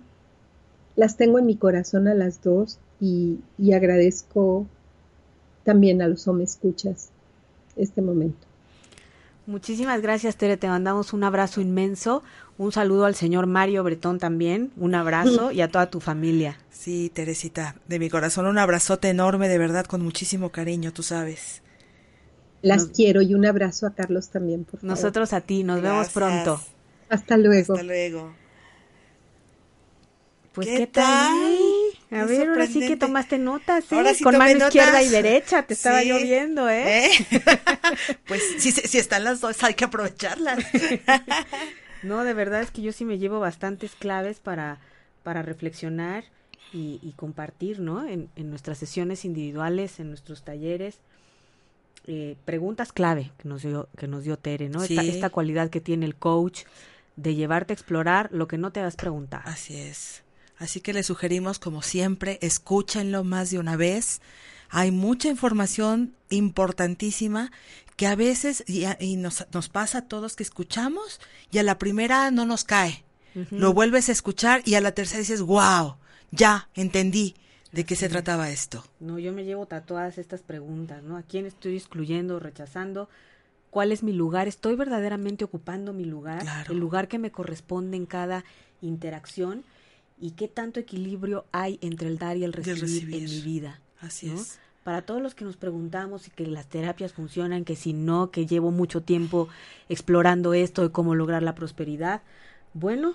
Las 0.95 1.16
tengo 1.16 1.39
en 1.39 1.45
mi 1.45 1.56
corazón 1.56 2.08
a 2.08 2.14
las 2.14 2.41
dos 2.41 2.80
y, 3.00 3.39
y 3.58 3.74
agradezco 3.74 4.66
también 5.68 6.01
a 6.01 6.07
los 6.07 6.26
hombres 6.30 6.51
escuchas 6.51 7.09
este 7.76 8.01
momento. 8.01 8.47
Muchísimas 9.47 10.01
gracias, 10.01 10.38
Tere. 10.38 10.55
Te 10.55 10.70
mandamos 10.70 11.11
un 11.11 11.26
abrazo 11.26 11.59
inmenso. 11.59 12.24
Un 12.57 12.72
saludo 12.72 13.03
al 13.03 13.15
señor 13.15 13.47
Mario 13.47 13.84
Bretón 13.84 14.18
también. 14.18 14.72
Un 14.78 14.95
abrazo 14.95 15.51
y 15.51 15.59
a 15.59 15.68
toda 15.68 15.89
tu 15.89 15.99
familia. 15.99 16.57
Sí, 16.72 17.11
Teresita, 17.13 17.76
de 17.86 17.99
mi 17.99 18.09
corazón 18.09 18.45
un 18.45 18.57
abrazote 18.57 19.09
enorme, 19.09 19.49
de 19.49 19.57
verdad, 19.57 19.86
con 19.86 20.01
muchísimo 20.01 20.53
cariño, 20.53 20.93
tú 20.93 21.03
sabes. 21.03 21.61
Las 22.61 22.86
quiero 22.86 23.22
y 23.22 23.34
un 23.34 23.45
abrazo 23.45 23.88
a 23.88 23.93
Carlos 23.93 24.30
también, 24.30 24.63
por 24.63 24.80
favor. 24.80 24.95
Nosotros 24.95 25.34
a 25.34 25.41
ti, 25.41 25.65
nos 25.65 25.82
vemos 25.82 26.07
pronto. 26.09 26.61
Hasta 27.09 27.36
luego. 27.36 27.74
Hasta 27.74 27.84
luego. 27.84 28.34
Pues 30.53 30.68
qué, 30.68 30.88
tal? 30.88 31.57
A 32.10 32.24
ver, 32.26 32.47
ahora 32.49 32.68
sí 32.68 32.80
que 32.88 32.95
tomaste 32.95 33.38
notas, 33.38 33.91
¿eh? 33.91 33.95
Ahora 33.95 34.14
sí 34.14 34.24
Con 34.24 34.38
mano 34.38 34.53
notas. 34.53 34.68
izquierda 34.76 35.01
y 35.03 35.10
derecha, 35.10 35.64
te 35.64 35.74
estaba 35.74 36.01
Sí. 36.01 36.08
yo 36.08 36.18
viendo, 36.18 36.70
¿eh? 36.70 37.08
¿Eh? 37.08 37.10
pues 38.28 38.41
si, 38.60 38.72
si 38.72 38.97
están 38.97 39.24
las 39.26 39.41
dos, 39.41 39.62
hay 39.64 39.74
que 39.74 39.86
aprovecharlas. 39.86 40.60
No, 42.03 42.24
de 42.24 42.34
verdad 42.36 42.62
es 42.62 42.70
que 42.70 42.84
yo 42.84 42.91
sí 42.93 43.05
me 43.05 43.18
llevo 43.18 43.39
bastantes 43.39 43.95
claves 43.95 44.39
para, 44.39 44.78
para 45.24 45.41
reflexionar 45.41 46.24
y, 46.72 46.99
y 47.01 47.14
compartir, 47.14 47.80
¿no? 47.80 48.08
En, 48.08 48.30
en 48.36 48.49
nuestras 48.51 48.78
sesiones 48.78 49.26
individuales, 49.26 49.99
en 49.99 50.10
nuestros 50.10 50.43
talleres. 50.43 50.99
Eh, 52.05 52.38
preguntas 52.45 52.93
clave 52.93 53.32
que 53.39 53.49
nos 53.49 53.64
dio, 53.64 53.89
que 53.97 54.08
nos 54.08 54.24
dio 54.24 54.38
Tere, 54.38 54.70
¿no? 54.70 54.84
Esta, 54.84 55.01
Sí. 55.01 55.10
esta 55.10 55.32
cualidad 55.32 55.70
que 55.72 55.82
tiene 55.82 56.05
el 56.05 56.16
coach 56.16 56.62
de 57.16 57.34
llevarte 57.34 57.74
a 57.74 57.76
explorar 57.76 58.30
lo 58.32 58.47
que 58.47 58.60
no 58.60 58.72
te 58.72 58.80
has 58.80 58.95
preguntado. 58.95 59.43
Así 59.45 59.76
es. 59.76 60.24
Así 60.58 60.82
que 60.82 60.93
les 60.93 61.05
sugerimos, 61.05 61.60
como 61.60 61.82
siempre, 61.82 62.39
escúchenlo 62.41 63.24
más 63.24 63.51
de 63.51 63.60
una 63.60 63.76
vez. 63.76 64.22
Hay 64.70 64.91
mucha 64.91 65.30
información 65.30 66.16
importantísima 66.30 67.51
que 67.95 68.08
a 68.08 68.16
veces, 68.16 68.64
y, 68.68 68.86
y 68.99 69.18
nos, 69.18 69.45
nos 69.53 69.70
pasa 69.70 69.99
a 69.99 70.08
todos 70.08 70.36
que 70.36 70.43
escuchamos 70.43 71.20
y 71.51 71.58
a 71.58 71.64
la 71.64 71.78
primera 71.78 72.32
no 72.32 72.45
nos 72.45 72.64
cae. 72.64 73.03
Lo 73.51 73.72
vuelves 73.72 74.10
a 74.10 74.14
escuchar 74.14 74.64
y 74.66 74.74
a 74.74 74.82
la 74.82 74.93
tercera 74.93 75.20
dices, 75.20 75.43
wow, 75.43 75.97
ya 76.32 76.70
entendí 76.74 77.36
de 77.72 77.84
qué 77.84 77.95
se 77.95 78.10
trataba 78.10 78.49
esto. 78.49 78.84
No, 78.99 79.20
yo 79.20 79.32
me 79.32 79.45
llevo 79.45 79.68
tatuadas 79.68 80.18
estas 80.18 80.41
preguntas, 80.41 81.03
¿no? 81.03 81.18
¿A 81.18 81.22
quién 81.22 81.45
estoy 81.45 81.76
excluyendo, 81.76 82.39
rechazando? 82.39 83.10
¿Cuál 83.70 83.91
es 83.91 84.01
mi 84.01 84.12
lugar? 84.12 84.47
¿Estoy 84.47 84.76
verdaderamente 84.76 85.43
ocupando 85.43 85.93
mi 85.93 86.05
lugar? 86.05 86.41
Claro. 86.41 86.74
El 86.74 86.80
lugar 86.80 87.08
que 87.08 87.20
me 87.20 87.32
corresponde 87.32 87.95
en 87.97 88.08
cada 88.08 88.43
interacción. 88.82 89.64
¿Y 90.20 90.32
qué 90.32 90.47
tanto 90.47 90.80
equilibrio 90.80 91.45
hay 91.51 91.78
entre 91.82 92.07
el 92.07 92.18
dar 92.18 92.38
y 92.38 92.43
el 92.43 92.51
Y 92.51 92.70
el 92.70 92.80
recibir, 92.80 93.24
en 93.24 93.30
mi 93.30 93.41
vida? 93.41 93.82
Así 94.01 94.28
¿no? 94.28 94.36
es. 94.36 94.59
Para 94.84 95.01
todos 95.01 95.22
los 95.22 95.36
que 95.36 95.43
nos 95.45 95.57
preguntamos 95.57 96.28
y 96.28 96.32
que 96.32 96.45
las 96.47 96.68
terapias 96.68 97.11
funcionan, 97.13 97.65
que 97.65 97.76
si 97.76 97.93
no, 97.93 98.32
que 98.32 98.45
llevo 98.45 98.72
mucho 98.72 99.01
tiempo 99.01 99.49
explorando 99.89 100.53
esto 100.53 100.82
de 100.82 100.91
cómo 100.91 101.13
lograr 101.13 101.43
la 101.43 101.55
prosperidad. 101.55 102.22
Bueno, 102.74 103.13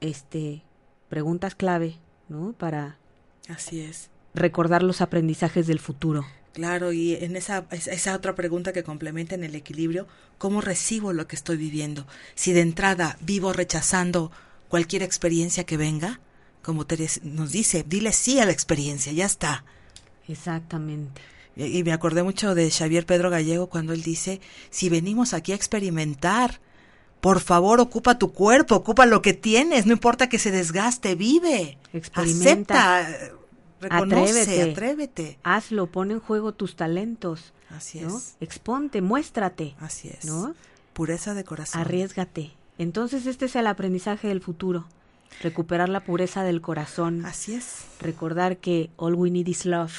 este, 0.00 0.62
preguntas 1.08 1.54
clave, 1.54 1.96
¿no? 2.28 2.54
Para 2.54 2.96
Así 3.48 3.80
es. 3.80 4.08
recordar 4.34 4.82
los 4.82 5.00
aprendizajes 5.02 5.66
del 5.66 5.80
futuro. 5.80 6.24
Claro, 6.54 6.92
y 6.92 7.14
en 7.14 7.36
esa, 7.36 7.66
esa- 7.70 7.92
esa 7.92 8.14
otra 8.16 8.34
pregunta 8.34 8.72
que 8.72 8.82
complementa 8.82 9.34
en 9.34 9.44
el 9.44 9.54
equilibrio, 9.54 10.06
¿cómo 10.38 10.60
recibo 10.60 11.12
lo 11.12 11.26
que 11.26 11.36
estoy 11.36 11.56
viviendo? 11.56 12.06
Si 12.34 12.52
de 12.52 12.60
entrada 12.60 13.16
vivo 13.20 13.52
rechazando 13.52 14.30
cualquier 14.68 15.02
experiencia 15.02 15.64
que 15.64 15.76
venga, 15.76 16.20
como 16.62 16.86
Teresa 16.86 17.20
nos 17.24 17.52
dice, 17.52 17.84
dile 17.86 18.12
sí 18.12 18.38
a 18.40 18.46
la 18.46 18.52
experiencia, 18.52 19.12
ya 19.12 19.26
está. 19.26 19.64
Exactamente. 20.28 21.20
Y, 21.56 21.78
y 21.78 21.84
me 21.84 21.92
acordé 21.92 22.22
mucho 22.22 22.54
de 22.54 22.70
Xavier 22.70 23.04
Pedro 23.06 23.30
Gallego 23.30 23.68
cuando 23.68 23.92
él 23.92 24.02
dice, 24.02 24.40
si 24.70 24.88
venimos 24.88 25.34
aquí 25.34 25.52
a 25.52 25.56
experimentar, 25.56 26.60
por 27.20 27.40
favor 27.40 27.80
ocupa 27.80 28.18
tu 28.18 28.32
cuerpo, 28.32 28.74
ocupa 28.76 29.06
lo 29.06 29.22
que 29.22 29.32
tienes, 29.34 29.86
no 29.86 29.92
importa 29.92 30.28
que 30.28 30.38
se 30.38 30.50
desgaste, 30.50 31.14
vive, 31.14 31.78
Experimenta. 31.92 32.98
acepta, 33.00 33.32
reconoce, 33.80 34.40
Atrévete. 34.42 34.70
atrévete. 34.70 35.38
Hazlo, 35.42 35.86
pon 35.88 36.10
en 36.10 36.20
juego 36.20 36.52
tus 36.54 36.74
talentos, 36.76 37.52
Así 37.70 38.00
¿no? 38.00 38.16
es, 38.18 38.36
Exponte, 38.40 39.02
muéstrate, 39.02 39.74
así 39.80 40.08
es. 40.08 40.24
¿no? 40.24 40.54
Pureza 40.92 41.34
de 41.34 41.44
corazón. 41.44 41.80
Arriesgate. 41.80 42.52
Entonces 42.78 43.26
este 43.26 43.44
es 43.46 43.56
el 43.56 43.66
aprendizaje 43.66 44.28
del 44.28 44.40
futuro. 44.40 44.86
Recuperar 45.40 45.88
la 45.88 46.00
pureza 46.00 46.44
del 46.44 46.60
corazón. 46.60 47.24
Así 47.24 47.54
es, 47.54 47.86
Recordar 48.00 48.58
que 48.58 48.90
all 48.96 49.14
we 49.14 49.30
need 49.30 49.46
is 49.48 49.64
love. 49.66 49.92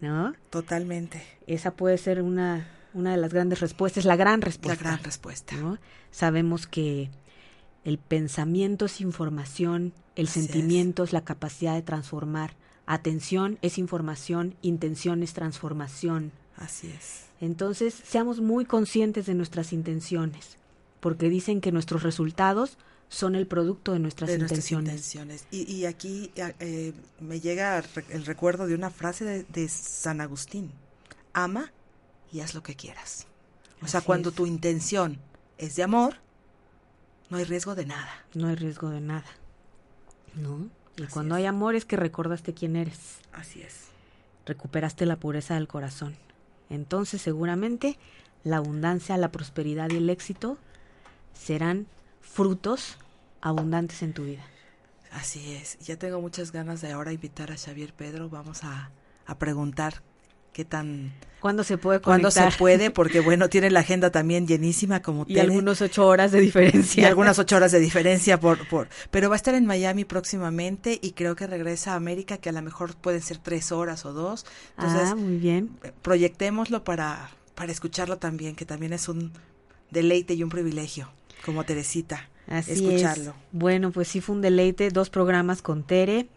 ¿No? 0.00 0.32
totalmente. 0.50 1.22
Esa 1.48 1.72
puede 1.72 1.98
ser 1.98 2.22
una, 2.22 2.68
una 2.94 3.10
de 3.10 3.16
las 3.16 3.32
grandes 3.34 3.58
respuestas, 3.60 4.04
la 4.04 4.14
gran 4.16 4.40
La 4.40 4.44
respuesta. 4.46 4.84
gran 4.84 5.02
respuesta. 5.02 5.56
¿no? 5.56 5.78
Sabemos 6.12 6.66
que 6.68 7.10
el 7.84 7.98
pensamiento 7.98 8.86
es 8.86 9.00
información, 9.00 9.92
el 10.14 10.28
Así 10.28 10.38
es. 10.40 10.46
sentimiento 10.46 11.02
es 11.02 11.12
la 11.12 11.22
capacidad 11.24 11.74
de 11.74 11.82
transformar, 11.82 12.52
atención 12.86 13.58
es 13.60 13.76
información, 13.78 14.54
intención 14.62 15.22
es 15.24 15.32
transformación. 15.32 16.30
Así 16.56 16.88
es. 16.96 17.26
Entonces, 17.40 17.94
seamos 17.94 18.40
muy 18.40 18.64
conscientes 18.66 19.26
de 19.26 19.34
nuestras 19.34 19.72
intenciones, 19.72 20.58
porque 21.00 21.28
dicen 21.28 21.60
que 21.60 21.72
nuestros 21.72 22.02
resultados 22.04 22.78
son 23.08 23.34
el 23.34 23.46
producto 23.46 23.92
de 23.92 23.98
nuestras 23.98 24.30
de 24.30 24.38
nuestras 24.38 24.70
intenciones. 24.70 25.46
Y, 25.50 25.70
y 25.72 25.86
aquí 25.86 26.30
eh, 26.36 26.54
eh, 26.60 26.92
me 27.20 27.40
llega 27.40 27.82
el 28.10 28.26
recuerdo 28.26 28.66
de 28.66 28.74
una 28.74 28.90
frase 28.90 29.24
de, 29.24 29.42
de 29.44 29.68
San 29.68 30.20
Agustín. 30.20 30.72
Ama 31.32 31.72
y 32.32 32.40
haz 32.40 32.54
lo 32.54 32.62
que 32.62 32.74
quieras. 32.76 33.26
O 33.82 33.86
sea, 33.86 34.00
cuando 34.00 34.30
es. 34.30 34.34
tu 34.34 34.46
intención 34.46 35.18
es 35.56 35.76
de 35.76 35.82
amor, 35.82 36.16
no 37.30 37.38
hay 37.38 37.44
riesgo 37.44 37.74
de 37.74 37.86
nada. 37.86 38.24
No 38.34 38.48
hay 38.48 38.56
riesgo 38.56 38.90
de 38.90 39.00
nada. 39.00 39.26
¿No? 40.34 40.68
Y 40.96 41.04
Así 41.04 41.12
cuando 41.12 41.36
es. 41.36 41.40
hay 41.40 41.46
amor 41.46 41.74
es 41.74 41.84
que 41.84 41.96
recordaste 41.96 42.54
quién 42.54 42.76
eres. 42.76 43.18
Así 43.32 43.62
es. 43.62 43.88
recuperaste 44.46 45.06
la 45.06 45.16
pureza 45.16 45.54
del 45.54 45.68
corazón. 45.68 46.16
Entonces 46.70 47.22
seguramente 47.22 47.98
la 48.44 48.58
abundancia, 48.58 49.16
la 49.16 49.30
prosperidad 49.30 49.90
y 49.90 49.96
el 49.96 50.10
éxito 50.10 50.58
serán 51.34 51.86
frutos 52.32 52.98
abundantes 53.40 54.02
en 54.02 54.12
tu 54.12 54.24
vida. 54.24 54.44
Así 55.10 55.54
es. 55.54 55.78
Ya 55.80 55.96
tengo 55.96 56.20
muchas 56.20 56.52
ganas 56.52 56.80
de 56.80 56.92
ahora 56.92 57.12
invitar 57.12 57.50
a 57.50 57.56
Xavier 57.56 57.92
Pedro. 57.94 58.28
Vamos 58.28 58.64
a, 58.64 58.90
a 59.26 59.38
preguntar 59.38 60.02
qué 60.52 60.64
tan... 60.64 61.12
¿Cuándo 61.40 61.64
se 61.64 61.78
puede 61.78 62.00
¿Cuándo 62.00 62.30
se 62.30 62.40
conectar? 62.40 62.58
puede? 62.58 62.90
Porque 62.90 63.20
bueno, 63.20 63.48
tiene 63.48 63.70
la 63.70 63.80
agenda 63.80 64.10
también 64.10 64.46
llenísima 64.46 65.00
como 65.00 65.24
Y 65.26 65.34
Tere. 65.34 65.40
algunos 65.40 65.80
ocho 65.80 66.06
horas 66.06 66.32
de 66.32 66.40
y 66.40 66.42
diferencia. 66.42 67.06
algunas 67.08 67.38
ocho 67.38 67.56
horas 67.56 67.72
de 67.72 67.78
diferencia 67.80 68.40
por, 68.40 68.66
por, 68.68 68.88
pero 69.10 69.28
va 69.30 69.36
a 69.36 69.38
estar 69.38 69.54
en 69.54 69.66
Miami 69.66 70.04
próximamente 70.04 70.98
y 71.00 71.12
creo 71.12 71.36
que 71.36 71.46
regresa 71.46 71.92
a 71.92 71.96
América, 71.96 72.38
que 72.38 72.48
a 72.48 72.52
lo 72.52 72.60
mejor 72.62 72.96
pueden 72.96 73.22
ser 73.22 73.38
tres 73.38 73.72
horas 73.72 74.04
o 74.04 74.12
dos. 74.12 74.46
Entonces, 74.76 75.12
ah, 75.12 75.14
muy 75.14 75.36
bien. 75.38 75.70
eh, 75.84 75.92
proyectémoslo 76.02 76.84
para, 76.84 77.30
para 77.54 77.72
escucharlo 77.72 78.18
también, 78.18 78.56
que 78.56 78.66
también 78.66 78.92
es 78.92 79.08
un 79.08 79.32
deleite 79.90 80.34
y 80.34 80.42
un 80.42 80.50
privilegio, 80.50 81.08
como 81.44 81.64
Teresita, 81.64 82.28
Así 82.46 82.72
escucharlo. 82.72 83.30
es. 83.30 83.36
Bueno, 83.52 83.90
pues 83.92 84.08
sí 84.08 84.20
fue 84.20 84.36
un 84.36 84.42
deleite, 84.42 84.90
dos 84.90 85.10
programas 85.10 85.62
con 85.62 85.82
Tere. 85.82 86.28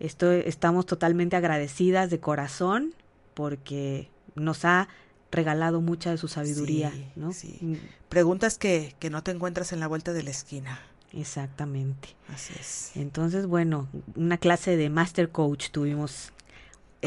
Estoy, 0.00 0.42
estamos 0.46 0.86
totalmente 0.86 1.36
agradecidas 1.36 2.10
de 2.10 2.20
corazón 2.20 2.94
porque 3.34 4.08
nos 4.34 4.64
ha 4.64 4.88
regalado 5.30 5.80
mucha 5.80 6.10
de 6.10 6.18
su 6.18 6.28
sabiduría, 6.28 6.90
Sí, 6.90 7.06
¿no? 7.16 7.32
sí. 7.32 7.58
Mm, 7.60 7.74
Preguntas 8.08 8.58
que, 8.58 8.94
que 8.98 9.10
no 9.10 9.22
te 9.22 9.30
encuentras 9.32 9.72
en 9.72 9.80
la 9.80 9.86
vuelta 9.86 10.12
de 10.12 10.22
la 10.22 10.30
esquina. 10.30 10.80
Exactamente. 11.12 12.08
Así 12.32 12.54
es. 12.58 12.92
Entonces, 12.94 13.46
bueno, 13.46 13.88
una 14.14 14.38
clase 14.38 14.76
de 14.76 14.90
Master 14.90 15.30
Coach 15.30 15.70
tuvimos 15.70 16.32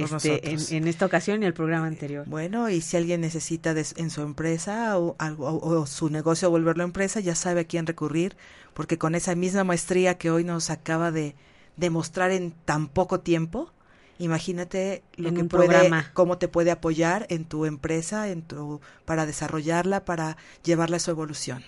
este, 0.03 0.75
en, 0.77 0.87
esta 0.87 1.05
ocasión 1.05 1.43
y 1.43 1.45
el 1.45 1.53
programa 1.53 1.87
anterior. 1.87 2.25
Bueno, 2.27 2.69
y 2.69 2.81
si 2.81 2.97
alguien 2.97 3.21
necesita 3.21 3.73
de- 3.73 3.85
en 3.97 4.09
su 4.09 4.21
empresa 4.21 4.97
o, 4.97 5.15
algo, 5.19 5.47
o, 5.47 5.79
o 5.81 5.85
su 5.87 6.09
negocio 6.09 6.49
volverlo 6.49 6.83
empresa, 6.83 7.19
ya 7.19 7.35
sabe 7.35 7.61
a 7.61 7.63
quién 7.65 7.85
recurrir, 7.85 8.35
porque 8.73 8.97
con 8.97 9.15
esa 9.15 9.35
misma 9.35 9.63
maestría 9.63 10.17
que 10.17 10.31
hoy 10.31 10.43
nos 10.43 10.69
acaba 10.69 11.11
de 11.11 11.35
demostrar 11.77 12.31
en 12.31 12.51
tan 12.65 12.87
poco 12.87 13.19
tiempo, 13.21 13.71
imagínate 14.17 15.01
lo 15.15 15.29
En 15.29 15.35
que 15.35 15.43
puede, 15.45 15.67
programa. 15.67 16.11
cómo 16.13 16.37
te 16.37 16.47
puede 16.47 16.71
apoyar 16.71 17.25
en 17.29 17.45
tu 17.45 17.65
empresa, 17.65 18.27
en 18.29 18.41
tu, 18.41 18.81
para 19.05 19.25
desarrollarla, 19.25 20.05
para 20.05 20.37
llevarla 20.63 20.97
a 20.97 20.99
su 20.99 21.11
evolución. 21.11 21.63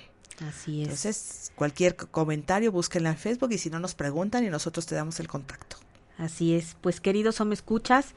Así 0.48 0.82
es. 0.82 0.88
Entonces, 0.88 1.52
cualquier 1.56 1.96
comentario, 1.96 2.72
búsquenla 2.72 3.10
en 3.12 3.18
Facebook 3.18 3.52
y 3.52 3.58
si 3.58 3.70
no 3.70 3.80
nos 3.80 3.94
preguntan 3.96 4.44
y 4.44 4.50
nosotros 4.50 4.86
te 4.86 4.96
damos 4.96 5.20
el 5.20 5.28
contacto. 5.28 5.78
Así 6.22 6.54
es. 6.56 6.78
Pues 6.82 7.02
queridos 7.02 7.44
me 7.46 7.54
escuchas, 7.56 8.14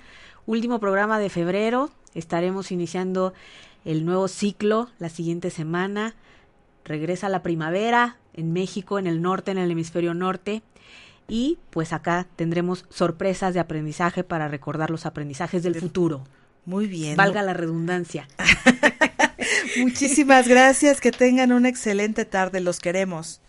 último 0.47 0.79
programa 0.79 1.19
de 1.19 1.31
febrero. 1.31 1.91
Estaremos 2.15 2.71
iniciando 2.71 3.33
el 3.87 4.05
nuevo 4.05 4.29
ciclo 4.29 4.91
la 4.99 5.09
siguiente 5.09 5.51
semana. 5.51 6.15
Regresa 6.85 7.31
la 7.31 7.43
primavera 7.43 8.19
en 8.35 8.53
México, 8.53 8.99
en 8.99 9.07
el 9.07 9.23
norte, 9.23 9.53
en 9.53 9.59
el 9.59 9.71
hemisferio 9.71 10.13
norte. 10.13 10.63
Y 11.29 11.57
pues 11.71 11.95
acá 11.95 12.27
tendremos 12.37 12.85
sorpresas 12.91 13.55
de 13.55 13.61
aprendizaje 13.61 14.23
para 14.23 14.49
recordar 14.49 14.91
los 14.91 15.07
aprendizajes 15.07 15.63
del 15.63 15.73
Del- 15.73 15.83
futuro. 15.83 16.25
Muy 16.67 16.87
bien. 16.87 17.17
Valga 17.17 17.43
la 17.43 17.55
redundancia. 17.55 18.29
Muchísimas 19.79 20.47
gracias, 20.49 21.01
que 21.01 21.11
tengan 21.11 21.53
una 21.53 21.69
excelente 21.69 22.25
tarde, 22.25 22.61
los 22.61 22.81
queremos. 22.81 23.41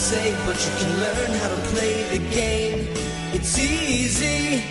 Say, 0.00 0.34
but 0.46 0.56
you 0.64 0.72
can 0.80 0.92
learn 1.04 1.30
how 1.40 1.48
to 1.54 1.60
play 1.72 1.94
the 2.14 2.22
game. 2.34 2.88
It's 3.36 3.52
easy. 3.58 4.64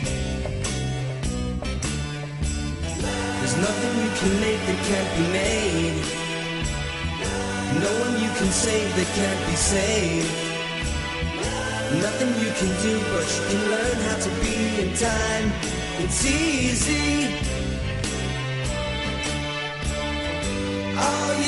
There's 3.37 3.57
nothing 3.67 3.93
you 4.03 4.11
can 4.19 4.33
make 4.45 4.61
that 4.67 4.79
can't 4.89 5.11
be 5.17 5.25
made. 5.41 5.99
No 7.85 7.91
one 8.03 8.13
you 8.23 8.31
can 8.39 8.51
save 8.65 8.89
that 8.97 9.09
can't 9.19 9.41
be 9.49 9.55
saved. 9.55 10.33
Nothing 12.05 12.31
you 12.43 12.51
can 12.59 12.71
do, 12.87 12.93
but 13.13 13.27
you 13.35 13.43
can 13.49 13.61
learn 13.73 13.97
how 14.07 14.17
to 14.25 14.31
be 14.43 14.55
in 14.81 14.89
time. 14.95 15.47
It's 16.03 16.25
easy. 16.25 17.48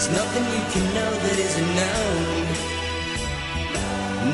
There's 0.00 0.16
nothing 0.16 0.44
you 0.44 0.64
can 0.72 0.94
know 0.94 1.10
that 1.10 1.38
isn't 1.38 1.74
known. 1.76 2.46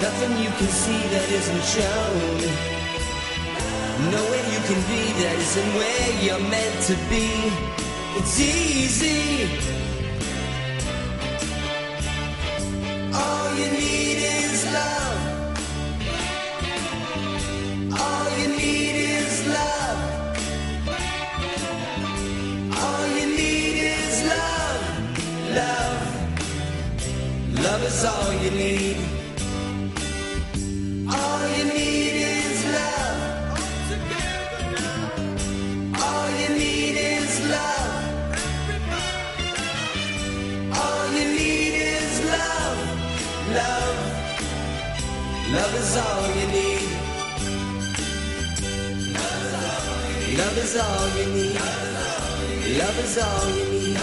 Nothing 0.00 0.38
you 0.38 0.50
can 0.50 0.68
see 0.68 1.00
that 1.10 1.28
isn't 1.38 1.64
shown. 1.74 2.38
Nowhere 4.12 4.46
you 4.54 4.60
can 4.68 4.80
be 4.86 5.02
that 5.22 5.36
isn't 5.40 5.74
where 5.74 6.22
you're 6.22 6.48
meant 6.50 6.82
to 6.86 6.94
be. 7.10 7.50
It's 8.16 8.38
easy. 8.38 9.85
Love 27.76 27.88
is 27.88 28.04
all 28.06 28.32
you 28.42 28.50
need. 28.52 28.96
All 31.12 31.42
you 31.56 31.64
need 31.74 32.14
is 32.24 32.64
love. 32.76 33.18
All 36.02 36.28
you 36.40 36.48
need 36.56 36.96
is 36.96 37.34
love. 37.54 37.90
All 40.80 41.04
you 41.16 41.24
need 41.36 41.74
is 42.00 42.14
love. 42.24 42.78
Love. 43.58 43.98
Love 45.52 45.74
is 45.82 45.96
all 45.98 46.26
you 46.38 46.46
need. 46.56 46.88
Love 50.38 50.58
is 50.64 50.76
all 50.78 51.08
you 51.18 51.26
need. 51.36 51.60
Love 52.78 52.98
is 53.04 53.18
all 53.18 53.50
you 53.50 53.64
need. 53.70 53.98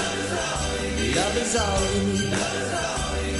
Love 1.16 1.38
is 1.38 1.56
all 1.56 1.82
you 1.96 2.02
need. 2.14 2.93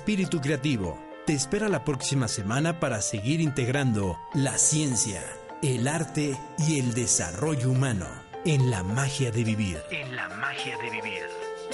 Espíritu 0.00 0.40
Creativo 0.40 0.98
te 1.26 1.34
espera 1.34 1.68
la 1.68 1.84
próxima 1.84 2.26
semana 2.26 2.80
para 2.80 3.02
seguir 3.02 3.42
integrando 3.42 4.18
la 4.32 4.56
ciencia, 4.56 5.22
el 5.60 5.86
arte 5.86 6.38
y 6.56 6.80
el 6.80 6.94
desarrollo 6.94 7.70
humano 7.70 8.06
en 8.46 8.70
la 8.70 8.82
magia 8.82 9.30
de 9.30 9.44
vivir. 9.44 9.82
En 9.90 10.16
la 10.16 10.30
magia 10.30 10.78
de 10.78 10.88
vivir. 10.88 11.24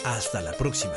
Hasta 0.04 0.40
la 0.40 0.50
próxima. 0.54 0.96